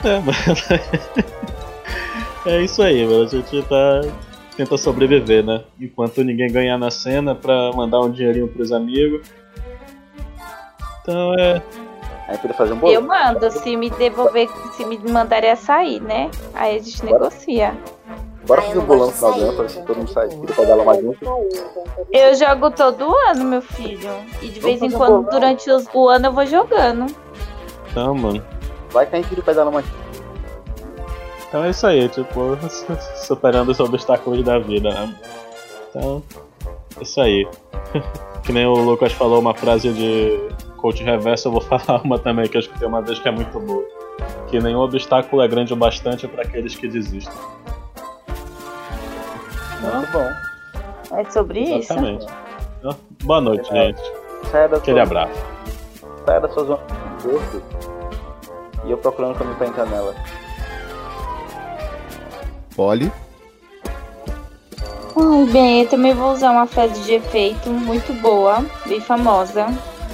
[0.03, 0.37] É, mano.
[2.45, 3.23] É isso aí, mano.
[3.23, 4.01] A gente tá.
[4.55, 5.63] Tenta sobreviver, né?
[5.81, 9.27] Enquanto ninguém ganhar na cena pra mandar um dinheirinho pros amigos.
[11.01, 11.61] Então é.
[12.27, 16.31] Aí podia fazer um Eu mando, se me devolver, se me mandarem a sair, né?
[16.53, 17.77] Aí a gente negocia.
[18.47, 20.27] Bora fazer um bolão no final do ano pra ver se todo mundo sai.
[20.29, 21.19] Pra dar lá mais junto.
[22.11, 24.09] Eu jogo todo ano, meu filho.
[24.41, 25.29] E de vez em um quando, bolão.
[25.31, 27.05] durante os- o ano, eu vou jogando.
[27.91, 28.43] Então, mano.
[28.91, 29.85] Vai que a gente tira o pedal mais.
[31.47, 32.57] Então é isso aí, tipo,
[33.17, 35.15] superando os obstáculos da vida, né?
[35.89, 36.21] Então.
[37.01, 37.47] Isso aí.
[38.43, 40.39] que nem o Lucas falou uma frase de
[40.85, 43.59] coach reverso, eu vou falar uma também que eu escutei uma vez que é muito
[43.59, 43.83] boa.
[44.47, 47.33] Que nenhum obstáculo é grande o bastante para aqueles que desistem.
[49.81, 51.17] Muito bom.
[51.17, 52.27] É sobre Exatamente.
[52.79, 53.99] Então, Boa noite, gente.
[54.51, 55.41] Saia da Aquele sua- abraço.
[56.23, 57.63] Saia da sua zona de conforto
[58.85, 60.13] e eu procurando caminho pra entrar nela.
[62.75, 63.11] Polly.
[65.17, 69.65] Ai, bem, eu também vou usar uma frase de efeito muito boa, bem famosa,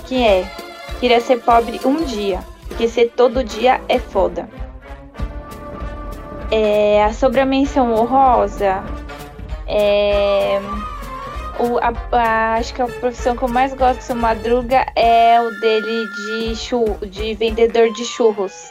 [0.07, 0.60] que é:
[1.01, 4.47] Queria ser pobre um dia, porque ser todo dia é foda.
[6.51, 8.83] É, sobre a menção honrosa,
[9.67, 10.59] é,
[11.59, 15.49] o, a, a- acho que a profissão que eu mais gosto do Madruga é o
[15.59, 18.69] dele de, chu, de vendedor de churros.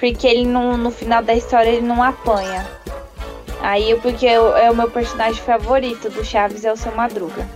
[0.00, 2.66] Porque ele não, no final da história ele não apanha.
[3.60, 7.46] Aí, eu- porque eu- é o meu personagem favorito do Chaves é o seu Madruga.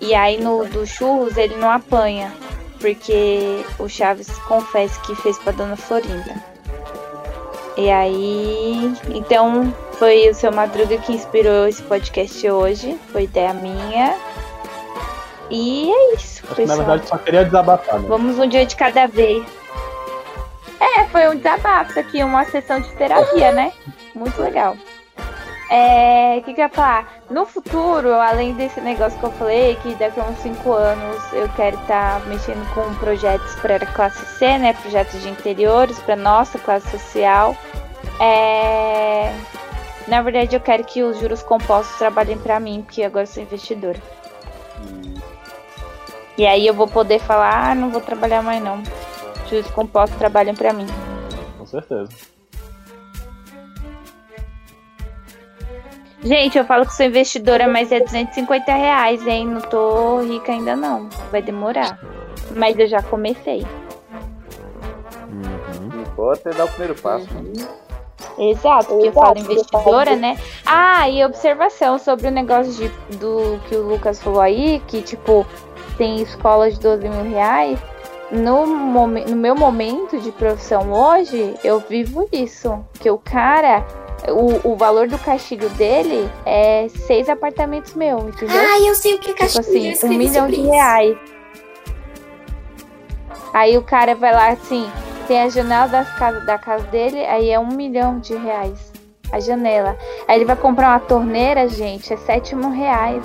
[0.00, 2.32] E aí no do Churros ele não apanha.
[2.82, 6.34] Porque o Chaves confessa que fez pra Dona Florinda.
[7.76, 8.92] E aí.
[9.14, 12.98] Então foi o seu Madruga que inspirou esse podcast hoje.
[13.12, 14.14] Foi ideia minha.
[15.48, 16.78] E é isso, que, na pessoal.
[16.78, 18.08] verdade só queria desabafar, né?
[18.08, 19.46] Vamos um dia de cada vez.
[20.80, 23.72] É, foi um desabafo aqui, uma sessão de terapia, né?
[24.14, 24.76] Muito legal.
[25.74, 27.22] É, o que, que eu ia falar?
[27.30, 31.48] No futuro, além desse negócio que eu falei, que daqui a uns 5 anos eu
[31.56, 34.74] quero estar mexendo com projetos para a classe C, né?
[34.74, 37.56] Projetos de interiores para nossa classe social.
[38.20, 39.32] É,
[40.06, 43.42] na verdade, eu quero que os juros compostos trabalhem para mim, porque agora eu sou
[43.42, 43.98] investidora.
[46.36, 48.82] E aí eu vou poder falar, ah, não vou trabalhar mais não.
[49.48, 50.86] Juros compostos trabalham para mim.
[51.56, 52.10] Com certeza.
[56.22, 59.46] Gente, eu falo que sou investidora, mas é 250 reais, hein?
[59.46, 61.08] Não tô rica ainda não.
[61.30, 61.98] Vai demorar.
[62.54, 63.66] Mas eu já comecei.
[65.92, 67.26] Não importa é dar o primeiro passo.
[68.38, 70.38] Exato, porque eu falo investidora, né?
[70.64, 75.44] Ah, e observação sobre o negócio de, do que o Lucas falou aí, que tipo,
[75.98, 77.78] tem escola de 12 mil reais.
[78.30, 82.82] No, momen- no meu momento de profissão hoje, eu vivo isso.
[83.00, 83.84] Que o cara,
[84.30, 88.56] o, o valor do castigo dele é seis apartamentos meu, entendeu?
[88.60, 89.86] Ah, eu sei o que é Tipo castigo.
[89.86, 91.16] eu assim, um milhão de reais.
[93.52, 94.88] Aí o cara vai lá assim,
[95.28, 98.92] tem a janela das casas, da casa dele, aí é um milhão de reais.
[99.30, 99.96] A janela.
[100.28, 103.24] Aí ele vai comprar uma torneira, gente, é sete mil reais.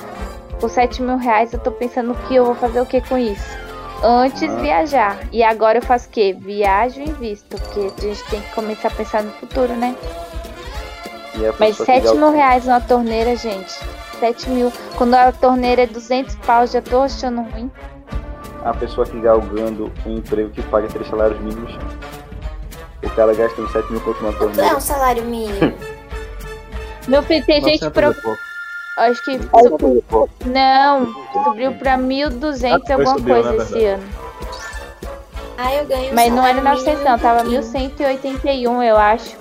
[0.60, 3.58] Com sete mil reais eu tô pensando que eu vou fazer o que com isso?
[4.04, 4.56] Antes Ah.
[4.58, 5.20] viajar.
[5.32, 6.36] E agora eu faço o quê?
[6.40, 7.58] Viajo e invisto.
[7.58, 9.96] Porque a gente tem que começar a pensar no futuro, né?
[11.40, 13.74] E a Mas pessoa que 7 já- mil reais numa torneira, gente.
[14.20, 14.72] 7 mil.
[14.98, 17.70] Quando a torneira é 200 pau, já tô achando ruim.
[18.66, 21.78] A pessoa que galgando um emprego que paga três salários mínimos,
[23.04, 24.76] o cara gasta uns 7 mil conto numa Quanto é torneira.
[24.78, 25.74] um salário mínimo?
[27.08, 28.32] Meu filho, tem gente 900 pro...
[28.34, 28.38] e.
[28.98, 29.40] Acho que.
[30.50, 34.04] Não, subiu pra 1.200 Ah, alguma subiu, coisa né, esse ano.
[35.60, 37.62] Ah, eu ganho Mas não era salário 900, não, tava um pouquinho.
[37.62, 39.38] 1.181, eu acho.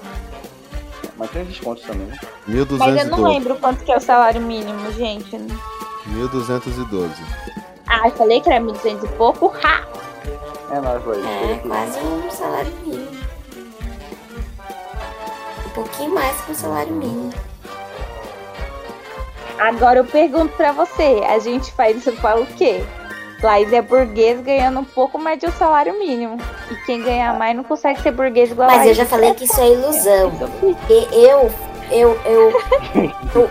[1.17, 2.07] Mas tem descontos também.
[2.07, 2.19] né?
[2.47, 3.23] Mas eu não 1212.
[3.23, 5.37] lembro quanto que é o salário mínimo, gente.
[6.07, 7.13] 1212.
[7.89, 9.53] Ah, eu falei que era 1.200 e pouco.
[9.65, 9.87] Ha!
[10.71, 11.19] É nóis, vai.
[11.19, 13.17] É, quase um salário mínimo.
[15.67, 17.33] Um pouquinho mais que um salário mínimo.
[19.59, 22.85] Agora eu pergunto pra você, a gente faz isso para o quê?
[23.43, 26.39] Laís é burguês ganhando um pouco mais de um salário mínimo.
[26.71, 29.45] E quem ganhar mais não consegue ser burguês igual a Mas eu já falei que
[29.45, 30.31] isso é ilusão.
[30.61, 31.51] Porque eu,
[31.91, 32.63] eu, eu,
[33.35, 33.51] eu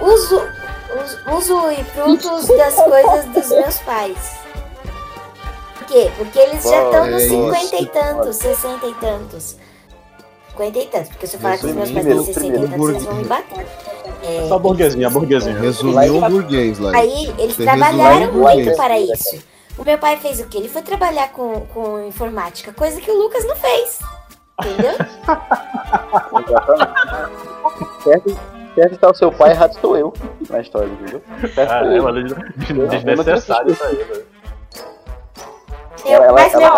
[0.00, 0.42] uso,
[1.02, 4.36] uso, uso e frutos das coisas dos meus pais.
[5.78, 6.10] Por quê?
[6.16, 7.54] Porque eles já estão é nos isso?
[7.54, 9.56] 50 e tantos, 60 e tantos.
[10.56, 12.68] 50 e tantos, porque se eu falar que os meus pais têm Resumindo, 60 e
[12.68, 13.66] tantos, eles vão me bater.
[14.22, 15.60] É, Só burguesinha, burguesinha.
[15.60, 16.96] Resumiu um burguês lá.
[16.96, 19.38] Aí eles Você trabalharam muito para isso.
[19.78, 20.58] O meu pai fez o quê?
[20.58, 24.00] Ele foi trabalhar com, com informática, coisa que o Lucas não fez.
[24.58, 24.94] Entendeu?
[28.02, 28.38] Certo,
[28.74, 30.14] certo está o seu pai, errado estou eu
[30.48, 31.22] na história, entendeu?
[31.54, 34.24] Certo Ah, é, desnecessário isso aí, velho.
[36.06, 36.72] Eu, Ela- mas ela- meu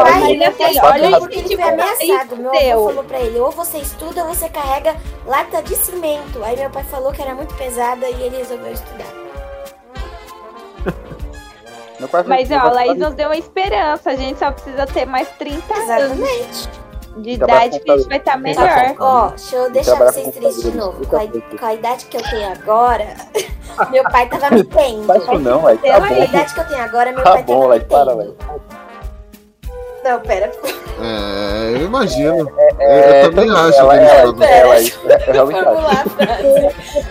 [0.52, 2.36] pai, assim, olha olha porque ele foi tipo, ameaçado.
[2.36, 4.96] Meu avô falou pra ele, ou você estuda ou você carrega
[5.26, 6.42] lata de cimento.
[6.42, 9.06] Aí meu pai falou que era muito pesada e ele resolveu estudar.
[11.98, 14.10] Meu pai Mas meu ó, pai a Laís nos deu uma esperança.
[14.10, 15.90] A gente só precisa ter mais 30 anos
[16.20, 16.68] Exatamente.
[17.16, 18.94] de Trabalhar idade com que a gente vai estar Só melhor.
[19.00, 21.06] ó, deixa eu deixar Trabalhar vocês com tristes de novo.
[21.08, 21.20] Com a,
[21.58, 23.16] com a idade que eu tenho agora,
[23.90, 25.04] Meu pai tava me tendo.
[25.06, 27.54] Faz isso não, Laís, tá a idade que eu tenho agora, meu Tá pai bom,
[27.60, 28.36] tava Laís, me para, tendo.
[30.08, 30.50] Não, pera.
[31.00, 32.50] É, eu imagino.
[32.78, 36.08] É, eu também acho ela, que eles ela, isso, eu realmente acho.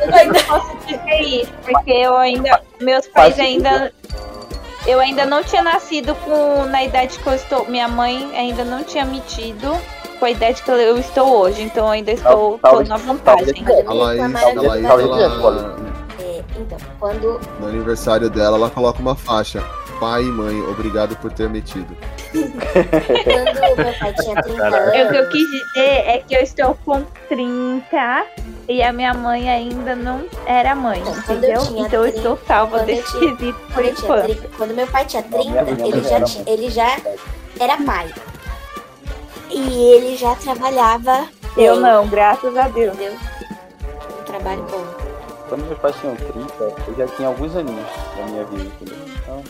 [0.07, 2.59] Eu ainda posso dizer isso, porque eu ainda.
[2.81, 3.93] Meus pais Faz ainda.
[4.87, 7.65] Eu ainda não tinha nascido com na idade que eu estou.
[7.67, 9.77] Minha mãe ainda não tinha me tido
[10.17, 11.61] com a idade que eu estou hoje.
[11.61, 13.63] Então eu ainda estou tô talvez- na vantagem.
[13.63, 15.75] Talvez ela,
[16.19, 17.39] É, então, quando.
[17.59, 19.61] no aniversário dela, ela coloca uma faixa.
[19.99, 21.95] Pai e mãe, obrigado por ter metido.
[22.31, 24.87] Quando meu pai tinha 30 anos.
[24.87, 28.25] O que eu quis dizer é que eu estou com 30
[28.69, 31.61] e a minha mãe ainda não era mãe, quando eu entendeu?
[31.65, 34.25] tinha Então eu 30 estou salva eu desse quesito por Quando, eu tinha enquanto.
[34.25, 36.97] 30 quando meu pai tinha 30, minha- minha ele, já, ele já
[37.59, 38.13] era pai.
[39.49, 41.27] E ele já trabalhava.
[41.55, 42.93] Eu bem, não, graças a Deus.
[42.93, 43.13] Entendeu?
[44.19, 44.85] Um trabalho bom.
[45.49, 46.53] Quando meus pais tinham 30,
[46.87, 47.87] eu já tinha alguns aninhos
[48.19, 48.97] na minha vida, entendeu?
[49.23, 49.43] Então.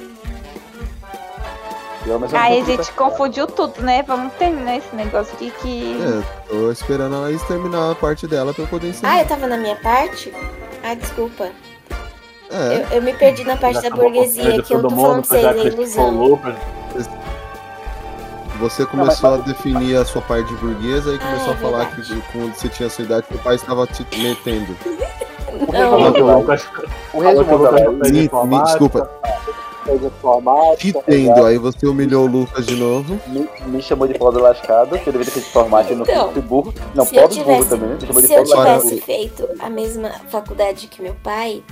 [2.05, 4.03] Eu, Aí a gente confundiu tudo, né?
[4.03, 5.97] Vamos terminar esse negócio aqui que.
[6.01, 9.11] É, tô esperando a Laís terminar a parte dela pra eu poder ensinar.
[9.13, 10.33] Ah, eu tava na minha parte?
[10.83, 11.49] Ah, desculpa.
[12.49, 12.85] É.
[12.91, 15.67] Eu, eu me perdi na parte da burguesia, que eu tô falando pra vocês, é
[15.67, 16.39] ilusão.
[18.59, 21.85] Você começou a definir a sua parte de burguesa e começou Ah, é a falar
[21.91, 24.75] que quando você tinha a sua idade, seu pai estava te metendo.
[25.71, 26.45] Não.
[27.13, 29.09] O resumo da me- Desculpa,
[30.77, 31.45] te tendo.
[31.45, 33.19] Aí você humilhou o Lucas de novo.
[33.27, 36.73] Me, me chamou de pobre lascado, que eu deveria ter feito no Então, burro.
[36.93, 37.95] Não, se eu pobre burro tivesse, também, né?
[37.95, 38.81] Me chamou de se eu pobre lascado.
[38.83, 41.63] tivesse feito a mesma faculdade que meu pai,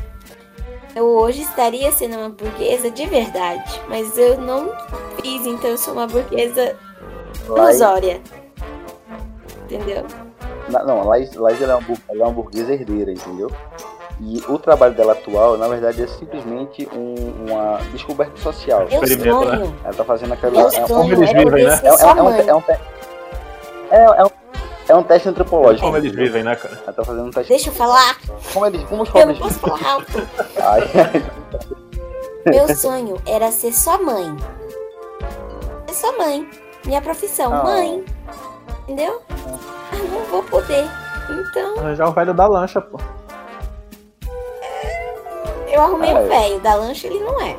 [0.95, 3.81] eu hoje estaria sendo uma burguesa de verdade.
[3.89, 4.71] Mas eu não
[5.21, 6.75] fiz, então eu sou uma burguesa
[7.45, 8.21] ilusória.
[9.63, 10.03] Entendeu?
[10.69, 13.49] Na- Não, a Laís, Laís ela é, uma, bu- ela é uma burguesa herdeira, entendeu?
[14.21, 18.83] E o trabalho dela atual, na verdade, é simplesmente um- uma descoberta social.
[18.87, 19.73] Experimento, né?
[19.83, 20.61] Ela tá fazendo aquela.
[20.61, 21.79] É, um- sonho eles é vivem, né?
[21.83, 22.39] é, é, é um, mãe.
[22.47, 22.63] é, um,
[23.91, 24.29] é, é um,
[24.87, 25.85] é um teste antropológico.
[25.85, 26.79] Como eles vivem, né, cara?
[26.83, 27.49] Ela tá fazendo um teste.
[27.49, 28.17] Deixa eu falar.
[28.53, 28.83] Como eles.
[28.85, 30.27] Como os Eu não posso falar alto.
[30.61, 30.81] Ai,
[31.13, 31.25] ai.
[32.45, 34.33] Meu sonho era ser sua mãe.
[35.87, 36.47] Ser sua mãe.
[36.85, 37.63] Minha profissão, Ah.
[37.63, 38.05] mãe.
[38.83, 39.21] Entendeu?
[39.29, 40.85] Ah, não vou poder.
[41.29, 42.97] Então, Arranjar o velho da lancha, pô.
[45.75, 46.27] Eu arrumei Ah, um é.
[46.27, 46.59] velho.
[46.61, 47.55] Da lancha ele não é.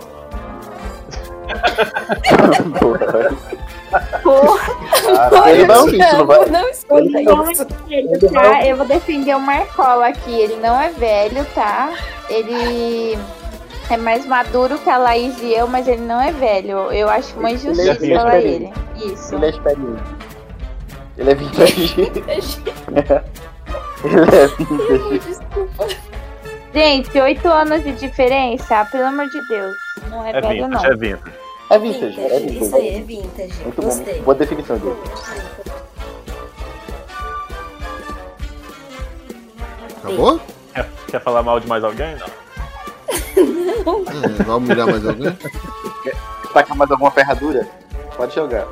[4.23, 6.47] Porra, Ele não, isso não vai.
[6.51, 8.67] Não escuta ele não é velho, tá?
[8.67, 10.33] Eu vou defender o Marcola aqui.
[10.33, 11.91] Ele não é velho, tá?
[12.29, 13.17] Ele
[13.91, 16.93] é mais maduro que a Laís e eu, mas ele não é velho.
[16.93, 18.73] Eu acho uma Ele é injustiça pra ele.
[18.97, 19.35] Isso.
[19.35, 20.03] Ele é experiente.
[21.19, 21.95] Ele é vintage.
[24.05, 25.19] Ele é vintage.
[25.21, 25.87] Desculpa.
[26.77, 29.75] Gente, oito anos de diferença, pelo amor de Deus.
[30.11, 30.79] Não é, É velho, não.
[30.79, 31.37] vintage, é vintage.
[31.71, 33.07] É vintage, é Vintage, Isso aí é vintage.
[33.49, 33.63] vintage.
[33.63, 34.15] Muito Gostei.
[34.19, 34.23] bom.
[34.25, 34.97] Boa definição dele.
[40.03, 40.41] Acabou?
[40.75, 42.15] Quer, quer falar mal de mais alguém?
[42.17, 42.27] Não.
[43.87, 45.39] É, vai humilhar mais alguém?
[46.53, 47.67] Tacar mais alguma ferradura?
[48.17, 48.67] Pode jogar.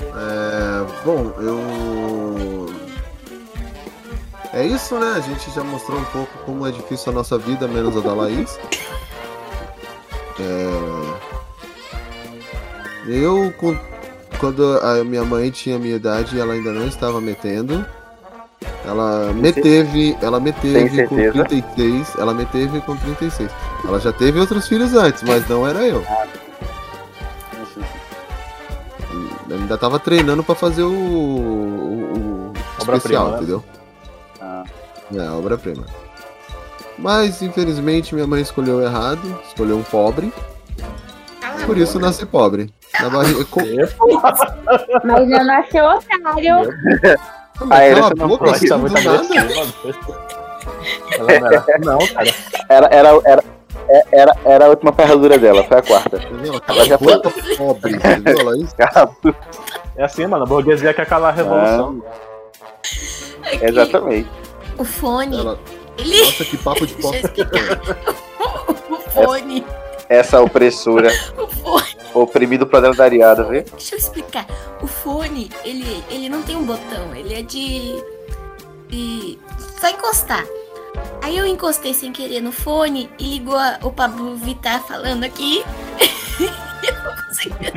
[0.00, 1.58] É, bom, eu.
[4.56, 5.12] É isso, né?
[5.14, 8.14] A gente já mostrou um pouco como é difícil a nossa vida, menos a da
[8.14, 8.58] Laís.
[10.40, 10.70] É,
[13.06, 13.52] Eu,
[14.38, 17.84] quando a minha mãe tinha a minha idade, ela ainda não estava metendo.
[18.86, 21.44] Ela me teve, ela me teve com certeza?
[21.44, 23.50] 36, ela me teve com 36.
[23.86, 26.02] Ela já teve outros filhos antes, mas não era eu.
[29.50, 33.36] Eu ainda tava treinando pra fazer o, o, o especial, né?
[33.36, 33.62] entendeu?
[35.14, 35.84] É, obra-prima.
[36.98, 40.32] Mas, infelizmente, minha mãe escolheu errado, escolheu um pobre.
[41.66, 42.72] Por isso nasci pobre.
[43.00, 43.44] Na barriga.
[43.46, 43.60] Com...
[45.04, 46.70] Mas já nasceu otário.
[47.58, 48.96] Ah, Cala essa a não boca, assim, Tá muito.
[51.18, 52.34] Ela não, era- não, cara.
[52.68, 53.44] Era, era, era,
[53.88, 56.16] é- era, era a última ferradura dela, foi a quarta.
[56.16, 56.60] Entendeu?
[56.68, 57.18] Ela já foi.
[57.56, 58.38] Pobre, entendeu?
[58.40, 59.32] Ela é.
[59.96, 60.44] É assim, mano.
[60.44, 62.02] A burguesia quer calar a revolução.
[63.62, 64.28] Exatamente.
[64.78, 65.38] O fone.
[65.38, 65.58] Ela...
[65.98, 66.24] Ele.
[66.24, 67.80] Nossa, que papo de explicar.
[68.88, 69.64] O fone.
[70.08, 71.10] Essa opressora.
[71.38, 71.96] O fone.
[72.14, 73.62] Oprimido proletariado, viu?
[73.62, 74.46] Deixa eu explicar.
[74.82, 78.02] O fone, ele, ele não tem um botão, ele é de.
[78.88, 79.38] de.
[79.80, 80.44] só encostar.
[81.22, 85.62] Aí eu encostei sem querer no fone e ligou a- o Pablo Vittar falando aqui.
[86.40, 87.72] eu não consegui.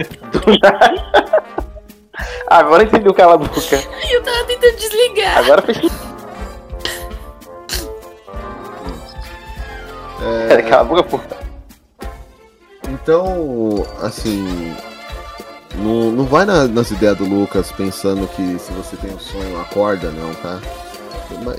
[2.47, 3.59] Agora entendeu cala a boca.
[4.11, 5.37] Eu tava tentando desligar.
[5.37, 5.77] Agora fez.
[10.21, 11.23] É, Cala a boca, porra.
[12.89, 14.73] Então, assim.
[15.75, 19.59] Não, não vai na- nas ideias do Lucas pensando que se você tem um sonho,
[19.61, 20.59] acorda, não, tá?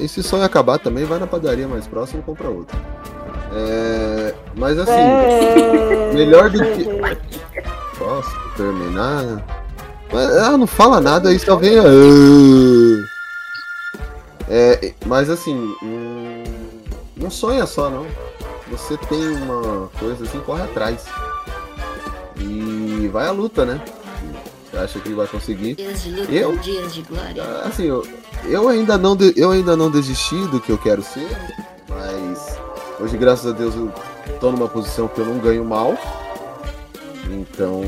[0.01, 2.77] E se sonho acabar também, vai na padaria mais próxima e compra outro.
[3.55, 6.85] É, mas assim, melhor do que.
[7.97, 9.43] Posso terminar?
[10.12, 11.78] Mas, ah, não fala nada aí, só vem.
[11.78, 13.07] "Ah".
[14.49, 16.43] É, mas assim, hum,
[17.16, 18.05] não sonha só, não.
[18.71, 21.05] Você tem uma coisa assim, corre atrás.
[22.39, 23.81] E vai à luta, né?
[24.71, 25.75] Você acha que vai conseguir?
[25.75, 26.57] Dias de luta, Eu?
[26.59, 27.43] dias de glória.
[27.65, 28.07] Assim, eu,
[28.45, 31.29] eu ainda não de- eu ainda não desisti do que eu quero ser,
[31.89, 32.57] mas
[33.01, 33.93] hoje, graças a Deus, eu
[34.41, 35.97] tô numa posição que eu não ganho mal.
[37.29, 37.83] Então,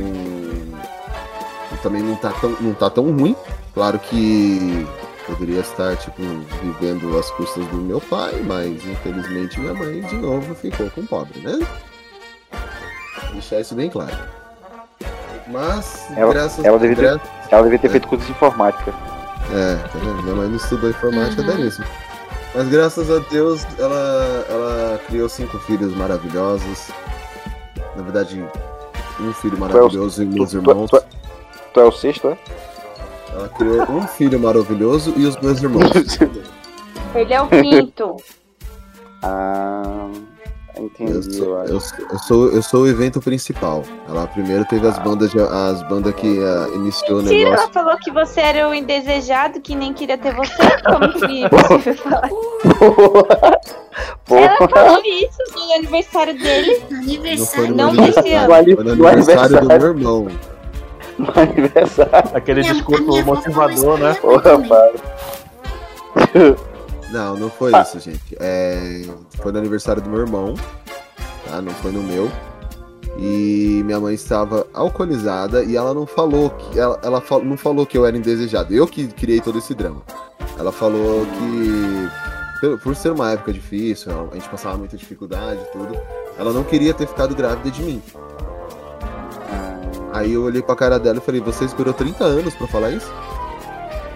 [1.83, 3.35] também não tá tão, não tá tão ruim.
[3.75, 4.87] Claro que
[5.27, 6.21] poderia estar, tipo,
[6.63, 11.41] vivendo às custas do meu pai, mas infelizmente minha mãe de novo ficou com pobre,
[11.41, 11.59] né?
[13.33, 14.17] Deixar isso bem claro.
[15.49, 17.21] Mas, Ela, graças ela, devia ter,
[17.51, 18.93] ela devia ter feito curso de informática.
[19.53, 20.23] é, tá vendo?
[20.23, 21.49] Minha mãe não estudou informática, Uhum.
[21.49, 21.83] dá nisso.
[22.55, 26.91] Mas graças a Deus ela, ela criou cinco filhos maravilhosos.
[27.97, 28.45] Na verdade,
[29.21, 30.91] um filho maravilhoso e meus tu- irmãos.
[30.91, 31.03] tu-
[31.75, 32.39] Tu é o sexto, é?
[33.33, 35.91] Ela criou um filho maravilhoso e os meus irmãos.
[37.15, 38.17] Ele é o quinto.
[39.23, 40.09] Ah,
[40.79, 41.13] entendi.
[41.13, 43.83] Eu sou, eu, sou- eu sou, eu sou o evento principal.
[44.09, 47.73] Ela primeiro teve as bandas, de- as bandas que ah, iniciou o Mentira, ela negócio.
[47.73, 50.53] falou que você era o indesejado, que nem queria ter você.
[50.85, 51.49] Como que
[51.83, 52.31] você falar?
[54.31, 56.83] Ela falou isso no aniversário dele.
[57.39, 58.87] Não foi no Não desse aniversário, ano.
[58.87, 60.29] foi no aniversário do meu irmão.
[61.23, 62.31] No aniversário.
[62.37, 64.15] Aquele Minha- discurso motivador, né?
[64.43, 64.93] também.
[67.11, 68.37] Não, não foi isso, gente.
[68.41, 69.03] É,
[69.41, 70.55] foi no aniversário do meu irmão,
[71.49, 71.61] tá?
[71.61, 72.31] Não foi no meu.
[73.19, 77.85] E minha mãe estava alcoolizada e ela não falou que ela, ela fal- não falou
[77.85, 78.73] que eu era indesejado.
[78.75, 80.01] Eu que criei todo esse drama.
[80.59, 82.09] Ela falou que
[82.83, 85.99] por ser uma época difícil, a gente passava muita dificuldade e tudo,
[86.39, 88.01] ela não queria ter ficado grávida de mim.
[90.13, 93.11] Aí eu olhei pra cara dela e falei, você esperou 30 anos pra falar isso?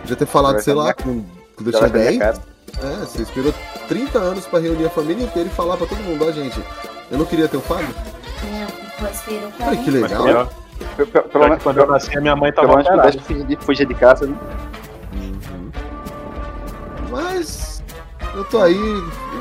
[0.00, 1.24] Podia ter falado, sei lá, com,
[1.54, 2.40] quando eu Já vai tinha na minha 10.
[2.82, 3.54] É, você esperou
[3.88, 6.62] 30 anos pra reunir a família inteira e falar pra todo mundo, ó, gente,
[7.10, 7.94] eu não queria ter o Fábio.
[8.98, 10.48] Avó esperou Olha que 40 legal.
[10.96, 14.36] Pelo, que quando eu nasci, a minha mãe tava pelo menos fugir de casa, né?
[15.14, 15.70] Uhum.
[17.10, 17.82] Mas
[18.34, 18.78] eu tô aí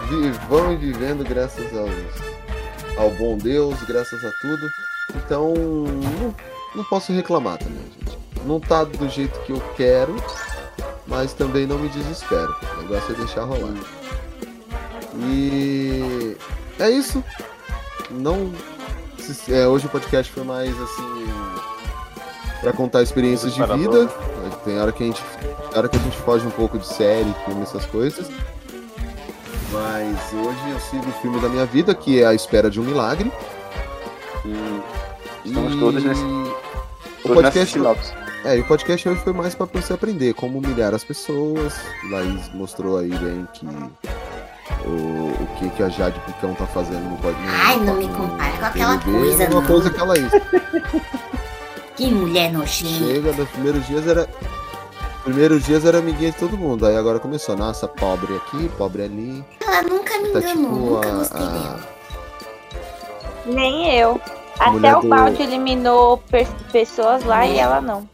[0.09, 4.67] vivão e vivendo graças aos, ao bom Deus, graças a tudo.
[5.15, 6.35] Então não,
[6.75, 8.17] não posso reclamar também, gente.
[8.45, 10.15] Não tá do jeito que eu quero,
[11.07, 12.55] mas também não me desespero.
[12.77, 13.73] O negócio é deixar rolar.
[15.15, 16.37] E
[16.79, 17.23] é isso.
[18.11, 18.51] Não.
[19.49, 21.25] é, hoje o podcast foi mais assim.
[22.61, 24.07] Pra contar experiências de vida.
[24.63, 25.21] Tem hora que a gente.
[25.69, 28.27] Tem hora que a gente foge um pouco de série, filme, essas coisas.
[29.71, 32.83] Mas hoje eu sigo o filme da minha vida, que é A Espera de um
[32.83, 33.31] Milagre.
[35.45, 36.43] Estamos todos nesse- O
[37.23, 37.79] todos podcast,
[38.45, 41.73] é, e o podcast hoje foi mais pra você aprender como humilhar as pessoas.
[42.11, 47.17] Laís mostrou aí bem que o, o que, que a Jade Picão tá fazendo no
[47.17, 47.61] podcast.
[47.65, 49.67] Ai, não me compara com aquela coisa, É uma não.
[49.67, 50.31] coisa que a Laís.
[51.95, 53.05] Que mulher nojenta.
[53.05, 54.27] Chega, nos primeiros dias era.
[55.23, 56.85] Primeiros dias era amiguinha de todo mundo.
[56.85, 59.41] Aí agora começou, nossa, pobre aqui, pobre ali.
[59.65, 61.89] Ela nunca me Tá enganou, tipo nunca a- gostei a- dela.
[63.45, 64.19] Nem eu.
[64.59, 66.23] Até o do- balde eliminou
[66.71, 68.07] pessoas lá e ela não.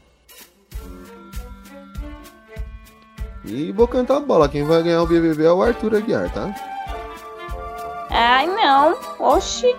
[3.43, 4.47] E vou cantar a bola.
[4.47, 6.53] Quem vai ganhar o BBB é o Arthur Aguiar, tá?
[8.09, 8.95] Ai, não.
[9.19, 9.73] Oxi.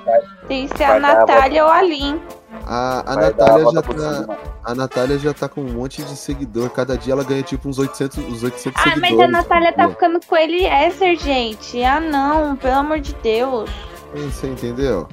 [0.48, 2.20] Tem que ser Vai a Natália ou a Lin.
[2.66, 4.38] A, a Natália já tá.
[4.64, 6.70] A Natália já tá com um monte de seguidor.
[6.70, 9.16] Cada dia ela ganha tipo uns 800, uns 800 Ah, seguidores.
[9.16, 11.82] mas a Natália tá ficando com ele Eliezer, gente.
[11.84, 12.56] Ah, não.
[12.56, 13.70] Pelo amor de Deus.
[14.14, 15.08] Você entendeu?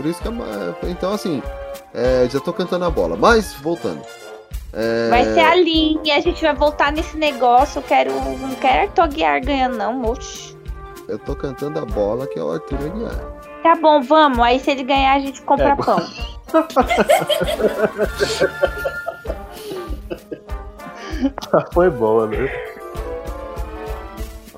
[0.00, 0.74] Por isso que é uma...
[0.84, 1.42] Então, assim,
[1.92, 3.16] é, já tô cantando a bola.
[3.16, 4.00] Mas, voltando.
[4.72, 7.80] É, Vai ser a Lin e a gente vai voltar nesse negócio.
[7.80, 8.12] Eu quero.
[8.12, 10.02] Não quero Arthur Guiar ganhando, não.
[10.04, 10.56] Oxi.
[11.06, 13.14] Eu tô cantando a bola que é o Arthur Aguiar.
[13.62, 14.38] Tá bom, vamos.
[14.38, 16.00] Aí se ele ganhar, a gente compra É, pão.
[21.74, 22.50] Foi boa, né?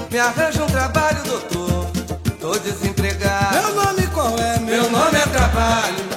[0.09, 1.87] Me arranja um trabalho, doutor.
[2.39, 3.53] Tô desempregado.
[3.53, 4.59] Meu nome qual é?
[4.59, 6.14] Meu nome é trabalho,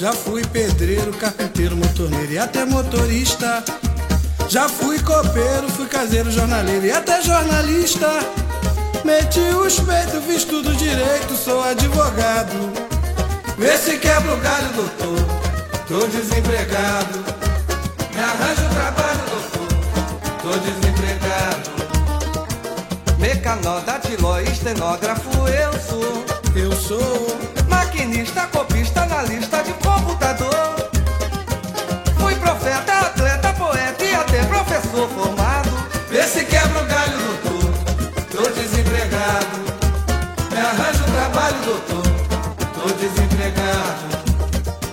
[0.00, 3.62] Já fui pedreiro, carpinteiro, motorneiro e até motorista.
[4.48, 8.08] Já fui copeiro, fui caseiro, jornaleiro e até jornalista.
[9.04, 12.72] Meti os peitos, fiz tudo direito, sou advogado.
[13.58, 15.18] Vê se quebra o galho, doutor.
[15.86, 17.18] Tô desempregado.
[18.14, 19.68] Me arranja um trabalho, doutor.
[20.40, 21.70] Tô desempregado.
[23.18, 26.24] Mecanó, datiló, estenógrafo, eu sou.
[26.56, 27.59] Eu sou.
[28.00, 30.90] Maquinista, copista, analista de computador.
[32.18, 35.70] Fui profeta, atleta, poeta e até professor formado.
[36.08, 37.74] Vê se quebra o galho, doutor.
[38.30, 39.46] Tô desempregado.
[40.50, 42.02] Me arranja um trabalho, doutor.
[42.72, 44.08] Tô desempregado.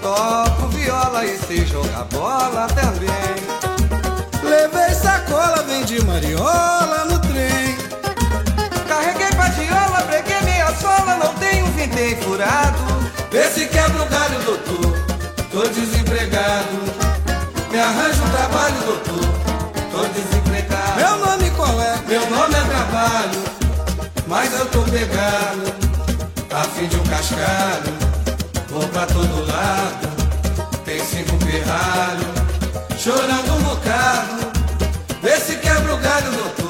[0.02, 3.10] Toco viola e sei jogar bola também.
[4.44, 7.67] Levei sacola, vendi mariola no trem.
[11.78, 12.84] Vintém furado.
[13.32, 14.98] Vê se quebra o galho, doutor.
[15.52, 16.78] Tô desempregado.
[17.72, 19.30] Me arranja um trabalho, doutor.
[19.92, 20.96] Tô desempregado.
[20.96, 21.98] Meu nome qual é?
[22.08, 23.44] Meu nome é trabalho,
[24.28, 25.88] mas eu tô pegado.
[26.52, 27.94] A fim de um cascalho,
[28.70, 30.08] vou pra todo lado.
[30.84, 32.28] Tem cinco pirralho,
[32.98, 34.48] chorando um bocado.
[35.22, 36.67] Vê se quebra o galho, doutor.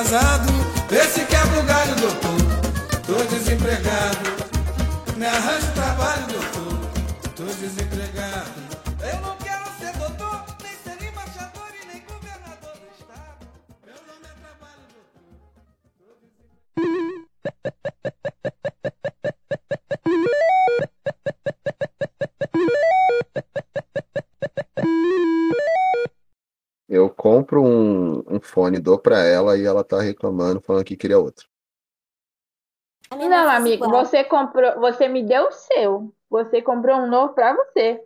[0.00, 0.52] Chegar atrasado.
[0.88, 2.38] Vê se quebra o galho, doutor.
[3.06, 4.29] Tô desempregado.
[28.50, 31.48] Fone, dou pra ela e ela tá reclamando, falando que queria outro.
[33.12, 36.14] Não, amigo, você comprou, você me deu o seu.
[36.28, 38.00] Você comprou um novo pra você.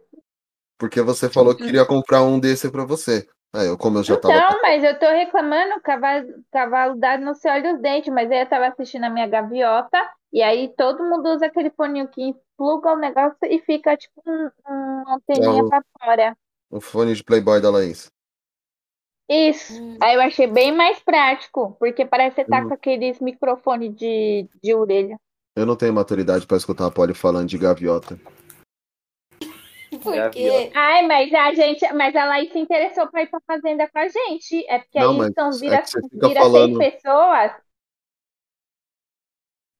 [0.78, 3.28] Porque você falou que queria comprar um desse pra você.
[3.54, 4.34] Aí eu, como eu já tava.
[4.34, 8.40] Então, mas eu tô reclamando, cavalo, cavalo dado não se olha os dentes, mas aí
[8.40, 9.96] eu tava assistindo a minha gaviota,
[10.32, 14.50] e aí todo mundo usa aquele foninho que pluga o negócio e fica tipo um,
[14.68, 15.68] um- anteninha Não.
[15.68, 16.36] pra fora.
[16.68, 18.10] O fone de Playboy da Laís.
[19.28, 19.72] Isso.
[20.02, 22.68] Aí eu achei bem mais prático, porque parece que você tá Hum.
[22.68, 25.18] com aqueles microfone de, de orelha.
[25.56, 28.18] Eu não tenho maturidade pra escutar a Polly falando de gaviota.
[30.02, 30.70] Por quê?
[30.74, 34.08] Ai, mas a gente, mas a Laís se interessou pra ir pra fazenda com a
[34.08, 34.66] gente.
[34.68, 37.52] É porque Não, aí mas são é vira, que você fica vira falando- seis pessoas.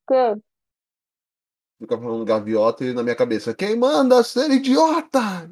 [0.09, 0.41] Que?
[1.81, 5.51] fica falando gaviota e na minha cabeça, quem manda ser idiota?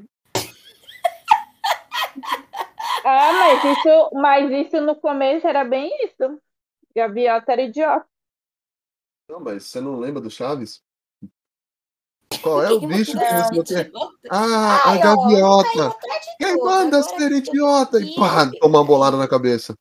[3.05, 6.41] Ah, mas isso, mas isso no começo era bem isso.
[6.95, 8.07] Gaviota era idiota.
[9.29, 10.83] Não, mas você não lembra do Chaves?
[12.43, 13.45] Qual é o bicho que Não.
[13.45, 13.91] você quer?
[14.31, 15.97] Ah, Ai, a ó, gaviota!
[16.39, 18.01] Quem manda ser idiota?
[18.01, 19.75] E pá, toma uma bolada na cabeça.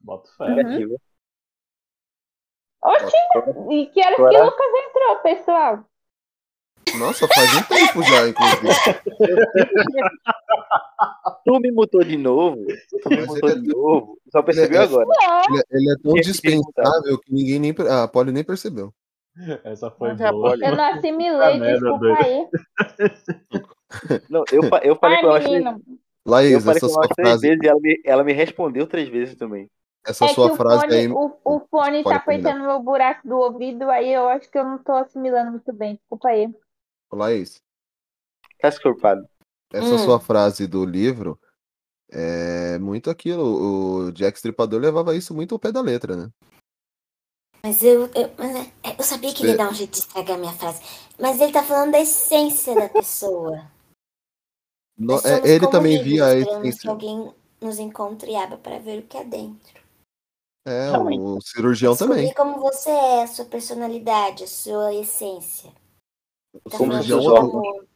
[0.00, 0.54] Boto fé.
[0.54, 0.96] Negativa.
[2.82, 3.16] Oxi,
[3.70, 5.84] e que horas que o Lucas entrou, pessoal?
[6.98, 8.68] Nossa, faz um tempo já, inclusive.
[11.44, 12.64] Tu me mutou de novo.
[13.02, 14.18] Tu me Mas mutou é de novo.
[14.30, 15.06] Só percebeu ele é- agora.
[15.48, 17.72] Ele, é- ele é tão que dispensável que ninguém nem.
[17.74, 18.92] per- A Polly nem percebeu.
[19.64, 20.54] Essa foi Mas é boa.
[20.56, 22.48] Eu não assimilei, desculpa aí.
[24.28, 25.80] Não, eu, eu falei Ai, com ela menino.
[25.88, 25.98] eu
[26.30, 29.70] Laís, falei essa sua frase, vezes e ela me, ela me respondeu três vezes também.
[30.04, 31.08] essa É que sua o frase fone, aí.
[31.08, 34.58] o, o fone Pode tá apertando no meu buraco do ouvido, aí eu acho que
[34.58, 35.94] eu não tô assimilando muito bem.
[35.94, 36.48] Desculpa aí.
[37.14, 37.60] Laís,
[38.60, 39.26] Tá escorpado.
[39.72, 39.98] essa Hum.
[40.04, 41.38] sua frase do livro
[42.10, 44.06] é muito aquilo.
[44.06, 46.30] O Jack Stripador levava isso muito ao pé da letra, né?
[47.62, 49.98] Mas eu, eu, mas é- é, eu sabia que ele ia dar um jeito de
[49.98, 50.80] estragar a minha frase.
[51.18, 53.70] Mas ele tá falando da essência da pessoa.
[54.96, 56.90] No- é, ele também livros, via a esperamos que essência.
[56.90, 59.82] alguém nos encontre e abra para ver o que é dentro.
[60.64, 61.20] É, Realmente.
[61.20, 62.34] o cirurgião Descobrir também.
[62.34, 65.72] como você é, a sua personalidade, a sua essência.
[66.70, 67.86] Falando cirurgião, é um-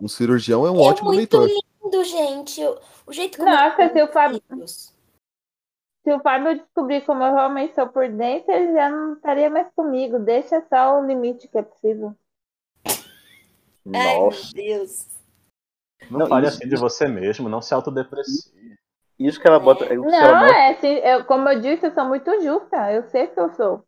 [0.00, 1.48] um cirurgião é um É ótimo muito leitor.
[1.82, 2.60] lindo, gente.
[3.06, 7.88] O, jeito como Nossa, se o Fábio, se o Fábio descobrir como eu realmente sou
[7.88, 10.18] por dentro, ele já não estaria mais comigo.
[10.18, 12.14] Deixa só o limite que é possível.
[12.86, 12.94] Ai,
[13.84, 14.52] meu Nossa.
[14.54, 15.06] Deus.
[16.10, 18.52] Não, Não, fale isso- assim de você mesmo, não se autodeprecie.
[19.18, 19.84] Isso que ela bota.
[19.86, 22.92] que ela Não, mostra- é assim, eu, como eu disse, eu sou muito justa.
[22.92, 23.84] Eu sei que eu sou.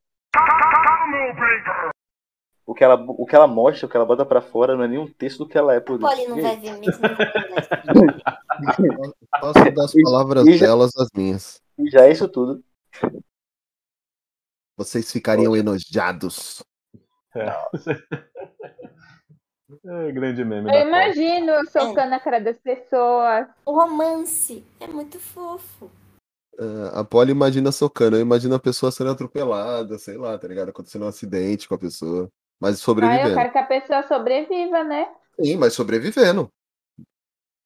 [2.71, 4.89] O, que ela, o que ela mostra, o que ela bota pra fora, não é
[4.89, 6.17] nenhum texto do que ela é por dentro.
[6.17, 7.03] Polly não vai ver mesmo.
[7.93, 8.41] conversar.
[9.41, 11.61] Faço das palavras E delas as minhas.
[11.77, 12.63] E já é isso tudo.
[14.77, 16.63] Vocês ficariam enojados.
[17.35, 17.53] É,
[20.13, 23.49] grande meme Eu imagino eu socando a cara das pessoas.
[23.67, 25.91] O romance é muito fofo.
[26.57, 30.69] Ah, a Polly imagina socando, eu imagino a pessoa sendo atropelada, sei lá, tá ligado?
[30.69, 32.31] Acontecendo um acidente com a pessoa.
[32.61, 33.35] Mas Ah, eu sobrevivendo.
[33.35, 35.11] quero que a pessoa sobreviva, né?
[35.41, 36.49] Sim, mas sobrevivendo.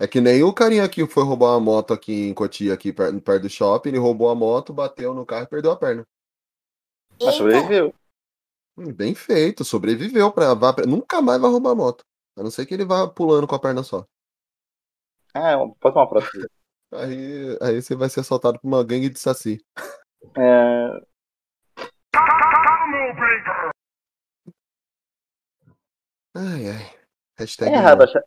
[0.00, 3.20] É que nem o carinha que foi roubar uma moto aqui em Cotia, aqui per-
[3.20, 6.04] perto do shopping, ele roubou a moto, bateu no carro e perdeu a perna.
[7.12, 7.94] Mas Eita, sobreviveu.
[8.76, 12.04] Hum, Bem feito, sobreviveu pra, vá pra- nunca mais vai roubar moto.
[12.36, 14.04] A não ser que ele vá pulando com a perna só.
[15.32, 16.46] Ah, é pode uma próxima.
[16.92, 19.58] Aí, aí você vai ser assaltado por uma gangue de saci.
[20.36, 21.00] É,
[26.34, 26.84] Ai, ai.
[27.64, 28.04] é Hashtag errado não.
[28.04, 28.22] achar.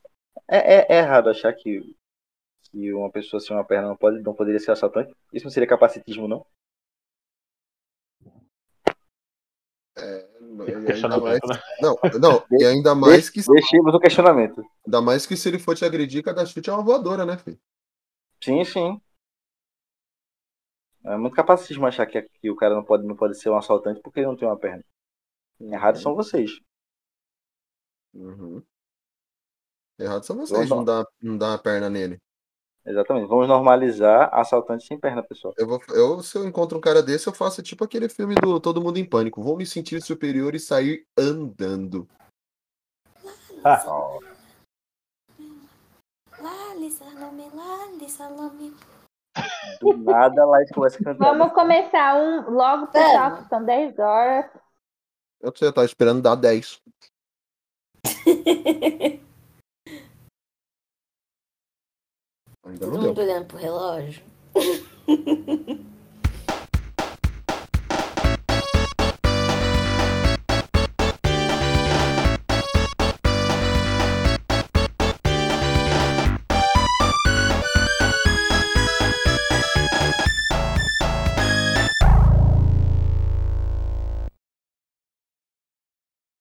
[0.49, 1.81] É, é- é errado achar que,
[2.71, 5.13] que uma pessoa sem uma perna não, pode, não poderia ser assaltante.
[5.33, 6.45] Isso não seria capacitismo, não?
[9.97, 10.27] É,
[10.67, 11.59] e ainda mais- né?
[11.81, 14.63] Não, não, e ainda mais que Deixemos o questionamento.
[14.85, 17.59] ainda mais que se ele for te agredir, cada chute é uma voadora, né, filho?
[18.43, 19.01] Sim, sim.
[21.03, 24.01] É muito capacitismo achar que, que o cara não pode, não pode ser um assaltante
[24.01, 24.83] porque ele não tem uma perna.
[25.61, 26.51] Errados são vocês.
[28.17, 28.63] Uhum.
[29.99, 32.19] Errado são vocês, não dá, não dá a perna nele.
[32.85, 33.27] Exatamente.
[33.27, 35.53] Vamos normalizar assaltante sem perna, pessoal.
[35.57, 38.59] Eu vou, eu, se eu encontro um cara desse, eu faço tipo aquele filme do
[38.59, 39.41] Todo Mundo em Pânico.
[39.41, 42.07] Vou me sentir superior e sair andando.
[48.09, 48.73] Salame.
[49.81, 51.15] Do nada lá a cantar.
[51.15, 54.45] Vamos começar um logo, pessoal, que são 10 horas.
[55.41, 56.81] Eu já tava esperando dar 10.
[62.65, 63.09] Ainda Todo não deu.
[63.09, 64.23] mundo olhando pro relógio.